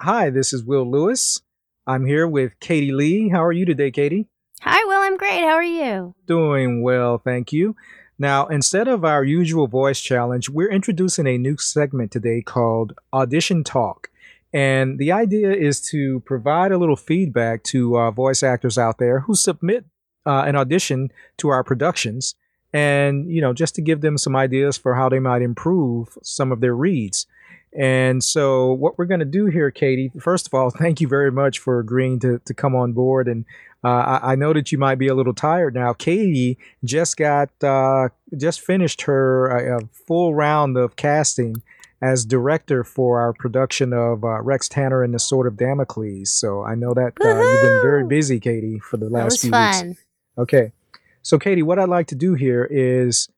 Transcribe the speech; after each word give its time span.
Hi, 0.00 0.30
this 0.30 0.52
is 0.52 0.62
Will 0.62 0.88
Lewis. 0.88 1.42
I'm 1.84 2.06
here 2.06 2.28
with 2.28 2.60
Katie 2.60 2.92
Lee. 2.92 3.30
How 3.30 3.42
are 3.42 3.50
you 3.50 3.64
today, 3.64 3.90
Katie? 3.90 4.28
Hi, 4.60 4.84
Will. 4.84 5.00
I'm 5.00 5.16
great. 5.16 5.40
How 5.40 5.54
are 5.54 5.62
you? 5.64 6.14
Doing 6.24 6.82
well, 6.82 7.18
thank 7.18 7.52
you. 7.52 7.74
Now, 8.16 8.46
instead 8.46 8.86
of 8.86 9.04
our 9.04 9.24
usual 9.24 9.66
voice 9.66 10.00
challenge, 10.00 10.48
we're 10.48 10.70
introducing 10.70 11.26
a 11.26 11.36
new 11.36 11.56
segment 11.56 12.12
today 12.12 12.42
called 12.42 12.92
Audition 13.12 13.64
Talk. 13.64 14.08
And 14.52 15.00
the 15.00 15.10
idea 15.10 15.52
is 15.52 15.80
to 15.90 16.20
provide 16.20 16.70
a 16.70 16.78
little 16.78 16.94
feedback 16.94 17.64
to 17.64 17.98
uh, 17.98 18.12
voice 18.12 18.44
actors 18.44 18.78
out 18.78 18.98
there 18.98 19.20
who 19.20 19.34
submit 19.34 19.84
uh, 20.24 20.44
an 20.46 20.54
audition 20.54 21.10
to 21.38 21.48
our 21.48 21.64
productions 21.64 22.36
and, 22.72 23.28
you 23.28 23.40
know, 23.40 23.52
just 23.52 23.74
to 23.74 23.82
give 23.82 24.00
them 24.00 24.16
some 24.16 24.36
ideas 24.36 24.78
for 24.78 24.94
how 24.94 25.08
they 25.08 25.18
might 25.18 25.42
improve 25.42 26.16
some 26.22 26.52
of 26.52 26.60
their 26.60 26.76
reads. 26.76 27.26
And 27.76 28.24
so, 28.24 28.72
what 28.72 28.98
we're 28.98 29.06
going 29.06 29.20
to 29.20 29.26
do 29.26 29.46
here, 29.46 29.70
Katie, 29.70 30.10
first 30.18 30.46
of 30.46 30.54
all, 30.54 30.70
thank 30.78 31.00
you 31.00 31.08
very 31.08 31.30
much 31.30 31.58
for 31.58 31.78
agreeing 31.78 32.18
to, 32.20 32.40
to 32.44 32.54
come 32.54 32.74
on 32.74 32.92
board. 32.92 33.28
And 33.28 33.44
uh, 33.84 33.88
I, 34.22 34.32
I, 34.32 34.34
know 34.34 34.52
that 34.52 34.72
you 34.72 34.78
might 34.78 34.96
be 34.96 35.06
a 35.08 35.14
little 35.14 35.34
tired 35.34 35.74
now. 35.74 35.92
Katie 35.92 36.58
just 36.84 37.16
got, 37.16 37.50
uh, 37.62 38.08
just 38.36 38.60
finished 38.60 39.02
her 39.02 39.76
uh, 39.76 39.80
full 39.92 40.34
round 40.34 40.76
of 40.76 40.96
casting 40.96 41.62
as 42.02 42.24
director 42.24 42.82
for 42.84 43.20
our 43.20 43.32
production 43.32 43.92
of 43.92 44.24
uh, 44.24 44.40
Rex 44.42 44.68
Tanner 44.68 45.02
and 45.02 45.12
the 45.14 45.18
Sword 45.18 45.46
of 45.46 45.56
Damocles. 45.56 46.32
So, 46.32 46.64
I 46.64 46.74
know 46.74 46.94
that 46.94 47.12
uh, 47.20 47.28
you've 47.28 47.62
been 47.62 47.80
very 47.82 48.06
busy, 48.06 48.40
Katie, 48.40 48.78
for 48.78 48.96
the 48.96 49.10
last 49.10 49.40
few 49.40 49.50
fun. 49.50 49.88
weeks. 49.88 50.04
Okay. 50.38 50.72
So, 51.22 51.38
Katie, 51.38 51.62
what 51.62 51.78
I'd 51.78 51.88
like 51.88 52.06
to 52.08 52.14
do 52.14 52.34
here 52.34 52.66
is 52.70 53.28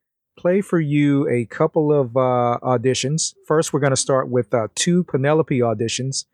play 0.41 0.61
for 0.61 0.81
you 0.81 1.29
a 1.29 1.45
couple 1.47 1.93
of 1.93 2.17
uh, 2.17 2.59
auditions. 2.63 3.35
First, 3.47 3.73
we're 3.73 3.81
going 3.81 3.91
to 3.99 4.05
start 4.09 4.29
with 4.29 4.53
uh, 4.55 4.69
two 4.75 5.05
Penelope 5.05 5.59
auditions, 5.59 6.25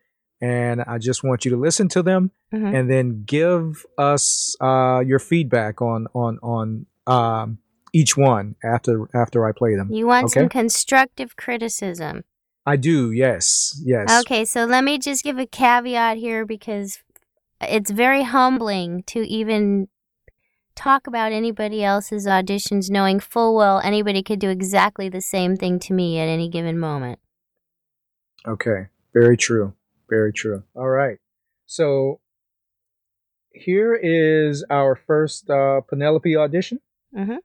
and 0.41 0.81
I 0.81 0.97
just 0.97 1.23
want 1.23 1.43
you 1.45 1.51
to 1.51 1.57
listen 1.57 1.87
to 1.89 2.01
them 2.03 2.31
Mhm. 2.53 2.73
and 2.73 2.89
then 2.89 3.23
give 3.25 3.85
us 3.97 4.55
uh, 4.61 5.03
your 5.05 5.19
feedback 5.19 5.81
on 5.81 6.07
on 6.13 6.39
on 6.41 6.85
um, 7.05 7.57
each 7.91 8.15
one 8.15 8.55
after 8.63 9.09
after 9.13 9.45
I 9.45 9.51
play 9.51 9.75
them. 9.75 9.91
You 9.91 10.07
want 10.07 10.31
some 10.31 10.47
constructive 10.49 11.35
criticism. 11.35 12.23
I 12.65 12.75
do. 12.77 13.11
Yes. 13.11 13.81
Yes. 13.85 14.07
Okay, 14.21 14.45
so 14.45 14.65
let 14.65 14.83
me 14.83 14.97
just 14.97 15.23
give 15.23 15.37
a 15.37 15.45
caveat 15.45 16.17
here 16.17 16.45
because 16.45 16.99
it's 17.61 17.91
very 17.91 18.23
humbling 18.23 19.03
to 19.07 19.19
even 19.27 19.87
talk 20.77 21.07
about 21.07 21.31
anybody 21.31 21.83
else's 21.83 22.27
auditions 22.27 22.89
knowing 22.89 23.19
full 23.19 23.55
well 23.55 23.81
anybody 23.83 24.23
could 24.23 24.39
do 24.39 24.49
exactly 24.49 25.09
the 25.09 25.21
same 25.21 25.57
thing 25.57 25.79
to 25.79 25.93
me 25.93 26.19
at 26.19 26.29
any 26.29 26.47
given 26.47 26.79
moment. 26.79 27.19
Okay. 28.47 28.87
Very 29.13 29.35
true. 29.35 29.73
Very 30.09 30.31
true. 30.31 30.63
All 30.75 30.87
right. 30.87 31.17
So 31.65 32.19
here 33.51 33.95
is 33.95 34.63
our 34.69 34.95
first 34.95 35.49
uh, 35.49 35.81
Penelope 35.81 36.35
audition. 36.35 36.79
Mhm. 37.15 37.39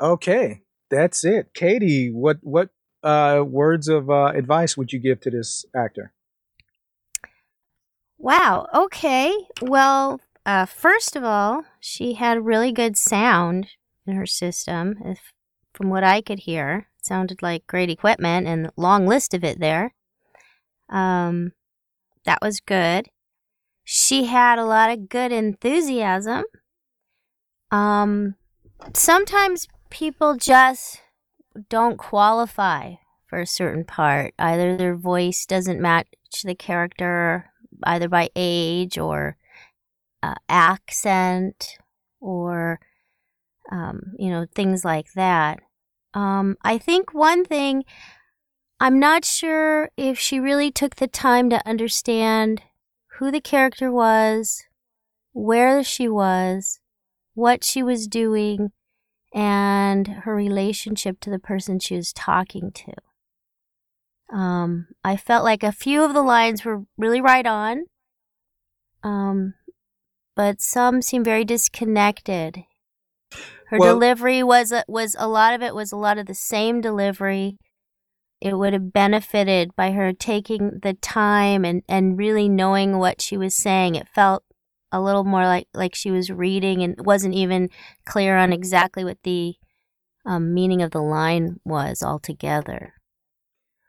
Okay, 0.00 0.62
that's 0.90 1.24
it. 1.24 1.54
Katie, 1.54 2.10
what 2.10 2.38
what 2.42 2.70
uh, 3.02 3.42
words 3.46 3.88
of 3.88 4.10
uh, 4.10 4.32
advice 4.34 4.76
would 4.76 4.92
you 4.92 4.98
give 4.98 5.20
to 5.20 5.30
this 5.30 5.64
actor? 5.74 6.12
Wow. 8.18 8.68
Okay. 8.74 9.32
Well, 9.60 10.20
uh, 10.44 10.66
first 10.66 11.16
of 11.16 11.24
all, 11.24 11.64
she 11.80 12.14
had 12.14 12.44
really 12.44 12.72
good 12.72 12.96
sound 12.96 13.68
in 14.06 14.16
her 14.16 14.26
system. 14.26 14.96
If, 15.04 15.32
from 15.72 15.88
what 15.88 16.04
I 16.04 16.20
could 16.20 16.40
hear, 16.40 16.88
it 16.98 17.06
sounded 17.06 17.42
like 17.42 17.66
great 17.66 17.90
equipment 17.90 18.46
and 18.46 18.70
long 18.76 19.06
list 19.06 19.34
of 19.34 19.44
it 19.44 19.60
there. 19.60 19.94
Um, 20.88 21.52
that 22.24 22.40
was 22.42 22.60
good. 22.60 23.08
She 23.84 24.24
had 24.24 24.58
a 24.58 24.64
lot 24.64 24.90
of 24.90 25.08
good 25.08 25.32
enthusiasm. 25.32 26.44
Um, 27.70 28.34
sometimes 28.94 29.66
people 29.90 30.36
just 30.36 31.00
don't 31.68 31.98
qualify 31.98 32.94
for 33.26 33.40
a 33.40 33.46
certain 33.46 33.84
part. 33.84 34.34
Either 34.38 34.76
their 34.76 34.94
voice 34.94 35.46
doesn't 35.46 35.80
match 35.80 36.06
the 36.44 36.54
character, 36.54 37.50
either 37.84 38.08
by 38.08 38.28
age 38.36 38.98
or 38.98 39.36
uh, 40.22 40.34
accent 40.48 41.76
or 42.20 42.80
um, 43.70 44.14
you 44.18 44.30
know 44.30 44.46
things 44.54 44.84
like 44.84 45.12
that. 45.14 45.60
Um, 46.14 46.56
I 46.62 46.78
think 46.78 47.14
one 47.14 47.44
thing 47.44 47.84
I'm 48.82 48.98
not 48.98 49.24
sure 49.24 49.90
if 49.96 50.18
she 50.18 50.40
really 50.40 50.72
took 50.72 50.96
the 50.96 51.06
time 51.06 51.48
to 51.50 51.66
understand 51.68 52.62
who 53.18 53.30
the 53.30 53.40
character 53.40 53.92
was, 53.92 54.64
where 55.32 55.84
she 55.84 56.08
was, 56.08 56.80
what 57.34 57.62
she 57.62 57.82
was 57.82 58.08
doing, 58.08 58.72
and 59.32 60.08
her 60.08 60.34
relationship 60.34 61.20
to 61.20 61.30
the 61.30 61.38
person 61.38 61.78
she 61.78 61.94
was 61.94 62.12
talking 62.12 62.72
to. 62.72 64.36
Um, 64.36 64.88
I 65.04 65.16
felt 65.16 65.44
like 65.44 65.62
a 65.62 65.70
few 65.70 66.02
of 66.02 66.12
the 66.12 66.22
lines 66.22 66.64
were 66.64 66.82
really 66.96 67.20
right 67.20 67.46
on, 67.46 67.84
um, 69.04 69.54
but 70.34 70.60
some 70.60 71.02
seemed 71.02 71.24
very 71.24 71.44
disconnected. 71.44 72.64
Her 73.68 73.78
Well- 73.78 73.94
delivery 73.94 74.42
was 74.42 74.72
a, 74.72 74.84
was 74.88 75.16
a 75.18 75.28
lot 75.28 75.54
of 75.54 75.62
it 75.62 75.74
was 75.74 75.92
a 75.92 75.96
lot 75.96 76.18
of 76.18 76.26
the 76.26 76.34
same 76.34 76.80
delivery. 76.80 77.58
It 78.40 78.58
would 78.58 78.72
have 78.72 78.92
benefited 78.92 79.74
by 79.76 79.92
her 79.92 80.12
taking 80.12 80.80
the 80.82 80.94
time 80.94 81.64
and, 81.64 81.82
and 81.88 82.18
really 82.18 82.48
knowing 82.48 82.98
what 82.98 83.22
she 83.22 83.36
was 83.36 83.54
saying. 83.54 83.94
It 83.94 84.08
felt 84.08 84.42
a 84.90 85.00
little 85.00 85.24
more 85.24 85.44
like, 85.44 85.68
like 85.72 85.94
she 85.94 86.10
was 86.10 86.30
reading 86.30 86.82
and 86.82 86.96
wasn't 87.06 87.34
even 87.34 87.70
clear 88.04 88.36
on 88.36 88.52
exactly 88.52 89.04
what 89.04 89.18
the 89.22 89.54
um, 90.26 90.52
meaning 90.52 90.82
of 90.82 90.90
the 90.90 91.00
line 91.00 91.60
was 91.64 92.02
altogether. 92.02 92.94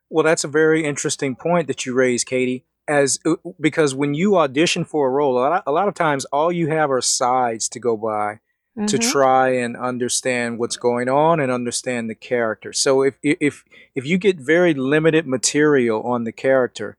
Well, 0.09 0.23
that's 0.23 0.43
a 0.43 0.47
very 0.47 0.85
interesting 0.85 1.35
point 1.35 1.67
that 1.67 1.85
you 1.85 1.93
raise, 1.93 2.23
Katie. 2.23 2.65
As 2.87 3.19
uh, 3.25 3.35
because 3.59 3.95
when 3.95 4.13
you 4.13 4.37
audition 4.37 4.83
for 4.83 5.07
a 5.07 5.11
role, 5.11 5.37
a 5.37 5.39
lot, 5.39 5.63
a 5.65 5.71
lot 5.71 5.87
of 5.87 5.93
times 5.93 6.25
all 6.25 6.51
you 6.51 6.67
have 6.67 6.91
are 6.91 7.01
sides 7.01 7.69
to 7.69 7.79
go 7.79 7.95
by 7.95 8.39
to 8.87 8.97
Mhm. 8.97 9.11
try 9.11 9.49
and 9.49 9.77
understand 9.77 10.57
what's 10.57 10.77
going 10.77 11.07
on 11.07 11.39
and 11.39 11.51
understand 11.51 12.09
the 12.09 12.15
character. 12.15 12.73
So 12.73 13.03
if 13.03 13.15
if 13.21 13.63
if 13.95 14.05
you 14.05 14.17
get 14.17 14.37
very 14.37 14.73
limited 14.73 15.27
material 15.27 16.01
on 16.01 16.23
the 16.23 16.31
character, 16.31 16.97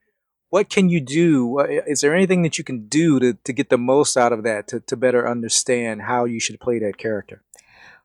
what 0.50 0.71
can 0.71 0.89
you 0.89 1.00
do? 1.00 1.59
Is 1.59 2.01
there 2.01 2.15
anything 2.15 2.43
that 2.43 2.59
you 2.59 2.65
can 2.65 2.87
do 2.87 3.19
to, 3.19 3.34
to 3.34 3.53
get 3.53 3.71
the 3.71 3.77
most 3.78 4.16
out 4.16 4.33
of 4.33 4.45
that 4.45 4.69
to, 4.69 4.81
to 4.81 4.97
better 4.97 5.28
understand 5.28 6.03
how 6.03 6.25
you 6.27 6.39
should 6.39 6.61
play 6.61 6.78
that 6.78 6.97
character? 6.97 7.43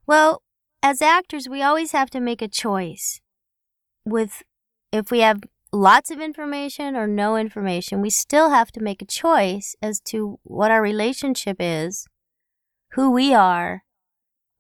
Well, 0.08 0.42
as 0.82 1.02
actors, 1.02 1.48
we 1.48 1.62
always 1.62 1.92
have 1.92 2.10
to 2.10 2.20
make 2.20 2.42
a 2.42 2.48
choice. 2.48 3.22
With 4.04 4.42
if 4.92 5.12
we 5.12 5.20
have 5.20 5.44
lots 5.72 6.12
of 6.12 6.20
information 6.20 6.96
or 6.96 7.08
no 7.08 7.38
information, 7.38 8.02
we 8.02 8.10
still 8.10 8.50
have 8.50 8.72
to 8.74 8.82
make 8.82 9.02
a 9.02 9.06
choice 9.06 9.76
as 9.82 10.00
to 10.02 10.40
what 10.44 10.72
our 10.72 10.82
relationship 10.82 11.58
is, 11.60 12.08
who 12.92 13.12
we 13.12 13.34
are, 13.34 13.84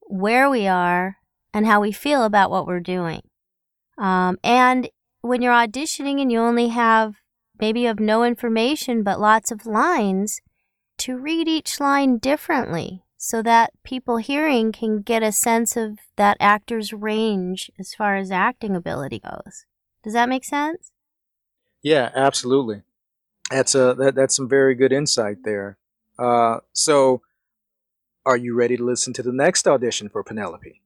where 0.01 0.49
we 0.49 0.67
are, 0.67 1.17
and 1.53 1.65
how 1.65 1.81
we 1.81 1.91
feel 1.91 2.23
about 2.23 2.51
what 2.51 2.67
we're 2.67 2.79
doing. 2.79 3.21
Um, 3.97 4.37
and 4.43 4.89
when 5.21 5.41
you're 5.41 5.53
auditioning 5.53 6.21
and 6.21 6.31
you 6.31 6.39
only 6.39 6.69
have 6.69 7.15
maybe 7.59 7.81
you 7.81 7.87
have 7.87 7.99
no 7.99 8.23
information 8.23 9.03
but 9.03 9.19
lots 9.19 9.51
of 9.51 9.65
lines, 9.65 10.41
to 10.97 11.17
read 11.17 11.47
each 11.47 11.79
line 11.79 12.17
differently 12.17 13.03
so 13.17 13.41
that 13.41 13.71
people 13.83 14.17
hearing 14.17 14.71
can 14.71 15.01
get 15.01 15.23
a 15.23 15.31
sense 15.31 15.75
of 15.75 15.97
that 16.17 16.37
actor's 16.39 16.93
range 16.93 17.71
as 17.79 17.93
far 17.93 18.15
as 18.15 18.31
acting 18.31 18.75
ability 18.75 19.19
goes. 19.19 19.65
Does 20.03 20.13
that 20.13 20.29
make 20.29 20.45
sense? 20.45 20.91
Yeah, 21.83 22.11
absolutely. 22.15 22.83
That's 23.51 23.75
a 23.75 23.95
that, 23.97 24.15
that's 24.15 24.35
some 24.35 24.49
very 24.49 24.75
good 24.75 24.91
insight 24.91 25.37
there. 25.43 25.77
Uh, 26.17 26.59
so, 26.73 27.21
are 28.25 28.37
you 28.37 28.53
ready 28.55 28.77
to 28.77 28.83
listen 28.83 29.13
to 29.13 29.23
the 29.23 29.31
next 29.31 29.67
audition 29.67 30.09
for 30.09 30.23
Penelope? 30.23 30.81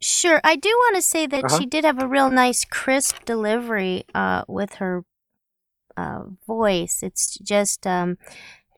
Sure. 0.00 0.40
I 0.44 0.56
do 0.56 0.68
want 0.68 0.96
to 0.96 1.02
say 1.02 1.26
that 1.26 1.44
Uh-huh. 1.44 1.58
she 1.58 1.66
did 1.66 1.84
have 1.84 2.02
a 2.02 2.06
real 2.08 2.30
nice, 2.30 2.64
crisp 2.64 3.24
delivery 3.24 4.04
uh, 4.14 4.44
with 4.48 4.74
her 4.74 5.04
uh, 5.96 6.24
voice. 6.46 7.02
It's 7.02 7.38
just 7.38 7.86
um, 7.86 8.18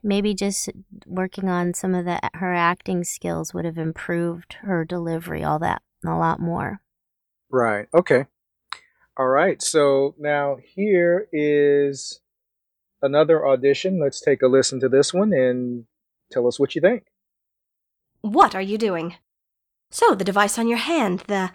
maybe 0.02 0.34
just 0.34 0.70
working 1.06 1.48
on 1.48 1.74
some 1.74 1.94
of 1.94 2.04
the 2.04 2.20
her 2.34 2.54
acting 2.54 3.04
skills 3.04 3.52
would 3.54 3.64
have 3.64 3.78
improved 3.78 4.54
her 4.62 4.84
delivery 4.84 5.42
all 5.42 5.58
that 5.60 5.82
a 6.04 6.14
lot 6.16 6.40
more. 6.40 6.80
Right. 7.50 7.88
Okay. 7.94 8.26
All 9.16 9.28
right. 9.28 9.62
So 9.62 10.14
now 10.18 10.56
here 10.74 11.28
is 11.32 12.20
another 13.02 13.46
audition. 13.46 14.00
Let's 14.00 14.20
take 14.20 14.42
a 14.42 14.48
listen 14.48 14.80
to 14.80 14.88
this 14.88 15.14
one 15.14 15.32
and 15.32 15.84
tell 16.32 16.46
us 16.46 16.58
what 16.58 16.74
you 16.74 16.80
think. 16.80 17.04
What 18.22 18.54
are 18.54 18.62
you 18.62 18.78
doing? 18.78 19.16
So, 19.90 20.14
the 20.14 20.24
device 20.24 20.58
on 20.58 20.66
your 20.66 20.78
hand, 20.78 21.24
the. 21.28 21.52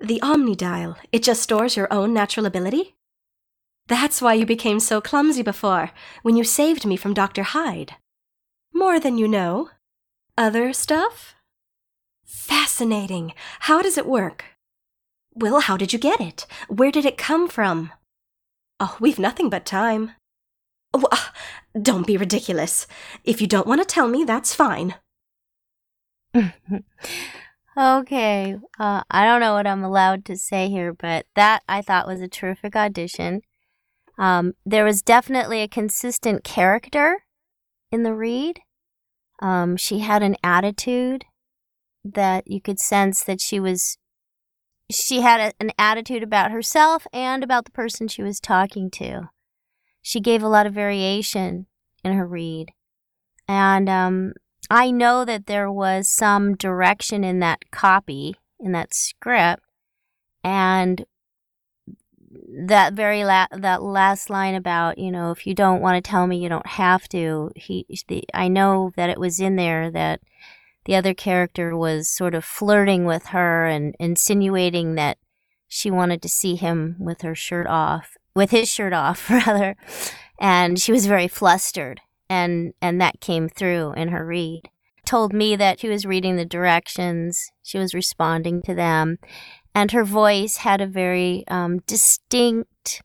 the 0.00 0.20
Omnidial, 0.20 0.96
it 1.10 1.22
just 1.22 1.42
stores 1.42 1.76
your 1.76 1.92
own 1.92 2.12
natural 2.12 2.46
ability? 2.46 2.96
That's 3.88 4.22
why 4.22 4.34
you 4.34 4.46
became 4.46 4.80
so 4.80 5.00
clumsy 5.00 5.42
before, 5.42 5.90
when 6.22 6.36
you 6.36 6.44
saved 6.44 6.84
me 6.86 6.96
from 6.96 7.14
Dr. 7.14 7.42
Hyde. 7.42 7.94
More 8.72 9.00
than 9.00 9.18
you 9.18 9.26
know. 9.26 9.70
Other 10.36 10.72
stuff? 10.72 11.34
Fascinating. 12.24 13.34
How 13.60 13.82
does 13.82 13.98
it 13.98 14.06
work? 14.06 14.44
Well, 15.34 15.60
how 15.60 15.76
did 15.76 15.92
you 15.92 15.98
get 15.98 16.20
it? 16.20 16.46
Where 16.68 16.90
did 16.90 17.04
it 17.04 17.16
come 17.16 17.48
from? 17.48 17.92
Oh, 18.78 18.96
we've 19.00 19.18
nothing 19.18 19.48
but 19.48 19.64
time. 19.64 20.12
Oh, 20.92 21.04
uh, 21.10 21.16
don't 21.80 22.06
be 22.06 22.16
ridiculous. 22.16 22.86
If 23.24 23.40
you 23.40 23.46
don't 23.46 23.66
want 23.66 23.80
to 23.80 23.86
tell 23.86 24.08
me, 24.08 24.24
that's 24.24 24.54
fine. 24.54 24.96
okay, 27.76 28.56
uh, 28.78 29.02
I 29.10 29.24
don't 29.24 29.40
know 29.40 29.54
what 29.54 29.66
I'm 29.66 29.84
allowed 29.84 30.24
to 30.26 30.36
say 30.36 30.68
here, 30.68 30.92
but 30.92 31.26
that 31.34 31.62
I 31.68 31.80
thought 31.80 32.06
was 32.06 32.20
a 32.20 32.28
terrific 32.28 32.76
audition. 32.76 33.40
Um, 34.18 34.52
there 34.66 34.84
was 34.84 35.02
definitely 35.02 35.62
a 35.62 35.68
consistent 35.68 36.44
character 36.44 37.24
in 37.90 38.02
the 38.02 38.14
read. 38.14 38.60
Um, 39.40 39.76
she 39.76 40.00
had 40.00 40.22
an 40.22 40.36
attitude 40.44 41.24
that 42.04 42.44
you 42.46 42.60
could 42.60 42.78
sense 42.78 43.24
that 43.24 43.40
she 43.40 43.58
was 43.58 43.96
she 44.94 45.20
had 45.20 45.40
a, 45.40 45.52
an 45.60 45.72
attitude 45.78 46.22
about 46.22 46.50
herself 46.50 47.06
and 47.12 47.42
about 47.42 47.64
the 47.64 47.70
person 47.70 48.08
she 48.08 48.22
was 48.22 48.40
talking 48.40 48.90
to. 48.92 49.30
She 50.00 50.20
gave 50.20 50.42
a 50.42 50.48
lot 50.48 50.66
of 50.66 50.74
variation 50.74 51.66
in 52.04 52.12
her 52.14 52.26
read. 52.26 52.72
And 53.48 53.88
um, 53.88 54.34
I 54.70 54.90
know 54.90 55.24
that 55.24 55.46
there 55.46 55.70
was 55.70 56.08
some 56.08 56.56
direction 56.56 57.24
in 57.24 57.40
that 57.40 57.70
copy, 57.70 58.34
in 58.58 58.72
that 58.72 58.94
script. 58.94 59.62
And 60.44 61.06
that 62.66 62.94
very 62.94 63.24
la- 63.24 63.46
that 63.52 63.82
last 63.82 64.30
line 64.30 64.54
about 64.54 64.98
you 64.98 65.10
know 65.10 65.30
if 65.30 65.46
you 65.46 65.54
don't 65.54 65.80
want 65.80 66.02
to 66.02 66.10
tell 66.10 66.26
me 66.26 66.38
you 66.38 66.48
don't 66.48 66.66
have 66.66 67.08
to 67.08 67.50
he 67.56 67.86
the, 68.08 68.24
i 68.32 68.48
know 68.48 68.90
that 68.96 69.10
it 69.10 69.20
was 69.20 69.38
in 69.40 69.56
there 69.56 69.90
that 69.90 70.20
the 70.84 70.96
other 70.96 71.14
character 71.14 71.76
was 71.76 72.08
sort 72.08 72.34
of 72.34 72.44
flirting 72.44 73.04
with 73.04 73.26
her 73.26 73.66
and 73.66 73.94
insinuating 73.98 74.94
that 74.96 75.18
she 75.68 75.90
wanted 75.90 76.20
to 76.22 76.28
see 76.28 76.56
him 76.56 76.96
with 76.98 77.22
her 77.22 77.34
shirt 77.34 77.66
off, 77.66 78.16
with 78.34 78.50
his 78.50 78.68
shirt 78.68 78.92
off 78.92 79.30
rather, 79.30 79.76
and 80.38 80.80
she 80.80 80.92
was 80.92 81.06
very 81.06 81.28
flustered 81.28 82.00
and 82.32 82.72
and 82.80 82.98
that 82.98 83.20
came 83.20 83.48
through 83.48 83.92
in 83.92 84.08
her 84.08 84.24
read. 84.24 84.62
Told 85.04 85.34
me 85.34 85.54
that 85.56 85.80
she 85.80 85.88
was 85.88 86.06
reading 86.06 86.36
the 86.36 86.46
directions, 86.46 87.50
she 87.62 87.76
was 87.78 87.92
responding 87.92 88.62
to 88.62 88.74
them, 88.74 89.18
and 89.74 89.90
her 89.90 90.04
voice 90.04 90.58
had 90.58 90.80
a 90.80 90.86
very 90.86 91.44
um, 91.48 91.80
distinct 91.86 93.02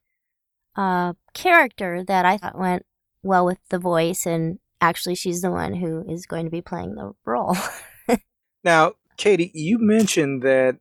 uh, 0.78 1.14
character 1.34 2.04
that 2.06 2.24
I 2.24 2.38
thought 2.38 2.58
went 2.58 2.86
well 3.22 3.46
with 3.46 3.58
the 3.70 3.80
voice 3.80 4.26
and 4.26 4.60
actually 4.82 5.16
she's 5.16 5.42
the 5.42 5.52
one 5.52 5.74
who 5.74 6.04
is 6.10 6.26
going 6.26 6.46
to 6.46 6.52
be 6.52 6.62
playing 6.62 6.96
the 6.96 7.14
role. 7.26 7.56
now, 8.64 8.94
Katie, 9.18 9.52
you 9.54 9.78
mentioned 9.80 10.44
that 10.44 10.78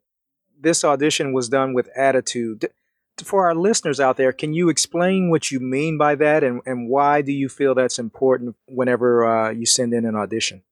this 0.58 0.84
audition 0.84 1.32
was 1.32 1.48
done 1.48 1.75
with 1.75 1.88
attitude. 1.96 2.69
For 3.22 3.46
our 3.46 3.54
listeners 3.54 3.98
out 3.98 4.19
there, 4.19 4.32
can 4.32 4.52
you 4.52 4.69
explain 4.69 5.31
what 5.31 5.50
you 5.50 5.58
mean 5.58 5.96
by 5.96 6.16
that 6.16 6.44
and, 6.44 6.60
and 6.66 6.88
why 6.88 7.22
do 7.22 7.32
you 7.32 7.48
feel 7.48 7.75
that's 7.75 7.98
important 7.98 8.56
whenever 8.66 9.26
uh, 9.26 9.50
you 9.50 9.64
send 9.64 9.94
in 9.94 10.04
an 10.04 10.14
audition? 10.14 10.62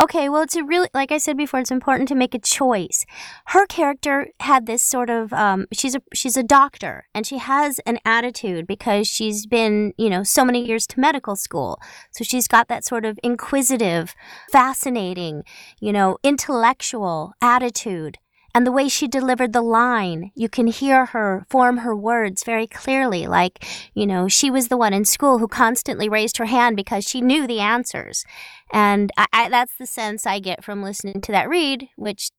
Okay, 0.00 0.28
well, 0.28 0.42
it's 0.42 0.56
a 0.56 0.64
really, 0.64 0.88
like 0.94 1.12
I 1.12 1.18
said 1.18 1.36
before, 1.36 1.60
it's 1.60 1.70
important 1.70 2.08
to 2.08 2.14
make 2.14 2.34
a 2.34 2.38
choice. 2.38 3.04
Her 3.46 3.66
character 3.66 4.28
had 4.40 4.66
this 4.66 4.82
sort 4.82 5.10
of, 5.10 5.32
um, 5.32 5.66
she's 5.72 5.94
a 5.94 6.02
she's 6.14 6.36
a 6.36 6.42
doctor, 6.42 7.06
and 7.14 7.26
she 7.26 7.38
has 7.38 7.78
an 7.80 7.98
attitude 8.04 8.66
because 8.66 9.06
she's 9.06 9.46
been, 9.46 9.92
you 9.98 10.08
know, 10.08 10.22
so 10.22 10.44
many 10.44 10.66
years 10.66 10.86
to 10.88 11.00
medical 11.00 11.36
school. 11.36 11.78
So 12.10 12.24
she's 12.24 12.48
got 12.48 12.68
that 12.68 12.84
sort 12.84 13.04
of 13.04 13.18
inquisitive, 13.22 14.14
fascinating, 14.50 15.44
you 15.80 15.92
know, 15.92 16.18
intellectual 16.22 17.34
attitude 17.40 18.18
and 18.54 18.66
the 18.66 18.72
way 18.72 18.88
she 18.88 19.08
delivered 19.08 19.52
the 19.52 19.62
line, 19.62 20.30
you 20.34 20.48
can 20.48 20.66
hear 20.66 21.06
her 21.06 21.46
form 21.48 21.78
her 21.78 21.96
words 21.96 22.44
very 22.44 22.66
clearly. 22.66 23.26
Like, 23.26 23.64
you 23.94 24.06
know, 24.06 24.28
she 24.28 24.50
was 24.50 24.68
the 24.68 24.76
one 24.76 24.92
in 24.92 25.04
school 25.04 25.38
who 25.38 25.48
constantly 25.48 26.08
raised 26.08 26.36
her 26.36 26.44
hand 26.44 26.76
because 26.76 27.04
she 27.04 27.20
knew 27.20 27.46
the 27.46 27.60
answers. 27.60 28.24
And 28.72 29.10
I, 29.16 29.26
I, 29.32 29.48
that's 29.48 29.76
the 29.78 29.86
sense 29.86 30.26
I 30.26 30.38
get 30.38 30.62
from 30.62 30.82
listening 30.82 31.22
to 31.22 31.32
that 31.32 31.48
read, 31.48 31.88
which 31.96 32.30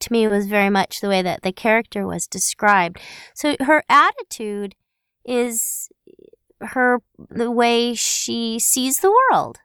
to 0.00 0.12
me 0.12 0.26
was 0.26 0.46
very 0.46 0.70
much 0.70 1.00
the 1.00 1.08
way 1.08 1.22
that 1.22 1.42
the 1.42 1.52
character 1.52 2.06
was 2.06 2.26
described. 2.26 2.98
So 3.34 3.56
her 3.60 3.84
attitude 3.88 4.74
is 5.24 5.88
her 6.60 7.00
the 7.28 7.50
way 7.50 7.94
she 7.94 8.58
sees 8.58 8.98
the 8.98 9.14
world 9.30 9.58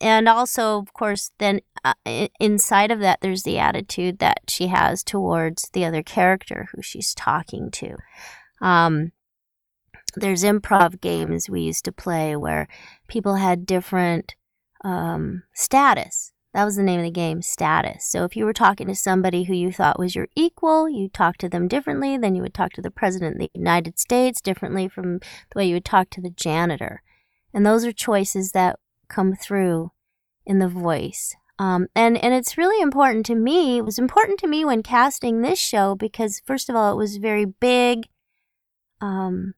and 0.00 0.28
also 0.28 0.78
of 0.78 0.92
course 0.92 1.30
then 1.38 1.60
uh, 1.84 2.28
inside 2.40 2.90
of 2.90 3.00
that 3.00 3.20
there's 3.20 3.42
the 3.42 3.58
attitude 3.58 4.18
that 4.18 4.40
she 4.48 4.68
has 4.68 5.02
towards 5.02 5.68
the 5.72 5.84
other 5.84 6.02
character 6.02 6.68
who 6.72 6.82
she's 6.82 7.14
talking 7.14 7.70
to. 7.72 7.96
Um, 8.60 9.12
there's 10.16 10.44
improv 10.44 11.00
games 11.00 11.50
we 11.50 11.62
used 11.62 11.84
to 11.84 11.92
play 11.92 12.36
where 12.36 12.68
people 13.08 13.36
had 13.36 13.66
different 13.66 14.34
um, 14.84 15.42
status. 15.54 16.32
That 16.54 16.64
was 16.64 16.76
the 16.76 16.84
name 16.84 17.00
of 17.00 17.04
the 17.04 17.10
game 17.10 17.42
status. 17.42 18.08
So 18.08 18.24
if 18.24 18.36
you 18.36 18.44
were 18.44 18.52
talking 18.52 18.86
to 18.86 18.94
somebody 18.94 19.44
who 19.44 19.54
you 19.54 19.72
thought 19.72 19.98
was 19.98 20.14
your 20.14 20.28
equal 20.36 20.88
you 20.88 21.08
talk 21.08 21.36
to 21.38 21.48
them 21.48 21.66
differently 21.66 22.16
than 22.16 22.34
you 22.34 22.42
would 22.42 22.54
talk 22.54 22.72
to 22.74 22.82
the 22.82 22.92
president 22.92 23.34
of 23.34 23.40
the 23.40 23.50
united 23.54 23.98
states 23.98 24.40
differently 24.40 24.88
from 24.88 25.18
the 25.18 25.56
way 25.56 25.66
you 25.66 25.74
would 25.74 25.84
talk 25.84 26.10
to 26.10 26.20
the 26.20 26.30
janitor. 26.30 27.02
And 27.52 27.66
those 27.66 27.84
are 27.84 27.92
choices 27.92 28.52
that 28.52 28.78
come 29.08 29.34
through 29.34 29.90
in 30.46 30.60
the 30.60 30.68
voice. 30.68 31.34
Um, 31.58 31.86
and 31.94 32.16
and 32.16 32.34
it's 32.34 32.58
really 32.58 32.82
important 32.82 33.26
to 33.26 33.34
me. 33.34 33.78
It 33.78 33.84
was 33.84 33.98
important 33.98 34.40
to 34.40 34.48
me 34.48 34.64
when 34.64 34.82
casting 34.82 35.40
this 35.40 35.58
show 35.58 35.94
because 35.94 36.42
first 36.44 36.68
of 36.68 36.74
all, 36.74 36.92
it 36.92 36.96
was 36.96 37.16
very 37.18 37.44
big. 37.44 38.08
Um, 39.00 39.54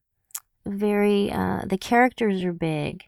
very 0.66 1.30
uh, 1.30 1.62
the 1.66 1.78
characters 1.78 2.44
are 2.44 2.52
big, 2.52 3.04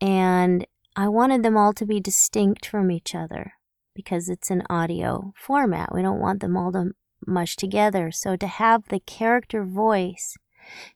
and 0.00 0.66
I 0.96 1.08
wanted 1.08 1.42
them 1.42 1.56
all 1.56 1.72
to 1.74 1.86
be 1.86 2.00
distinct 2.00 2.66
from 2.66 2.90
each 2.90 3.14
other 3.14 3.52
because 3.94 4.28
it's 4.28 4.50
an 4.50 4.64
audio 4.68 5.32
format. 5.36 5.94
We 5.94 6.02
don't 6.02 6.20
want 6.20 6.40
them 6.40 6.56
all 6.56 6.72
to 6.72 6.92
mush 7.26 7.56
together. 7.56 8.10
So 8.10 8.36
to 8.36 8.46
have 8.46 8.88
the 8.88 9.00
character 9.00 9.64
voice 9.64 10.36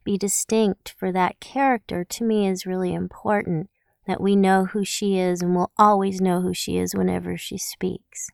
be 0.05 0.17
distinct 0.17 0.95
for 0.99 1.13
that 1.13 1.41
character 1.41 2.05
to 2.05 2.25
me 2.25 2.49
is 2.49 2.67
really 2.67 2.95
important 2.95 3.69
that 4.07 4.21
we 4.21 4.37
know 4.37 4.67
who 4.67 4.85
she 4.85 5.19
is 5.19 5.43
and 5.43 5.55
we'll 5.55 5.73
always 5.77 6.21
know 6.21 6.41
who 6.41 6.55
she 6.55 6.79
is 6.79 6.95
whenever 6.95 7.37
she 7.37 7.59
speaks. 7.59 8.31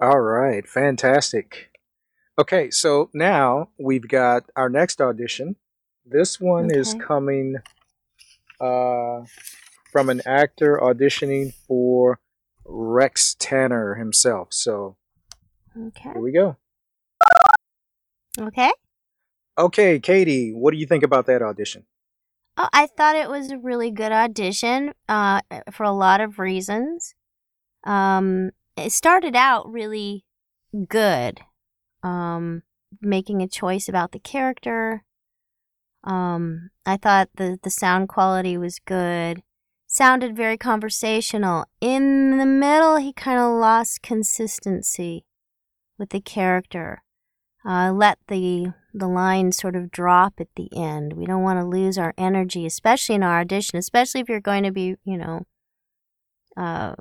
All 0.00 0.20
right, 0.20 0.68
fantastic. 0.68 1.70
Okay, 2.38 2.70
so 2.70 3.10
now 3.14 3.68
we've 3.78 4.08
got 4.08 4.44
our 4.56 4.68
next 4.68 5.00
audition. 5.00 5.56
This 6.04 6.40
one 6.40 6.66
okay. 6.66 6.78
is 6.78 6.94
coming 6.94 7.56
uh, 8.60 9.20
from 9.92 10.10
an 10.10 10.20
actor 10.26 10.80
auditioning 10.82 11.54
for 11.66 12.18
Rex 12.64 13.36
Tanner 13.38 13.94
himself. 13.94 14.48
So 14.50 14.96
okay. 15.78 16.10
here 16.12 16.20
we 16.20 16.32
go. 16.32 16.56
Okay. 18.40 18.72
Okay, 19.56 20.00
Katie, 20.00 20.50
what 20.50 20.72
do 20.72 20.78
you 20.78 20.86
think 20.86 21.04
about 21.04 21.26
that 21.26 21.40
audition? 21.40 21.84
Oh, 22.56 22.68
I 22.72 22.86
thought 22.86 23.16
it 23.16 23.28
was 23.28 23.50
a 23.50 23.58
really 23.58 23.90
good 23.90 24.12
audition 24.12 24.92
uh, 25.08 25.40
for 25.72 25.82
a 25.82 25.92
lot 25.92 26.20
of 26.20 26.38
reasons. 26.38 27.14
Um, 27.82 28.50
it 28.76 28.92
started 28.92 29.34
out 29.34 29.70
really 29.70 30.24
good, 30.88 31.40
um, 32.02 32.62
making 33.00 33.42
a 33.42 33.48
choice 33.48 33.88
about 33.88 34.12
the 34.12 34.20
character. 34.20 35.04
Um, 36.04 36.70
I 36.86 36.96
thought 36.96 37.30
the, 37.36 37.58
the 37.62 37.70
sound 37.70 38.08
quality 38.08 38.56
was 38.56 38.78
good. 38.78 39.42
Sounded 39.86 40.36
very 40.36 40.56
conversational. 40.56 41.64
In 41.80 42.38
the 42.38 42.46
middle, 42.46 42.96
he 42.96 43.12
kind 43.12 43.38
of 43.38 43.58
lost 43.58 44.02
consistency 44.02 45.24
with 45.98 46.10
the 46.10 46.20
character. 46.20 47.02
Uh, 47.64 47.92
let 47.92 48.18
the 48.28 48.72
the 48.94 49.08
lines 49.08 49.56
sort 49.56 49.74
of 49.74 49.90
drop 49.90 50.34
at 50.38 50.48
the 50.56 50.68
end. 50.74 51.14
We 51.14 51.26
don't 51.26 51.42
want 51.42 51.58
to 51.58 51.66
lose 51.66 51.98
our 51.98 52.14
energy, 52.16 52.64
especially 52.64 53.16
in 53.16 53.24
our 53.24 53.40
audition, 53.40 53.78
especially 53.78 54.20
if 54.20 54.28
you're 54.28 54.40
going 54.40 54.62
to 54.62 54.70
be, 54.70 54.94
you 55.04 55.18
know, 55.18 55.46
uh, 56.56 56.94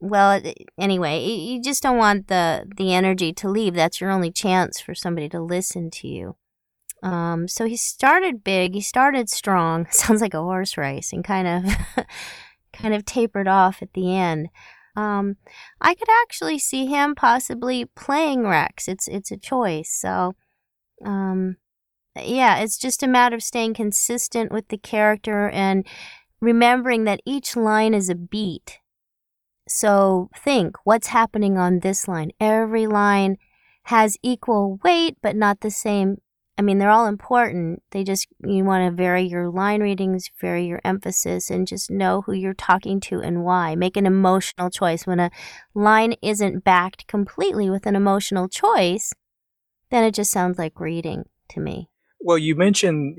well, 0.00 0.42
anyway, 0.78 1.24
you 1.24 1.62
just 1.62 1.82
don't 1.82 1.96
want 1.96 2.26
the 2.26 2.66
the 2.76 2.92
energy 2.92 3.32
to 3.32 3.48
leave. 3.48 3.74
That's 3.74 4.00
your 4.00 4.10
only 4.10 4.30
chance 4.30 4.80
for 4.80 4.94
somebody 4.94 5.30
to 5.30 5.40
listen 5.40 5.90
to 5.92 6.08
you. 6.08 6.36
Um, 7.02 7.48
so 7.48 7.64
he 7.64 7.76
started 7.76 8.44
big. 8.44 8.74
He 8.74 8.80
started 8.80 9.30
strong. 9.30 9.86
Sounds 9.90 10.20
like 10.20 10.34
a 10.34 10.42
horse 10.42 10.76
race, 10.76 11.12
and 11.12 11.24
kind 11.24 11.48
of 11.48 11.76
kind 12.72 12.92
of 12.92 13.06
tapered 13.06 13.48
off 13.48 13.80
at 13.80 13.94
the 13.94 14.14
end. 14.14 14.48
Um, 14.96 15.36
I 15.80 15.94
could 15.94 16.08
actually 16.22 16.58
see 16.58 16.86
him 16.86 17.14
possibly 17.14 17.84
playing 17.84 18.46
Rex. 18.46 18.88
It's 18.88 19.08
it's 19.08 19.30
a 19.30 19.36
choice. 19.36 19.90
So, 19.90 20.34
um, 21.04 21.56
yeah, 22.16 22.58
it's 22.58 22.78
just 22.78 23.02
a 23.02 23.08
matter 23.08 23.34
of 23.34 23.42
staying 23.42 23.74
consistent 23.74 24.52
with 24.52 24.68
the 24.68 24.78
character 24.78 25.48
and 25.50 25.86
remembering 26.40 27.04
that 27.04 27.20
each 27.24 27.56
line 27.56 27.94
is 27.94 28.08
a 28.08 28.14
beat. 28.14 28.78
So 29.66 30.28
think 30.36 30.76
what's 30.84 31.08
happening 31.08 31.56
on 31.58 31.80
this 31.80 32.06
line. 32.06 32.30
Every 32.38 32.86
line 32.86 33.38
has 33.84 34.16
equal 34.22 34.78
weight, 34.84 35.16
but 35.22 35.36
not 35.36 35.60
the 35.60 35.70
same. 35.70 36.18
I 36.56 36.62
mean, 36.62 36.78
they're 36.78 36.90
all 36.90 37.06
important. 37.06 37.82
They 37.90 38.04
just, 38.04 38.28
you 38.44 38.64
want 38.64 38.88
to 38.88 38.96
vary 38.96 39.22
your 39.22 39.50
line 39.50 39.82
readings, 39.82 40.30
vary 40.40 40.66
your 40.66 40.80
emphasis, 40.84 41.50
and 41.50 41.66
just 41.66 41.90
know 41.90 42.22
who 42.22 42.32
you're 42.32 42.54
talking 42.54 43.00
to 43.00 43.20
and 43.20 43.42
why. 43.42 43.74
Make 43.74 43.96
an 43.96 44.06
emotional 44.06 44.70
choice. 44.70 45.04
When 45.06 45.18
a 45.18 45.30
line 45.74 46.14
isn't 46.22 46.62
backed 46.62 47.08
completely 47.08 47.70
with 47.70 47.86
an 47.86 47.96
emotional 47.96 48.48
choice, 48.48 49.12
then 49.90 50.04
it 50.04 50.14
just 50.14 50.30
sounds 50.30 50.56
like 50.58 50.78
reading 50.78 51.24
to 51.50 51.60
me. 51.60 51.90
Well, 52.20 52.38
you 52.38 52.54
mentioned 52.54 53.18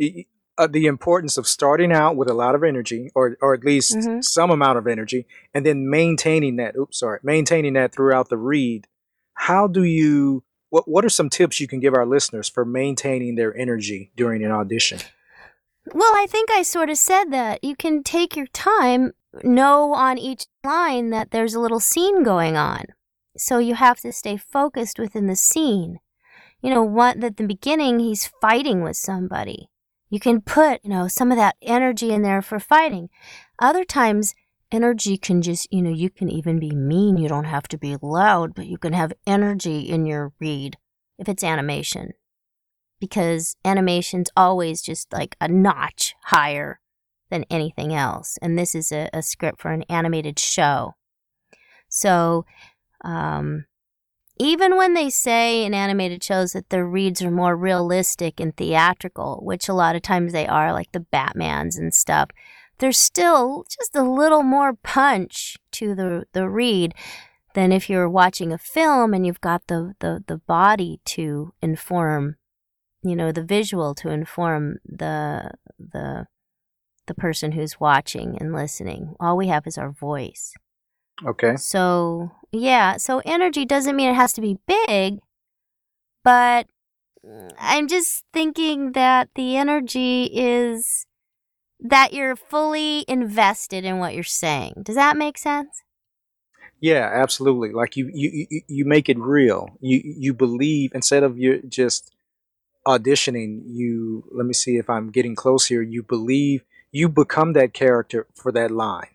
uh, 0.57 0.67
the 0.67 0.85
importance 0.85 1.37
of 1.37 1.45
starting 1.45 1.91
out 1.91 2.15
with 2.15 2.29
a 2.29 2.33
lot 2.33 2.55
of 2.55 2.63
energy, 2.63 3.09
or 3.13 3.37
or 3.41 3.53
at 3.53 3.65
least 3.65 3.97
Mhm. 3.97 4.23
some 4.23 4.49
amount 4.49 4.77
of 4.77 4.87
energy, 4.87 5.27
and 5.53 5.65
then 5.65 5.89
maintaining 5.89 6.55
that. 6.55 6.77
Oops, 6.77 6.97
sorry, 6.97 7.19
maintaining 7.21 7.73
that 7.73 7.93
throughout 7.93 8.29
the 8.29 8.37
read. 8.37 8.87
How 9.33 9.67
do 9.67 9.83
you? 9.83 10.43
What 10.69 10.87
What 10.87 11.05
are 11.05 11.09
some 11.09 11.29
tips 11.29 11.59
you 11.59 11.67
can 11.67 11.79
give 11.79 11.93
our 11.93 12.05
listeners 12.05 12.49
for 12.49 12.65
maintaining 12.65 13.35
their 13.35 13.55
energy 13.55 14.11
during 14.15 14.43
an 14.43 14.51
audition? 14.51 14.99
Well, 15.93 16.13
I 16.15 16.25
think 16.27 16.49
I 16.51 16.63
sort 16.63 16.89
of 16.89 16.97
said 16.97 17.25
that. 17.25 17.63
You 17.63 17.75
can 17.75 18.01
take 18.03 18.35
your 18.35 18.47
time, 18.47 19.13
know 19.43 19.93
on 19.93 20.17
each 20.17 20.47
line 20.63 21.11
that 21.11 21.31
there's 21.31 21.53
a 21.53 21.59
little 21.59 21.79
scene 21.79 22.23
going 22.23 22.57
on. 22.57 22.85
So 23.37 23.59
you 23.59 23.75
have 23.75 23.99
to 23.99 24.11
stay 24.11 24.37
focused 24.37 24.97
within 24.97 25.27
the 25.27 25.35
scene. 25.35 25.99
You 26.61 26.71
know, 26.71 26.83
what 26.83 27.23
at 27.23 27.37
the 27.37 27.45
beginning 27.45 27.99
he's 27.99 28.31
fighting 28.41 28.81
with 28.81 28.97
somebody. 28.97 29.69
You 30.09 30.19
can 30.19 30.41
put, 30.41 30.83
you 30.83 30.89
know, 30.89 31.07
some 31.07 31.31
of 31.31 31.37
that 31.37 31.57
energy 31.61 32.11
in 32.11 32.21
there 32.21 32.41
for 32.41 32.59
fighting. 32.59 33.09
Other 33.59 33.83
times 33.83 34.33
energy 34.71 35.17
can 35.17 35.41
just, 35.41 35.71
you 35.71 35.81
know, 35.81 35.91
you 35.91 36.09
can 36.09 36.29
even 36.29 36.59
be 36.59 36.71
mean. 36.71 37.17
You 37.17 37.27
don't 37.27 37.45
have 37.45 37.67
to 37.69 37.77
be 37.77 37.97
loud, 38.01 38.53
but 38.55 38.67
you 38.67 38.77
can 38.77 38.93
have 38.93 39.13
energy 39.25 39.81
in 39.81 40.05
your 40.05 40.33
read 40.39 40.77
if 41.17 41.29
it's 41.29 41.43
animation 41.43 42.13
because 42.99 43.55
animation's 43.63 44.29
always 44.35 44.81
just 44.81 45.11
like 45.13 45.35
a 45.39 45.47
notch 45.47 46.15
higher 46.25 46.79
than 47.29 47.45
anything 47.49 47.93
else. 47.93 48.37
And 48.41 48.57
this 48.57 48.75
is 48.75 48.91
a, 48.91 49.09
a 49.13 49.21
script 49.21 49.61
for 49.61 49.71
an 49.71 49.83
animated 49.83 50.39
show. 50.39 50.93
So, 51.89 52.45
um, 53.03 53.65
even 54.37 54.75
when 54.75 54.95
they 54.95 55.09
say 55.09 55.63
in 55.63 55.73
animated 55.73 56.21
shows 56.21 56.51
that 56.51 56.69
their 56.69 56.85
reads 56.85 57.21
are 57.21 57.31
more 57.31 57.55
realistic 57.55 58.39
and 58.39 58.55
theatrical, 58.55 59.39
which 59.41 59.69
a 59.69 59.73
lot 59.73 59.95
of 59.95 60.01
times 60.01 60.33
they 60.33 60.45
are, 60.45 60.73
like 60.73 60.91
the 60.91 61.05
Batmans 61.13 61.77
and 61.77 61.93
stuff, 61.93 62.29
there's 62.79 62.97
still 62.97 63.65
just 63.69 63.95
a 63.95 64.03
little 64.03 64.43
more 64.43 64.73
punch 64.73 65.57
to 65.71 65.95
the, 65.95 66.25
the 66.33 66.47
read 66.49 66.93
than 67.53 67.71
if 67.71 67.89
you're 67.89 68.09
watching 68.09 68.51
a 68.51 68.57
film 68.57 69.13
and 69.13 69.25
you've 69.25 69.41
got 69.41 69.67
the, 69.67 69.93
the, 69.99 70.23
the 70.27 70.37
body 70.37 70.99
to 71.05 71.53
inform 71.61 72.35
you 73.03 73.15
know 73.15 73.31
the 73.31 73.43
visual 73.43 73.93
to 73.93 74.09
inform 74.09 74.77
the 74.83 75.51
the 75.77 76.25
the 77.05 77.13
person 77.13 77.51
who's 77.51 77.79
watching 77.79 78.35
and 78.39 78.51
listening 78.51 79.13
all 79.19 79.37
we 79.37 79.47
have 79.47 79.67
is 79.67 79.77
our 79.77 79.91
voice 79.91 80.53
Okay. 81.25 81.55
so 81.55 82.31
yeah 82.51 82.97
so 82.97 83.21
energy 83.25 83.63
doesn't 83.63 83.95
mean 83.95 84.09
it 84.09 84.15
has 84.15 84.33
to 84.33 84.41
be 84.41 84.57
big 84.67 85.19
but 86.23 86.65
i'm 87.59 87.87
just 87.87 88.23
thinking 88.33 88.93
that 88.93 89.29
the 89.35 89.55
energy 89.55 90.25
is 90.33 91.05
that 91.79 92.13
you're 92.13 92.35
fully 92.35 93.05
invested 93.07 93.85
in 93.85 93.99
what 93.99 94.13
you're 94.13 94.23
saying 94.23 94.73
does 94.83 94.95
that 94.95 95.17
make 95.17 95.37
sense 95.37 95.83
Yeah, 96.81 97.09
absolutely. 97.11 97.71
Like 97.71 97.95
you, 97.95 98.11
you, 98.13 98.47
you, 98.49 98.61
you 98.67 98.85
make 98.85 99.09
it 99.09 99.17
real. 99.17 99.77
You, 99.79 100.01
you 100.03 100.33
believe 100.33 100.91
instead 100.93 101.23
of 101.23 101.37
you 101.37 101.63
just 101.67 102.15
auditioning. 102.85 103.61
You 103.65 104.23
let 104.31 104.45
me 104.45 104.53
see 104.53 104.77
if 104.77 104.89
I'm 104.89 105.09
getting 105.09 105.35
close 105.35 105.65
here. 105.65 105.81
You 105.81 106.03
believe 106.03 106.63
you 106.91 107.09
become 107.09 107.53
that 107.53 107.73
character 107.73 108.27
for 108.33 108.51
that 108.51 108.71
line. 108.71 109.07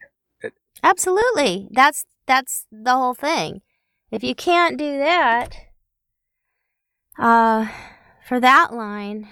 Absolutely. 0.83 1.69
That's 1.71 2.05
that's 2.26 2.67
the 2.71 2.93
whole 2.93 3.14
thing. 3.14 3.62
If 4.11 4.25
you 4.25 4.35
can't 4.35 4.76
do 4.76 4.99
that, 4.99 5.50
uh, 7.19 7.69
for 8.26 8.40
that 8.40 8.73
line, 8.73 9.29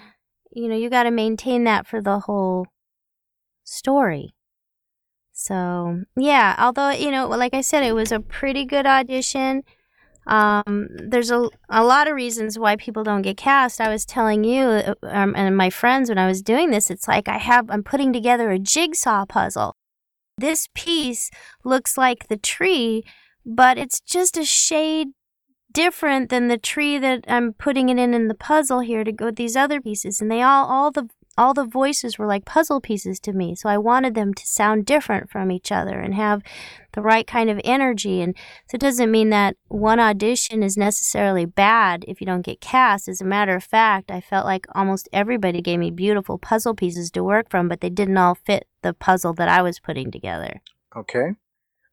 you 0.51 0.69
know, 0.69 0.75
you 0.75 0.89
got 0.89 1.03
to 1.03 1.11
maintain 1.11 1.65
that 1.65 1.87
for 1.87 2.01
the 2.01 2.19
whole 2.19 2.67
story. 3.69 4.33
So, 5.31 6.01
yeah, 6.17 6.55
although, 6.59 6.89
you 6.89 7.11
know, 7.11 7.27
like 7.27 7.53
I 7.53 7.61
said, 7.61 7.83
it 7.83 7.93
was 7.93 8.11
a 8.11 8.19
pretty 8.19 8.65
good 8.65 8.85
audition. 8.85 9.63
Um, 10.27 10.89
there's 10.91 11.31
a, 11.31 11.49
a 11.69 11.83
lot 11.83 12.07
of 12.07 12.13
reasons 12.13 12.59
why 12.59 12.75
people 12.75 13.03
don't 13.03 13.21
get 13.21 13.37
cast. 13.37 13.79
I 13.79 13.89
was 13.89 14.05
telling 14.05 14.43
you 14.43 14.63
uh, 14.63 14.93
um, 15.03 15.33
and 15.35 15.55
my 15.55 15.69
friends 15.69 16.09
when 16.09 16.17
I 16.17 16.27
was 16.27 16.41
doing 16.41 16.71
this, 16.71 16.91
it's 16.91 17.07
like 17.07 17.27
I 17.27 17.37
have, 17.37 17.69
I'm 17.69 17.83
putting 17.83 18.11
together 18.11 18.51
a 18.51 18.59
jigsaw 18.59 19.25
puzzle. 19.25 19.75
This 20.37 20.67
piece 20.75 21.31
looks 21.63 21.97
like 21.97 22.27
the 22.27 22.37
tree, 22.37 23.03
but 23.45 23.77
it's 23.77 24.01
just 24.01 24.37
a 24.37 24.45
shade 24.45 25.09
different 25.71 26.29
than 26.29 26.47
the 26.47 26.57
tree 26.57 26.97
that 26.97 27.23
I'm 27.27 27.53
putting 27.53 27.89
it 27.89 27.97
in 27.97 28.13
in 28.13 28.27
the 28.27 28.35
puzzle 28.35 28.81
here 28.81 29.03
to 29.03 29.11
go 29.11 29.27
with 29.27 29.37
these 29.37 29.55
other 29.55 29.79
pieces. 29.81 30.21
And 30.21 30.29
they 30.29 30.41
all, 30.41 30.67
all 30.67 30.91
the, 30.91 31.09
all 31.37 31.53
the 31.53 31.65
voices 31.65 32.17
were 32.17 32.27
like 32.27 32.43
puzzle 32.43 32.81
pieces 32.81 33.19
to 33.21 33.33
me. 33.33 33.55
So 33.55 33.69
I 33.69 33.77
wanted 33.77 34.13
them 34.13 34.33
to 34.33 34.45
sound 34.45 34.85
different 34.85 35.29
from 35.29 35.51
each 35.51 35.71
other 35.71 35.99
and 35.99 36.13
have 36.13 36.41
the 36.93 37.01
right 37.01 37.25
kind 37.25 37.49
of 37.49 37.61
energy. 37.63 38.21
And 38.21 38.35
so 38.67 38.75
it 38.75 38.81
doesn't 38.81 39.11
mean 39.11 39.29
that 39.29 39.55
one 39.67 39.99
audition 39.99 40.63
is 40.63 40.75
necessarily 40.75 41.45
bad 41.45 42.03
if 42.07 42.19
you 42.19 42.27
don't 42.27 42.45
get 42.45 42.59
cast. 42.59 43.07
As 43.07 43.21
a 43.21 43.25
matter 43.25 43.55
of 43.55 43.63
fact, 43.63 44.11
I 44.11 44.19
felt 44.19 44.45
like 44.45 44.65
almost 44.75 45.07
everybody 45.13 45.61
gave 45.61 45.79
me 45.79 45.91
beautiful 45.91 46.37
puzzle 46.37 46.75
pieces 46.75 47.09
to 47.11 47.23
work 47.23 47.49
from, 47.49 47.69
but 47.69 47.79
they 47.79 47.89
didn't 47.89 48.17
all 48.17 48.35
fit 48.35 48.67
the 48.81 48.93
puzzle 48.93 49.33
that 49.33 49.47
I 49.47 49.61
was 49.61 49.79
putting 49.79 50.11
together. 50.11 50.61
Okay. 50.95 51.35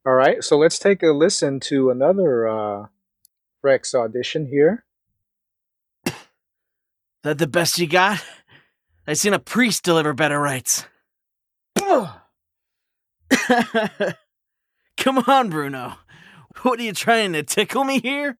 All 0.05 0.13
right. 0.13 0.43
So 0.43 0.57
let's 0.57 0.79
take 0.79 1.03
a 1.03 1.07
listen 1.07 1.59
to 1.61 1.89
another 1.89 2.47
uh, 2.47 2.85
Rex 3.61 3.93
audition 3.93 4.47
here. 4.47 4.83
That 7.23 7.39
the 7.39 7.47
best 7.47 7.79
you 7.79 7.87
got? 7.87 8.23
I 9.07 9.13
seen 9.13 9.33
a 9.33 9.39
priest 9.39 9.83
deliver 9.83 10.13
better 10.13 10.39
rites. 10.39 10.85
Come 14.97 15.19
on, 15.27 15.49
Bruno. 15.49 15.93
What 16.63 16.79
are 16.79 16.83
you 16.83 16.91
trying 16.91 17.31
to 17.31 17.43
tickle 17.43 17.85
me 17.85 18.01
here? 18.01 18.37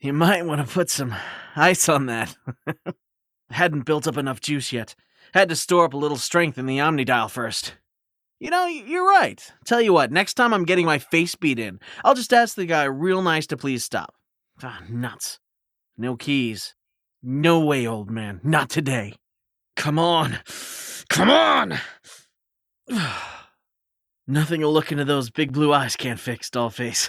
You 0.00 0.14
might 0.14 0.46
want 0.46 0.66
to 0.66 0.72
put 0.72 0.88
some 0.88 1.14
ice 1.54 1.90
on 1.90 2.06
that. 2.06 2.34
Hadn't 3.50 3.84
built 3.84 4.06
up 4.06 4.16
enough 4.16 4.40
juice 4.40 4.72
yet. 4.72 4.94
Had 5.34 5.50
to 5.50 5.56
store 5.56 5.84
up 5.84 5.92
a 5.92 5.98
little 5.98 6.16
strength 6.16 6.56
in 6.56 6.64
the 6.64 6.78
Omnidial 6.78 7.30
first. 7.30 7.74
You 8.40 8.48
know, 8.48 8.66
you're 8.66 9.06
right. 9.06 9.52
Tell 9.66 9.82
you 9.82 9.92
what, 9.92 10.10
next 10.10 10.34
time 10.34 10.54
I'm 10.54 10.64
getting 10.64 10.86
my 10.86 10.98
face 10.98 11.34
beat 11.34 11.58
in, 11.58 11.80
I'll 12.02 12.14
just 12.14 12.32
ask 12.32 12.54
the 12.54 12.64
guy 12.64 12.84
real 12.84 13.20
nice 13.20 13.46
to 13.48 13.58
please 13.58 13.84
stop. 13.84 14.14
Ah, 14.62 14.80
nuts. 14.88 15.38
No 15.98 16.16
keys. 16.16 16.74
No 17.22 17.60
way, 17.60 17.86
old 17.86 18.10
man. 18.10 18.40
Not 18.44 18.70
today. 18.70 19.16
Come 19.78 19.98
on. 19.98 20.40
Come 21.08 21.30
on! 21.30 21.78
Nothing 24.26 24.62
a 24.64 24.68
look 24.68 24.90
into 24.90 25.04
those 25.04 25.30
big 25.30 25.52
blue 25.52 25.72
eyes 25.72 25.94
can't 25.94 26.18
fix, 26.18 26.50
dollface. 26.50 27.08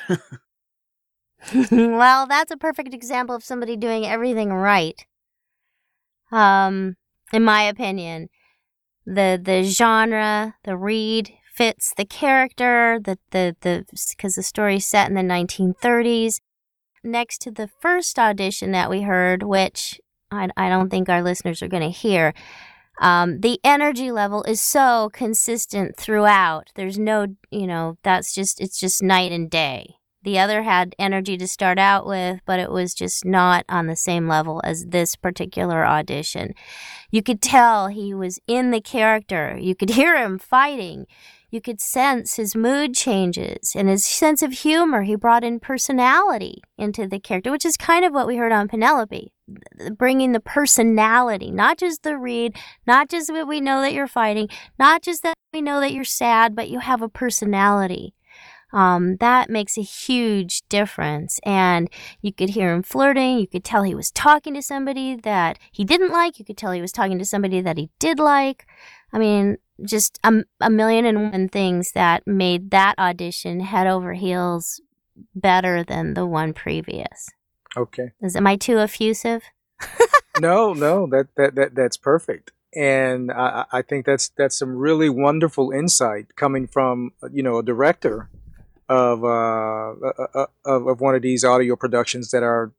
well, 1.72 2.28
that's 2.28 2.52
a 2.52 2.58
perfect 2.58 2.94
example 2.94 3.36
of 3.36 3.44
somebody 3.44 3.76
doing 3.76 4.06
everything 4.06 4.54
right. 4.54 5.04
Um, 6.32 6.96
in 7.34 7.44
my 7.44 7.64
opinion, 7.64 8.30
the 9.04 9.42
the 9.44 9.64
genre, 9.64 10.56
the 10.64 10.78
read 10.78 11.34
fits 11.52 11.92
the 11.98 12.06
character, 12.06 13.00
the 13.04 13.18
the 13.32 13.56
the 13.62 13.86
because 14.16 14.36
the 14.36 14.44
story's 14.44 14.86
set 14.86 15.10
in 15.10 15.16
the 15.16 15.24
1930s. 15.24 16.36
Next 17.04 17.40
to 17.42 17.52
the 17.52 17.70
first 17.82 18.20
audition 18.20 18.72
that 18.74 18.92
we 18.92 19.02
heard, 19.02 19.42
which 19.42 20.00
I, 20.32 20.50
I 20.58 20.70
don't 20.70 20.90
think 20.90 21.10
our 21.10 21.24
listeners 21.24 21.62
are 21.62 21.68
going 21.68 21.84
to 21.84 21.90
hear, 21.90 22.34
um, 23.02 23.40
the 23.40 23.60
energy 23.64 24.12
level 24.12 24.44
is 24.44 24.60
so 24.62 25.10
consistent 25.14 25.96
throughout. 25.96 26.72
There's 26.76 27.00
no, 27.00 27.28
you 27.50 27.66
know, 27.66 27.98
that's 28.04 28.34
just, 28.34 28.60
it's 28.60 28.80
just 28.80 29.02
night 29.02 29.32
and 29.32 29.50
day. 29.50 29.96
The 30.24 30.38
other 30.38 30.64
had 30.64 30.96
energy 31.00 31.38
to 31.38 31.48
start 31.48 31.80
out 31.80 32.06
with, 32.06 32.42
but 32.46 32.60
it 32.60 32.72
was 32.72 32.94
just 32.94 33.24
not 33.24 33.64
on 33.70 33.88
the 33.88 33.96
same 33.96 34.28
level 34.28 34.60
as 34.66 34.88
this 34.88 35.16
particular 35.16 35.86
audition. 35.86 36.54
You 37.10 37.24
could 37.24 37.42
tell 37.42 37.88
he 37.88 38.14
was 38.14 38.38
in 38.46 38.72
the 38.72 38.82
character. 38.82 39.58
You 39.58 39.76
could 39.76 39.92
hear 39.92 40.18
him 40.18 40.38
fighting. 40.38 41.06
You 41.50 41.62
could 41.62 41.80
sense 41.80 42.36
his 42.36 42.54
mood 42.54 42.94
changes 42.94 43.72
and 43.76 43.88
his 43.88 44.06
sense 44.06 44.44
of 44.44 44.52
humor. 44.52 45.04
He 45.04 45.16
brought 45.16 45.46
in 45.46 45.62
personality 45.62 46.62
into 46.78 47.08
the 47.08 47.20
character, 47.20 47.50
which 47.50 47.66
is 47.66 47.78
kind 47.78 48.04
of 48.04 48.14
what 48.14 48.28
we 48.28 48.36
heard 48.36 48.52
on 48.52 48.68
Penelope. 48.68 49.32
Bringing 49.98 50.32
the 50.32 50.40
personality, 50.40 51.52
not 51.52 51.78
just 51.78 52.04
the 52.04 52.18
read, 52.18 52.56
not 52.86 53.10
just 53.10 53.28
that 53.28 53.48
we 53.48 53.62
know 53.62 53.82
that 53.82 53.94
you're 53.94 54.08
fighting, 54.08 54.48
not 54.78 55.02
just 55.02 55.24
that 55.24 55.36
we 55.54 55.62
know 55.62 55.80
that 55.80 55.94
you're 55.94 56.04
sad, 56.04 56.56
but 56.56 56.70
you 56.70 56.80
have 56.80 57.02
a 57.02 57.10
personality. 57.10 58.14
Um, 58.72 59.18
that 59.18 59.50
makes 59.50 59.78
a 59.78 59.82
huge 59.82 60.62
difference. 60.70 61.40
And 61.44 61.90
you 62.22 62.32
could 62.34 62.52
hear 62.52 62.74
him 62.74 62.84
flirting. 62.84 63.40
You 63.40 63.48
could 63.48 63.64
tell 63.64 63.84
he 63.84 63.96
was 63.96 64.12
talking 64.12 64.54
to 64.54 64.62
somebody 64.62 65.16
that 65.16 65.58
he 65.72 65.84
didn't 65.84 66.12
like. 66.12 66.38
You 66.38 66.46
could 66.46 66.58
tell 66.58 66.72
he 66.72 66.82
was 66.82 66.92
talking 66.92 67.18
to 67.18 67.26
somebody 67.26 67.62
that 67.62 67.78
he 67.78 67.90
did 68.00 68.20
like. 68.20 68.68
I 69.12 69.18
mean, 69.18 69.58
just 69.84 70.20
a, 70.24 70.44
a 70.62 70.70
million 70.70 71.06
and 71.06 71.32
one 71.32 71.50
things 71.50 71.94
that 71.94 72.28
made 72.28 72.72
that 72.72 72.98
audition 73.00 73.62
head 73.62 73.88
over 73.88 74.14
heels 74.14 74.82
better 75.34 75.84
than 75.84 76.14
the 76.14 76.26
one 76.26 76.54
previous. 76.54 77.30
Okay. 77.78 78.12
Is 78.22 78.36
am 78.36 78.48
I 78.48 78.56
too 78.56 78.80
effusive? 78.80 79.44
no, 80.40 80.74
no, 80.74 81.08
that, 81.08 81.28
that 81.38 81.56
that 81.56 81.76
that's 81.76 81.98
perfect. 81.98 82.52
And 82.76 83.32
I, 83.32 83.66
I 83.72 83.82
think 83.82 84.06
that's 84.06 84.30
that's 84.30 84.58
some 84.58 84.76
really 84.76 85.10
wonderful 85.10 85.72
insight 85.72 86.36
coming 86.36 86.68
from 86.68 87.12
you 87.32 87.44
know 87.44 87.58
a 87.58 87.64
director 87.64 88.30
of 88.88 89.24
uh, 89.24 89.92
uh, 89.92 90.28
uh 90.34 90.46
of, 90.66 90.88
of 90.88 91.02
one 91.02 91.16
of 91.16 91.22
these 91.22 91.44
audio 91.44 91.76
productions 91.76 92.32
that 92.32 92.44
our 92.44 92.74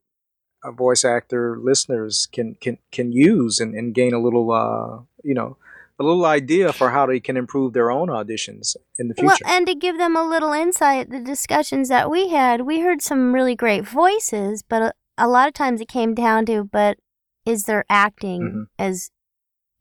uh, 0.64 0.70
voice 0.73 1.04
actor 1.04 1.56
listeners 1.59 2.28
can 2.32 2.56
can 2.61 2.78
can 2.92 3.12
use 3.12 3.61
and, 3.61 3.75
and 3.75 3.94
gain 3.94 4.12
a 4.12 4.20
little 4.20 4.52
uh 4.52 5.02
you 5.25 5.35
know 5.35 5.56
a 6.00 6.02
little 6.02 6.25
idea 6.25 6.73
for 6.73 6.90
how 6.90 7.04
they 7.07 7.21
can 7.21 7.37
improve 7.37 7.75
their 7.75 7.90
own 7.90 8.09
auditions 8.09 8.75
in 8.99 9.09
the 9.09 9.14
future. 9.14 9.37
Well, 9.45 9.54
and 9.54 9.66
to 9.66 9.75
give 9.75 9.99
them 9.99 10.16
a 10.16 10.26
little 10.26 10.52
insight, 10.52 11.11
the 11.11 11.21
discussions 11.21 11.90
that 11.90 12.11
we 12.11 12.30
had, 12.30 12.62
we 12.62 12.80
heard 12.80 13.02
some 13.02 13.35
really 13.35 13.54
great 13.54 13.87
voices, 13.87 14.62
but 14.66 14.83
a, 14.83 14.92
a 15.19 15.28
lot 15.28 15.47
of 15.47 15.52
times 15.54 15.80
it 15.80 15.88
came 15.88 16.14
down 16.14 16.47
to, 16.47 16.64
but 16.64 16.97
is 17.45 17.64
their 17.64 17.85
acting 17.90 18.40
Mhm. 18.40 18.64
as 18.78 19.11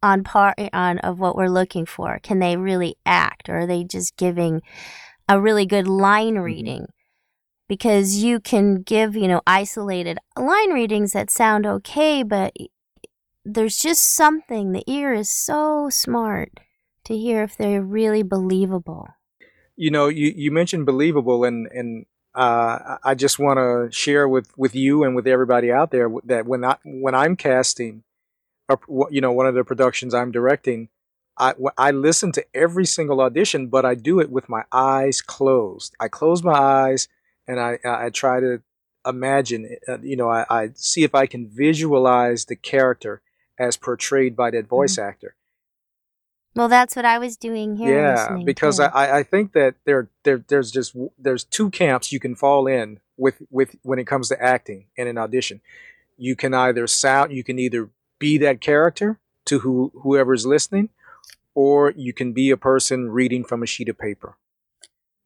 on 0.03 0.23
par 0.23 0.53
eh, 0.57 0.69
on 0.73 0.99
of 0.99 1.19
what 1.19 1.35
we're 1.37 1.49
looking 1.49 1.85
for? 1.85 2.19
Can 2.21 2.39
they 2.39 2.57
really 2.57 2.95
act, 3.05 3.47
or 3.49 3.59
are 3.59 3.65
they 3.67 3.83
just 3.85 4.17
giving 4.17 4.61
a 5.29 5.39
really 5.39 5.65
good 5.65 5.87
line 5.87 6.33
mm-hmm. 6.35 6.43
reading? 6.43 6.85
Because 7.69 8.23
you 8.23 8.39
can 8.39 8.81
give, 8.81 9.15
you 9.15 9.27
know, 9.27 9.41
isolated 9.45 10.17
line 10.35 10.71
readings 10.73 11.11
that 11.11 11.29
sound 11.29 11.65
okay, 11.65 12.23
but 12.23 12.51
eh, 12.59 12.65
there's 13.53 13.77
just 13.77 14.15
something. 14.15 14.71
The 14.71 14.83
ear 14.87 15.13
is 15.13 15.29
so 15.29 15.89
smart 15.89 16.59
to 17.05 17.17
hear 17.17 17.43
if 17.43 17.57
they're 17.57 17.81
really 17.81 18.23
believable. 18.23 19.07
you 19.75 19.91
know, 19.91 20.07
you, 20.09 20.33
you 20.35 20.51
mentioned 20.51 20.85
believable, 20.85 21.43
and 21.45 21.67
and 21.67 22.05
uh, 22.35 22.97
I 23.03 23.15
just 23.15 23.39
want 23.39 23.57
to 23.57 23.89
share 23.95 24.27
with, 24.27 24.55
with 24.57 24.75
you 24.75 25.03
and 25.03 25.15
with 25.15 25.25
everybody 25.27 25.71
out 25.71 25.91
there 25.91 26.09
that 26.25 26.45
when 26.45 26.63
I 26.65 26.77
when 26.83 27.15
I'm 27.15 27.35
casting, 27.35 28.03
a, 28.69 28.77
you 29.09 29.21
know, 29.21 29.31
one 29.31 29.47
of 29.47 29.55
the 29.55 29.63
productions 29.63 30.13
I'm 30.13 30.31
directing, 30.31 30.89
I 31.37 31.53
I 31.77 31.91
listen 31.91 32.31
to 32.33 32.45
every 32.53 32.85
single 32.85 33.21
audition, 33.21 33.67
but 33.67 33.85
I 33.85 33.95
do 33.95 34.19
it 34.19 34.29
with 34.29 34.49
my 34.49 34.63
eyes 34.71 35.21
closed. 35.21 35.95
I 35.99 36.09
close 36.09 36.43
my 36.43 36.53
eyes 36.53 37.07
and 37.47 37.59
I 37.59 37.79
I 37.85 38.09
try 38.09 38.41
to 38.41 38.61
imagine, 39.05 39.77
uh, 39.87 39.99
you 40.01 40.17
know, 40.17 40.29
I, 40.29 40.45
I 40.49 40.69
see 40.75 41.03
if 41.03 41.15
I 41.15 41.25
can 41.25 41.47
visualize 41.47 42.45
the 42.45 42.57
character 42.57 43.21
as 43.59 43.77
portrayed 43.77 44.35
by 44.35 44.49
that 44.51 44.67
voice 44.67 44.93
mm-hmm. 44.93 45.09
actor. 45.09 45.35
Well, 46.55 46.67
that's 46.67 46.95
what 46.95 47.05
I 47.05 47.19
was 47.19 47.37
doing 47.37 47.75
here. 47.75 47.95
Yeah, 47.95 48.39
because. 48.43 48.79
I, 48.79 49.19
I 49.19 49.23
think 49.23 49.53
that 49.53 49.75
there 49.85 50.09
there 50.23 50.43
there's 50.47 50.71
just 50.71 50.95
there's 51.17 51.43
two 51.43 51.69
camps 51.69 52.11
you 52.11 52.19
can 52.19 52.35
fall 52.35 52.65
in 52.65 52.99
with 53.17 53.41
with 53.51 53.75
when 53.83 53.99
it 53.99 54.07
comes 54.07 54.29
to 54.29 54.41
acting 54.41 54.87
in 54.95 55.07
an 55.07 55.17
audition. 55.17 55.61
You 56.17 56.35
can 56.35 56.53
either 56.53 56.87
sound 56.87 57.31
you 57.33 57.43
can 57.43 57.59
either 57.59 57.89
be 58.17 58.37
that 58.39 58.61
character 58.61 59.19
to 59.45 59.59
who 59.59 59.91
whoever's 60.01 60.45
listening, 60.45 60.89
or 61.53 61.91
you 61.95 62.13
can 62.13 62.33
be 62.33 62.49
a 62.49 62.57
person 62.57 63.11
reading 63.11 63.43
from 63.43 63.61
a 63.61 63.67
sheet 63.67 63.89
of 63.89 63.97
paper. 63.97 64.35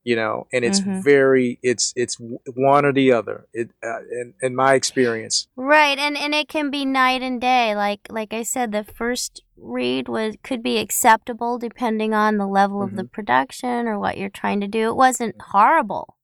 You 0.06 0.18
know, 0.18 0.48
and 0.52 0.66
it's 0.66 0.82
Mhm. 0.82 1.02
very 1.04 1.60
it's 1.64 1.94
it's 1.96 2.18
one 2.20 2.84
or 2.86 2.92
the 2.92 3.14
other. 3.14 3.48
It 3.54 3.70
uh, 3.82 4.00
in 4.12 4.34
in 4.42 4.56
my 4.56 4.74
experience. 4.74 5.48
right, 5.56 5.98
and 5.98 6.18
and 6.18 6.34
it 6.36 6.50
can 6.50 6.70
be 6.70 6.84
night 6.86 7.22
and 7.22 7.40
day. 7.40 7.74
Like 7.76 8.02
like 8.10 8.34
I 8.34 8.44
said, 8.44 8.72
the 8.72 8.84
first 8.84 9.44
read 9.56 10.10
was 10.10 10.36
could 10.44 10.62
be 10.62 10.78
acceptable 10.80 11.58
depending 11.58 12.14
on 12.14 12.38
the 12.38 12.48
level 12.48 12.82
of 12.82 12.90
Mm-hmm. 12.90 12.98
the 12.98 13.06
production 13.06 13.88
or 13.88 13.98
what 13.98 14.18
you're 14.18 14.30
trying 14.30 14.60
to 14.62 14.68
do. 14.68 14.90
It 14.90 14.96
wasn't 14.98 15.36
horrible. 15.52 16.18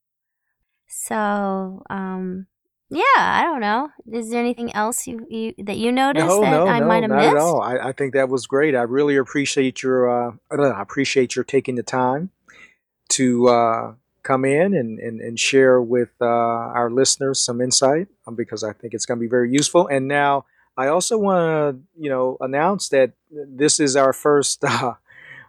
So, 0.88 1.84
um, 1.90 2.48
yeah, 2.90 3.04
I 3.18 3.44
don't 3.44 3.62
know. 3.62 3.90
Is 4.12 4.32
there 4.32 4.40
anything 4.40 4.74
else 4.74 5.06
you, 5.08 5.26
you 5.30 5.54
that 5.64 5.78
you 5.78 5.92
noticed 5.92 6.26
no, 6.26 6.42
that 6.42 6.52
no, 6.52 6.68
I 6.68 6.80
no, 6.80 6.88
might 6.88 7.04
have 7.04 7.12
not 7.12 7.18
missed? 7.18 7.36
at 7.36 7.38
all. 7.38 7.62
I, 7.62 7.78
I 7.78 7.92
think 7.92 8.14
that 8.14 8.30
was 8.30 8.48
great. 8.48 8.76
I 8.76 8.82
really 8.82 9.16
appreciate 9.16 9.84
your 9.84 10.10
uh, 10.10 10.32
I 10.52 10.82
appreciate 10.82 11.36
your 11.36 11.46
taking 11.46 11.76
the 11.76 11.84
time 11.84 12.32
to 13.10 13.48
uh, 13.48 13.94
come 14.24 14.46
in 14.46 14.74
and, 14.74 15.00
and, 15.00 15.22
and 15.22 15.40
share 15.40 15.82
with 15.82 16.10
uh, 16.22 16.26
our 16.26 16.90
listeners 16.90 17.40
some 17.40 17.62
insight 17.62 18.08
um, 18.28 18.36
because 18.36 18.64
I 18.64 18.74
think 18.74 18.94
it's 18.94 19.06
going 19.06 19.18
to 19.18 19.22
be 19.22 19.30
very 19.30 19.52
useful. 19.52 19.88
And 19.88 20.08
now 20.08 20.46
I 20.78 20.88
also 20.88 21.18
want 21.18 21.40
to 21.76 22.02
you 22.02 22.10
know 22.10 22.38
announce 22.40 22.90
that 22.90 23.14
this 23.32 23.80
is 23.80 23.96
our 23.96 24.14
first 24.14 24.64
uh, 24.68 24.94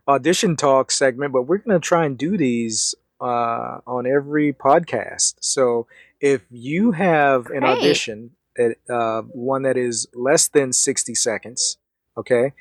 audition 0.09 0.57
talk 0.57 0.91
segment, 0.91 1.33
but 1.33 1.43
we're 1.43 1.59
going 1.59 1.81
to 1.81 1.87
try 1.87 2.05
and 2.05 2.19
do 2.19 2.37
these 2.37 2.95
uh, 3.21 3.79
on 3.87 4.07
every 4.07 4.53
podcast. 4.53 5.35
So 5.41 5.87
if 6.21 6.43
you 6.51 6.93
have 6.93 7.47
an 7.47 7.61
Great. 7.61 7.79
audition, 7.79 8.31
that, 8.57 8.77
uh, 8.89 9.23
one 9.23 9.63
that 9.63 9.77
is 9.77 10.07
less 10.15 10.49
than 10.49 10.73
60 10.73 11.15
seconds, 11.15 11.79
okay, 12.17 12.53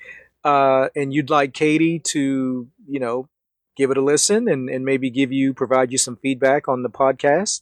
uh, 0.44 0.90
and 0.96 1.14
you'd 1.14 1.30
like 1.30 1.54
Katie 1.54 2.00
to, 2.00 2.68
you 2.88 3.00
know, 3.00 3.28
give 3.80 3.92
it 3.92 3.98
a 3.98 4.02
listen 4.02 4.50
and, 4.50 4.70
and 4.70 4.84
maybe 4.84 5.10
give 5.10 5.32
you, 5.32 5.54
provide 5.54 5.90
you 5.90 5.98
some 5.98 6.18
feedback 6.18 6.68
on 6.68 6.84
the 6.84 6.90
podcast, 6.90 7.62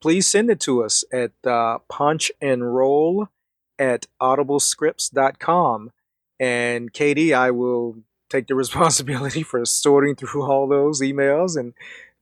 please 0.00 0.24
send 0.24 0.48
it 0.48 0.60
to 0.60 0.84
us 0.84 1.04
at 1.12 1.32
uh, 1.44 1.78
punch 1.88 2.30
and 2.40 2.72
roll 2.72 3.28
at 3.76 4.06
audiblescripts.com. 4.22 5.90
And 6.38 6.92
Katie, 6.92 7.34
I 7.34 7.50
will 7.50 7.96
take 8.30 8.46
the 8.46 8.54
responsibility 8.64 9.42
for 9.42 9.64
sorting 9.64 10.14
through 10.14 10.44
all 10.44 10.68
those 10.68 11.02
emails 11.02 11.58
and 11.58 11.74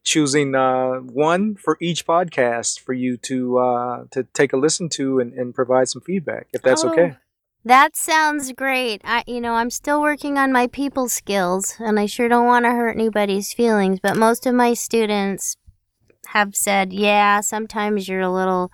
choosing 0.05 0.55
uh, 0.55 0.95
one 1.01 1.55
for 1.55 1.77
each 1.81 2.07
podcast 2.07 2.81
for 2.81 2.95
you 2.95 3.19
to 3.19 3.59
uh, 3.59 4.05
to 4.11 4.23
take 4.35 4.53
a 4.53 4.57
listen 4.57 4.89
to 4.91 5.19
and, 5.19 5.33
and 5.35 5.55
provide 5.55 5.89
some 5.89 6.03
feedback 6.03 6.47
if 6.53 6.63
that's 6.63 6.85
Oh, 6.85 6.91
okay. 6.91 7.17
That 7.67 7.97
sounds 7.97 8.53
great. 8.53 9.01
I, 9.05 9.25
you 9.27 9.41
know, 9.41 9.55
I'm 9.55 9.71
still 9.71 10.03
working 10.03 10.37
on 10.37 10.53
my 10.53 10.67
people 10.67 11.09
skills, 11.09 11.77
and 11.79 11.99
I 11.99 12.05
sure 12.05 12.29
don't 12.29 12.47
want 12.47 12.67
to 12.67 12.71
hurt 12.71 12.95
anybody's 12.95 13.55
feelings. 13.55 14.01
But 14.03 14.19
most 14.19 14.45
of 14.45 14.55
my 14.55 14.75
students 14.75 15.57
have 16.27 16.55
said, 16.55 16.93
"Yeah, 16.93 17.41
sometimes 17.41 18.07
you're 18.07 18.21
a 18.21 18.31
little, 18.31 18.71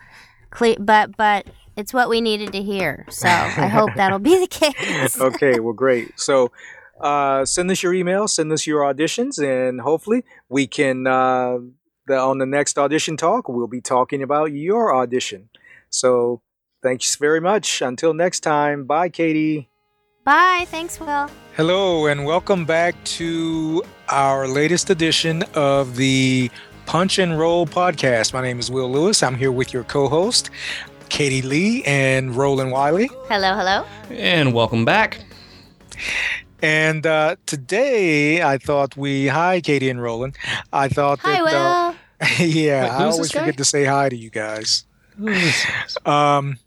cle- 0.50 0.80
but 0.80 1.16
but 1.16 1.46
it's 1.76 1.94
what 1.94 2.08
we 2.08 2.20
needed 2.20 2.52
to 2.52 2.62
hear." 2.62 3.06
So 3.10 3.28
I 3.28 3.68
hope 3.68 3.90
that'll 3.96 4.18
be 4.18 4.40
the 4.40 4.48
case. 4.48 5.20
okay, 5.20 5.60
well, 5.60 5.72
great. 5.72 6.18
So 6.18 6.50
uh, 7.00 7.44
send 7.44 7.70
us 7.70 7.84
your 7.84 7.94
email, 7.94 8.26
send 8.26 8.50
us 8.50 8.66
your 8.66 8.80
auditions, 8.80 9.38
and 9.38 9.80
hopefully 9.80 10.24
we 10.48 10.66
can. 10.66 11.06
Uh, 11.06 11.58
the, 12.08 12.18
on 12.18 12.38
the 12.38 12.46
next 12.46 12.76
audition 12.76 13.16
talk, 13.16 13.48
we'll 13.48 13.68
be 13.68 13.80
talking 13.80 14.20
about 14.20 14.46
your 14.46 14.92
audition. 14.92 15.48
So 15.90 16.42
thanks 16.82 17.16
very 17.16 17.40
much. 17.40 17.82
Until 17.82 18.14
next 18.14 18.40
time, 18.40 18.84
bye, 18.84 19.08
Katie. 19.08 19.68
Bye. 20.24 20.66
Thanks, 20.68 21.00
Will. 21.00 21.30
Hello, 21.56 22.06
and 22.06 22.24
welcome 22.24 22.64
back 22.64 22.94
to 23.04 23.82
our 24.08 24.46
latest 24.46 24.90
edition 24.90 25.42
of 25.54 25.96
the 25.96 26.50
Punch 26.86 27.18
and 27.18 27.38
Roll 27.38 27.66
podcast. 27.66 28.32
My 28.32 28.42
name 28.42 28.58
is 28.58 28.70
Will 28.70 28.90
Lewis. 28.90 29.22
I'm 29.22 29.34
here 29.34 29.52
with 29.52 29.72
your 29.72 29.84
co 29.84 30.08
host, 30.08 30.50
Katie 31.08 31.42
Lee 31.42 31.82
and 31.84 32.34
Roland 32.36 32.70
Wiley. 32.70 33.08
Hello, 33.28 33.54
hello. 33.54 33.86
And 34.10 34.52
welcome 34.52 34.84
back. 34.84 35.20
And 36.62 37.06
uh, 37.06 37.36
today 37.46 38.42
I 38.42 38.58
thought 38.58 38.96
we, 38.96 39.28
hi, 39.28 39.60
Katie 39.60 39.88
and 39.88 40.02
Roland. 40.02 40.36
I 40.72 40.88
thought 40.88 41.20
Hi, 41.20 41.32
that, 41.32 41.42
Will. 41.42 41.56
uh, 41.56 41.94
yeah, 42.44 42.82
Wait, 42.84 42.90
I 42.90 43.04
always 43.06 43.32
forget 43.32 43.56
to 43.56 43.64
say 43.64 43.84
hi 43.84 44.08
to 44.10 44.16
you 44.16 44.28
guys. 44.30 44.84
Who 45.16 45.28
is 45.28 45.40
this? 45.84 45.96
Um, 46.06 46.58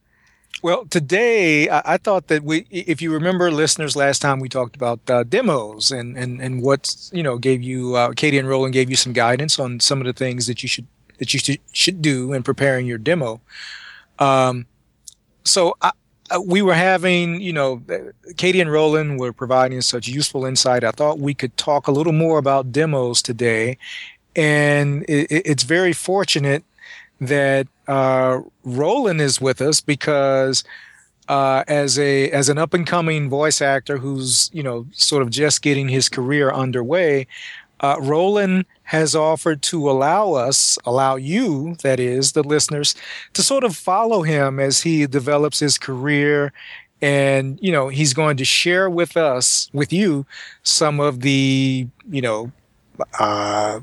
well, 0.63 0.85
today 0.85 1.69
I, 1.69 1.81
I 1.93 1.97
thought 1.97 2.27
that 2.29 2.43
we, 2.43 2.65
if 2.71 3.01
you 3.01 3.11
remember, 3.13 3.51
listeners, 3.51 3.95
last 3.95 4.21
time 4.21 4.39
we 4.39 4.49
talked 4.49 4.75
about 4.75 5.01
uh, 5.09 5.23
demos 5.23 5.91
and 5.91 6.17
and 6.17 6.41
and 6.41 6.61
what 6.63 6.95
you 7.11 7.21
know 7.21 7.37
gave 7.37 7.61
you, 7.61 7.95
uh, 7.95 8.13
Katie 8.13 8.39
and 8.39 8.47
Roland 8.47 8.73
gave 8.73 8.89
you 8.89 8.95
some 8.95 9.13
guidance 9.13 9.59
on 9.59 9.79
some 9.81 9.99
of 9.99 10.05
the 10.07 10.13
things 10.13 10.47
that 10.47 10.63
you 10.63 10.69
should 10.69 10.87
that 11.19 11.33
you 11.33 11.39
should 11.39 11.59
should 11.73 12.01
do 12.01 12.33
in 12.33 12.43
preparing 12.43 12.87
your 12.87 12.97
demo. 12.97 13.41
Um, 14.19 14.65
so 15.43 15.75
I, 15.81 15.91
I- 16.31 16.37
we 16.39 16.61
were 16.61 16.73
having, 16.73 17.41
you 17.41 17.53
know, 17.53 17.81
uh, 17.89 17.97
Katie 18.37 18.61
and 18.61 18.71
Roland 18.71 19.19
were 19.19 19.33
providing 19.33 19.81
such 19.81 20.07
useful 20.07 20.45
insight. 20.45 20.83
I 20.85 20.91
thought 20.91 21.19
we 21.19 21.33
could 21.33 21.55
talk 21.57 21.87
a 21.87 21.91
little 21.91 22.13
more 22.13 22.37
about 22.37 22.71
demos 22.71 23.21
today, 23.21 23.77
and 24.35 25.03
it- 25.09 25.27
it's 25.45 25.63
very 25.63 25.93
fortunate 25.93 26.63
that 27.27 27.67
uh, 27.87 28.41
Roland 28.63 29.21
is 29.21 29.41
with 29.41 29.61
us 29.61 29.81
because 29.81 30.63
uh, 31.29 31.63
as 31.67 31.97
a 31.97 32.29
as 32.31 32.49
an 32.49 32.57
up 32.57 32.73
and 32.73 32.85
coming 32.85 33.29
voice 33.29 33.61
actor 33.61 33.97
who's 33.97 34.49
you 34.53 34.63
know 34.63 34.85
sort 34.91 35.21
of 35.21 35.29
just 35.29 35.61
getting 35.61 35.87
his 35.87 36.09
career 36.09 36.51
underway, 36.51 37.27
uh, 37.83 37.97
Roland 37.99 38.65
has 38.83 39.13
offered 39.15 39.61
to 39.63 39.89
allow 39.89 40.33
us, 40.33 40.77
allow 40.85 41.15
you, 41.15 41.75
that 41.83 41.99
is, 41.99 42.31
the 42.31 42.43
listeners, 42.43 42.95
to 43.33 43.43
sort 43.43 43.63
of 43.63 43.75
follow 43.75 44.21
him 44.21 44.59
as 44.59 44.81
he 44.81 45.05
develops 45.05 45.59
his 45.59 45.77
career. 45.77 46.53
And, 47.01 47.59
you 47.61 47.71
know, 47.73 47.89
he's 47.89 48.13
going 48.13 48.37
to 48.37 48.45
share 48.45 48.89
with 48.89 49.17
us, 49.17 49.69
with 49.73 49.91
you, 49.91 50.25
some 50.63 51.01
of 51.01 51.19
the, 51.21 51.87
you 52.09 52.21
know, 52.21 52.51
uh, 53.19 53.81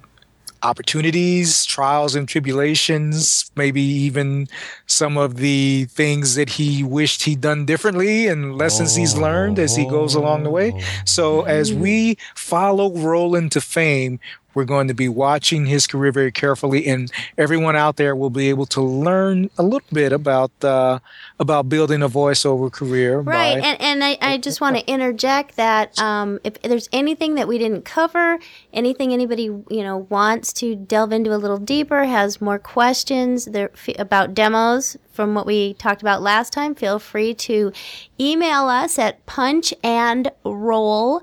opportunities, 0.63 1.65
trials 1.65 2.15
and 2.15 2.29
tribulations, 2.29 3.51
maybe 3.57 3.81
even 3.81 4.49
some 4.87 5.17
of 5.17 5.37
the 5.37 5.87
things 5.87 6.35
that 6.35 6.51
he 6.51 6.83
wished 6.83 7.23
he'd 7.23 7.41
done 7.41 7.65
differently 7.65 8.27
and 8.27 8.57
lessons 8.57 8.95
he's 8.95 9.17
learned 9.17 9.59
as 9.59 9.77
he 9.77 9.87
goes 9.87 10.15
along 10.15 10.43
the 10.43 10.51
way. 10.51 10.73
So 11.05 11.43
as 11.43 11.73
we 11.73 12.13
oh. 12.13 12.25
follow 12.35 12.91
Roland 12.93 13.53
to 13.53 13.61
fame, 13.61 14.21
we're 14.55 14.65
going 14.65 14.89
to 14.89 14.95
be 14.95 15.09
watching 15.09 15.67
his 15.67 15.87
career 15.87 16.13
very 16.13 16.33
carefully, 16.33 16.87
and 16.87 17.11
everyone 17.39 17.77
out 17.77 17.97
there 17.97 18.15
will 18.17 18.31
be 18.31 18.49
able 18.49 18.67
to 18.67 18.81
learn 18.81 19.51
a 19.59 19.63
little 19.63 19.89
bit 19.93 20.13
about 20.13 20.51
uh, 20.63 20.99
about 21.39 21.69
building 21.69 22.03
a 22.03 22.09
voiceover 22.09 22.71
career. 22.71 23.21
Right, 23.21 23.61
by- 23.61 23.67
and, 23.69 23.81
and 23.81 24.05
I, 24.05 24.19
I 24.21 24.39
just 24.39 24.61
want 24.61 24.77
to 24.77 24.87
interject 24.87 25.57
that 25.57 25.99
um, 25.99 26.39
if 26.45 26.61
there's 26.63 26.89
anything 26.93 27.35
that 27.37 27.49
we 27.49 27.59
didn't 27.59 27.85
cover, 27.85 28.39
anything 28.73 29.13
anybody 29.13 29.45
you 29.45 29.83
know 29.83 30.07
wants 30.11 30.53
to 30.55 30.75
delve 30.75 31.13
into 31.13 31.35
a 31.35 31.39
little 31.39 31.59
deeper, 31.59 32.05
has 32.05 32.41
more 32.41 32.59
questions 32.59 33.47
there 33.47 33.71
f- 33.75 33.99
about 33.99 34.35
demos 34.35 34.97
from 35.13 35.35
what 35.35 35.45
we 35.47 35.75
talked 35.75 36.01
about 36.01 36.23
last 36.23 36.53
time, 36.53 36.75
feel 36.75 36.99
free 36.99 37.35
to 37.35 37.73
email 38.19 38.67
us 38.69 38.99
at 38.99 39.25
punch 39.27 39.75
and 39.83 40.31
roll. 40.45 41.23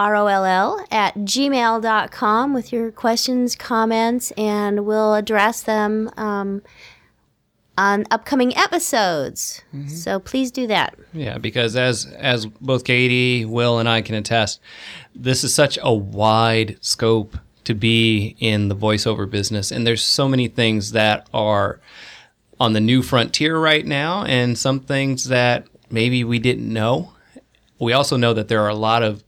R-O-L-L 0.00 0.86
at 0.90 1.14
gmail.com 1.14 2.54
with 2.54 2.72
your 2.72 2.90
questions, 2.90 3.54
comments, 3.54 4.30
and 4.32 4.86
we'll 4.86 5.14
address 5.14 5.62
them 5.62 6.10
um, 6.16 6.62
on 7.76 8.06
upcoming 8.10 8.56
episodes. 8.56 9.62
So 9.86 10.18
please 10.18 10.50
do 10.50 10.66
that. 10.68 10.94
Yeah, 11.12 11.36
because 11.36 11.76
as 11.76 12.06
as 12.06 12.46
both 12.46 12.84
Katie, 12.84 13.44
Will, 13.44 13.78
and 13.78 13.88
I 13.88 14.00
can 14.00 14.14
attest, 14.14 14.60
this 15.14 15.44
is 15.44 15.54
such 15.54 15.78
a 15.82 15.92
wide 15.92 16.78
scope 16.80 17.36
to 17.64 17.74
be 17.74 18.36
in 18.40 18.68
the 18.68 18.76
voiceover 18.76 19.30
business, 19.30 19.70
and 19.70 19.86
there's 19.86 20.02
so 20.02 20.26
many 20.28 20.48
things 20.48 20.92
that 20.92 21.28
are 21.34 21.78
on 22.58 22.72
the 22.72 22.80
new 22.80 23.02
frontier 23.02 23.58
right 23.58 23.84
now, 23.84 24.24
and 24.24 24.56
some 24.56 24.80
things 24.80 25.24
that 25.24 25.66
maybe 25.90 26.24
we 26.24 26.38
didn't 26.38 26.72
know. 26.72 27.12
We 27.78 27.92
also 27.92 28.16
know 28.16 28.32
that 28.32 28.48
there 28.48 28.62
are 28.62 28.68
a 28.68 28.74
lot 28.74 29.02
of, 29.02 29.22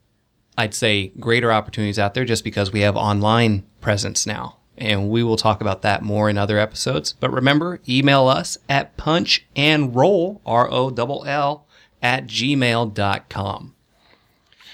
I'd 0.57 0.75
say, 0.75 1.13
greater 1.19 1.53
opportunities 1.53 1.99
out 1.99 2.15
there 2.15 2.25
just 2.25 2.45
because 2.45 2.73
we 2.73 2.81
have 2.81 2.97
online 2.97 3.65
presence 3.81 4.27
now. 4.27 4.59
And 4.77 5.11
we 5.11 5.23
will 5.23 5.37
talk 5.37 5.61
about 5.61 5.83
that 5.83 6.03
more 6.03 6.29
in 6.29 6.39
other 6.39 6.59
episodes. 6.59 7.13
But 7.13 7.33
remember, 7.33 7.81
email 7.89 8.27
us 8.29 8.59
at 8.69 8.97
punch 8.97 9.47
and 9.55 9.95
roll, 9.95 10.41
R 10.45 10.69
O 10.71 10.89
L 10.89 11.25
L, 11.25 11.67
at 12.03 12.27
gmail.com. 12.27 13.75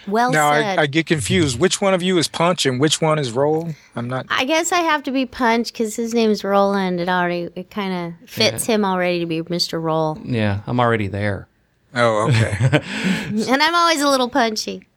Well 0.08 0.32
now 0.32 0.52
said. 0.52 0.78
I, 0.78 0.82
I 0.82 0.86
get 0.86 1.06
confused. 1.06 1.60
Which 1.60 1.80
one 1.80 1.92
of 1.92 2.02
you 2.02 2.16
is 2.18 2.28
Punch 2.28 2.64
and 2.64 2.80
which 2.80 3.00
one 3.00 3.18
is 3.18 3.32
Roll? 3.32 3.74
I'm 3.94 4.08
not. 4.08 4.26
I 4.30 4.44
guess 4.44 4.72
I 4.72 4.78
have 4.78 5.02
to 5.02 5.10
be 5.10 5.26
Punch 5.26 5.70
because 5.70 5.96
his 5.96 6.14
name's 6.14 6.42
Roland. 6.42 6.98
It 6.98 7.08
already 7.08 7.50
it 7.54 7.70
kind 7.70 8.14
of 8.22 8.28
fits 8.30 8.64
him 8.64 8.84
already 8.84 9.20
to 9.20 9.26
be 9.26 9.42
Mr. 9.42 9.80
Roll, 9.82 10.18
Yeah, 10.24 10.62
I'm 10.66 10.80
already 10.80 11.08
there. 11.08 11.46
Oh, 11.94 12.28
okay. 12.28 12.56
and 13.28 13.62
I'm 13.62 13.74
always 13.74 14.00
a 14.00 14.08
little 14.08 14.28
punchy. 14.28 14.87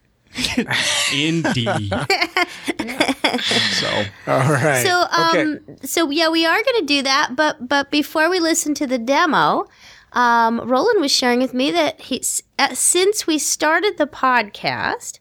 Indeed. 1.13 1.93
so, 3.71 4.03
All 4.27 4.39
right. 4.39 4.85
So 4.85 5.05
um, 5.11 5.29
okay. 5.29 5.59
so 5.83 6.09
yeah, 6.09 6.29
we 6.29 6.45
are 6.45 6.63
going 6.63 6.79
to 6.79 6.85
do 6.85 7.01
that. 7.03 7.35
But 7.35 7.67
but 7.67 7.91
before 7.91 8.29
we 8.29 8.39
listen 8.39 8.73
to 8.75 8.87
the 8.87 8.97
demo, 8.97 9.67
um, 10.13 10.61
Roland 10.61 11.01
was 11.01 11.11
sharing 11.11 11.39
with 11.39 11.53
me 11.53 11.71
that 11.71 12.01
he 12.01 12.23
uh, 12.59 12.73
since 12.73 13.27
we 13.27 13.37
started 13.37 13.97
the 13.97 14.07
podcast. 14.07 15.19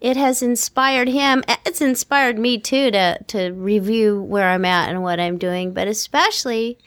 It 0.00 0.16
has 0.16 0.42
inspired 0.42 1.08
him. 1.08 1.44
It's 1.66 1.82
inspired 1.82 2.38
me 2.38 2.58
too 2.58 2.90
to 2.90 3.22
to 3.28 3.50
review 3.50 4.22
where 4.22 4.48
I'm 4.48 4.64
at 4.64 4.88
and 4.88 5.02
what 5.02 5.20
I'm 5.20 5.36
doing. 5.36 5.74
But 5.74 5.88
especially, 5.88 6.78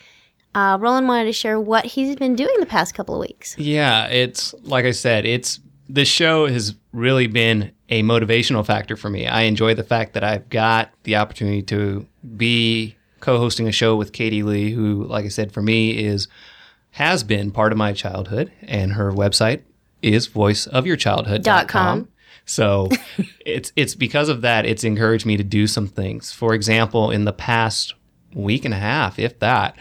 uh, 0.56 0.78
Roland 0.80 1.08
wanted 1.08 1.26
to 1.26 1.34
share 1.34 1.60
what 1.60 1.86
he's 1.86 2.16
been 2.16 2.36
doing 2.36 2.56
the 2.60 2.66
past 2.66 2.96
couple 2.96 3.16
of 3.16 3.22
weeks. 3.22 3.56
yeah, 3.58 4.08
it's 4.08 4.56
like 4.64 4.86
I 4.86 4.92
said, 4.92 5.26
it's 5.26 5.60
this 5.88 6.08
show 6.08 6.48
has 6.48 6.74
really 6.94 7.28
been 7.28 7.72
a 7.90 8.04
motivational 8.04 8.66
factor 8.66 8.96
for 8.96 9.10
me. 9.10 9.28
I 9.28 9.42
enjoy 9.42 9.74
the 9.74 9.84
fact 9.84 10.14
that 10.14 10.24
I've 10.24 10.48
got 10.50 10.94
the 11.04 11.18
opportunity 11.18 11.64
to 11.64 12.08
be 12.38 12.96
co-hosting 13.20 13.68
a 13.68 13.72
show 13.72 13.96
with 13.96 14.14
Katie 14.14 14.44
Lee, 14.44 14.72
who, 14.72 15.04
like 15.06 15.26
I 15.26 15.30
said, 15.30 15.52
for 15.52 15.62
me 15.62 15.92
is 15.92 16.28
has 16.92 17.24
been 17.24 17.50
part 17.50 17.72
of 17.72 17.78
my 17.78 17.92
childhood, 17.92 18.52
and 18.62 18.94
her 18.94 19.12
website 19.12 19.64
is 20.04 20.28
voiceofyourchildhood.com. 20.30 22.08
So 22.46 22.90
it's 23.46 23.72
it's 23.76 23.96
because 23.96 24.30
of 24.30 24.42
that 24.42 24.66
it's 24.66 24.84
encouraged 24.84 25.26
me 25.26 25.38
to 25.38 25.44
do 25.44 25.66
some 25.66 25.88
things. 25.88 26.32
For 26.32 26.54
example, 26.54 27.10
in 27.10 27.26
the 27.26 27.34
past 27.34 27.96
week 28.36 28.66
and 28.66 28.74
a 28.74 28.78
half, 28.78 29.18
if 29.18 29.40
that, 29.40 29.76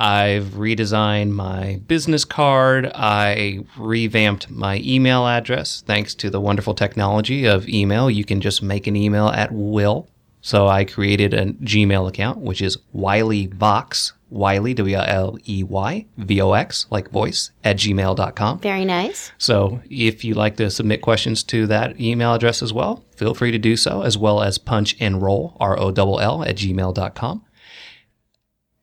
I've 0.00 0.46
redesigned 0.54 1.30
my 1.30 1.80
business 1.86 2.24
card. 2.24 2.90
I 2.94 3.60
revamped 3.76 4.48
my 4.50 4.80
email 4.84 5.26
address 5.26 5.82
thanks 5.86 6.14
to 6.16 6.30
the 6.30 6.40
wonderful 6.40 6.74
technology 6.74 7.46
of 7.46 7.68
email. 7.68 8.10
You 8.10 8.24
can 8.24 8.40
just 8.40 8.62
make 8.62 8.86
an 8.86 8.94
email 8.94 9.28
at 9.28 9.50
will. 9.52 10.08
So 10.40 10.68
I 10.68 10.84
created 10.84 11.34
a 11.34 11.46
Gmail 11.46 12.08
account, 12.08 12.38
which 12.38 12.62
is 12.62 12.78
Wiley 12.92 13.48
Vox, 13.48 14.12
Wiley, 14.30 14.72
W 14.74 14.96
I 14.96 15.08
L 15.08 15.36
E 15.48 15.64
Y, 15.64 16.06
V 16.16 16.40
O 16.40 16.52
X, 16.52 16.86
like 16.90 17.10
voice, 17.10 17.50
at 17.64 17.76
gmail.com. 17.76 18.60
Very 18.60 18.84
nice. 18.84 19.32
So 19.38 19.80
if 19.90 20.24
you'd 20.24 20.36
like 20.36 20.56
to 20.56 20.70
submit 20.70 21.02
questions 21.02 21.42
to 21.44 21.66
that 21.66 22.00
email 22.00 22.34
address 22.34 22.62
as 22.62 22.72
well, 22.72 23.04
feel 23.16 23.34
free 23.34 23.50
to 23.50 23.58
do 23.58 23.76
so, 23.76 24.02
as 24.02 24.16
well 24.16 24.42
as 24.42 24.58
punch 24.58 24.96
and 25.00 25.20
roll, 25.20 25.56
R 25.58 25.78
O 25.78 25.90
L 25.90 26.20
L, 26.20 26.44
at 26.44 26.56
gmail.com. 26.56 27.44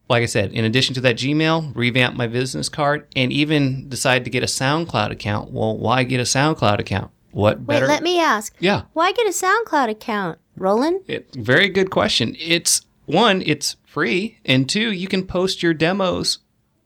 Like 0.08 0.22
I 0.24 0.28
said, 0.28 0.52
in 0.52 0.66
addition 0.66 0.94
to 0.96 1.02
that 1.02 1.16
Gmail, 1.16 1.76
revamp 1.76 2.16
my 2.16 2.28
business 2.28 2.70
card 2.70 3.08
and 3.16 3.34
even 3.34 3.90
decide 3.90 4.24
to 4.26 4.30
get 4.30 4.44
a 4.44 4.48
SoundCloud 4.48 5.12
account. 5.12 5.52
Well, 5.52 5.78
why 5.78 6.04
get 6.04 6.20
a 6.20 6.24
SoundCloud 6.24 6.80
account? 6.80 7.12
What 7.32 7.66
better? 7.66 7.86
Wait, 7.86 7.92
let 7.92 8.04
me 8.04 8.20
ask. 8.20 8.56
yeah, 8.60 8.84
Why 8.94 9.12
get 9.12 9.26
a 9.26 9.32
SoundCloud 9.32 9.90
account, 9.90 10.38
Roland? 10.56 11.02
it, 11.08 11.34
very 11.36 11.70
good 11.70 11.90
question. 11.90 12.36
It's 12.40 12.86
one, 13.06 13.42
it's 13.46 13.76
free, 13.84 14.40
and 14.46 14.70
two, 14.70 14.92
you 14.92 15.08
can 15.08 15.26
post 15.26 15.62
your 15.64 15.74
demos 15.74 16.38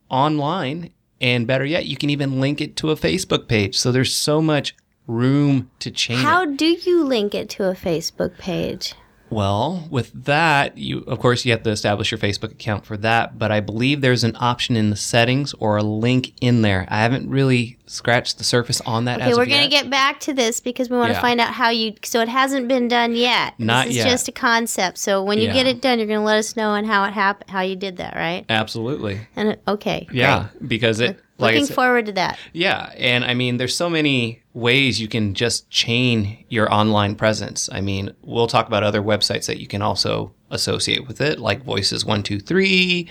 online, 0.10 0.92
and 1.22 1.46
better 1.46 1.66
yet, 1.66 1.86
you 1.86 1.98
can 1.98 2.10
even 2.10 2.40
link 2.40 2.62
it 2.62 2.76
to 2.78 2.90
a 2.90 2.96
Facebook 2.96 3.48
page. 3.48 3.78
So 3.78 3.92
there's 3.92 4.16
so 4.16 4.42
much 4.42 4.76
room 5.08 5.70
to 5.80 5.92
change. 5.92 6.22
How 6.22 6.46
do 6.46 6.66
you 6.66 7.04
link 7.04 7.36
it 7.36 7.50
to 7.52 7.70
a 7.70 7.74
Facebook 7.76 8.38
page? 8.38 8.96
Well, 9.30 9.88
with 9.90 10.12
that, 10.26 10.78
you 10.78 11.00
of 11.02 11.20
course 11.20 11.46
you 11.46 11.52
have 11.52 11.64
to 11.64 11.70
establish 11.70 12.12
your 12.12 12.18
Facebook 12.18 12.52
account 12.52 12.86
for 12.86 12.98
that, 12.98 13.38
but 13.38 13.52
I 13.52 13.60
believe 13.60 14.02
there's 14.02 14.24
an 14.24 14.36
option 14.40 14.76
in 14.76 14.90
the 14.90 14.96
settings 14.96 15.54
or 15.60 15.78
a 15.78 15.84
link 15.84 16.34
in 16.42 16.62
there. 16.62 16.86
I 16.90 17.02
haven't 17.02 17.30
really 17.30 17.78
scratched 17.86 18.38
the 18.38 18.44
surface 18.44 18.82
on 18.82 19.06
that 19.06 19.20
Okay, 19.22 19.34
we're 19.34 19.46
going 19.48 19.64
to 19.64 19.70
get 19.70 19.90
back 19.90 20.20
to 20.22 20.34
this 20.34 20.60
because 20.60 20.90
we 20.90 20.98
want 20.98 21.10
to 21.10 21.14
Yeah. 21.14 21.22
find 21.22 21.42
out 21.42 21.54
how 21.54 21.70
you. 21.70 21.94
So 22.04 22.22
it 22.22 22.30
hasn't 22.30 22.68
been 22.68 22.88
done 22.88 23.16
yet. 23.16 23.54
Not 23.60 23.86
this 23.86 23.92
is 23.92 23.98
yet. 23.98 24.10
just 24.10 24.28
a 24.28 24.32
concept. 24.32 24.98
So 25.00 25.24
when 25.24 25.40
you 25.40 25.48
Yeah. 25.48 25.54
get 25.54 25.68
it 25.68 25.82
done, 25.82 25.98
you're 26.00 26.08
going 26.08 26.20
to 26.20 26.26
let 26.26 26.38
us 26.38 26.56
know 26.56 26.76
and 26.76 26.86
how 26.86 27.04
it 27.06 27.14
happened, 27.14 27.50
how 27.50 27.62
you 27.62 27.76
did 27.76 27.98
that, 27.98 28.16
right? 28.16 28.46
Absolutely. 28.50 29.20
And 29.36 29.58
okay, 29.68 30.08
Yeah, 30.12 30.48
because 30.68 31.00
it 31.00 31.20
like 31.40 31.56
Looking 31.56 31.74
forward 31.74 32.06
to 32.08 32.12
that. 32.14 32.38
Yeah, 32.54 32.92
and 32.98 33.24
I 33.24 33.34
mean, 33.34 33.58
there's 33.58 33.76
so 33.76 33.90
many 33.90 34.42
ways 34.54 35.00
you 35.02 35.08
can 35.08 35.34
just 35.34 35.70
chain 35.70 36.44
your 36.50 36.72
online 36.72 37.16
presence. 37.16 37.70
I 37.72 37.82
mean, 37.82 38.12
we'll 38.22 38.48
talk 38.48 38.68
about 38.68 38.84
other 38.84 39.02
websites 39.02 39.48
that 39.48 39.60
you 39.60 39.68
can 39.68 39.82
also 39.82 40.34
associate 40.52 41.08
with 41.08 41.22
it, 41.22 41.40
like 41.40 41.64
Voices 41.64 42.04
One 42.06 42.24
Two 42.24 42.40
Three, 42.40 43.08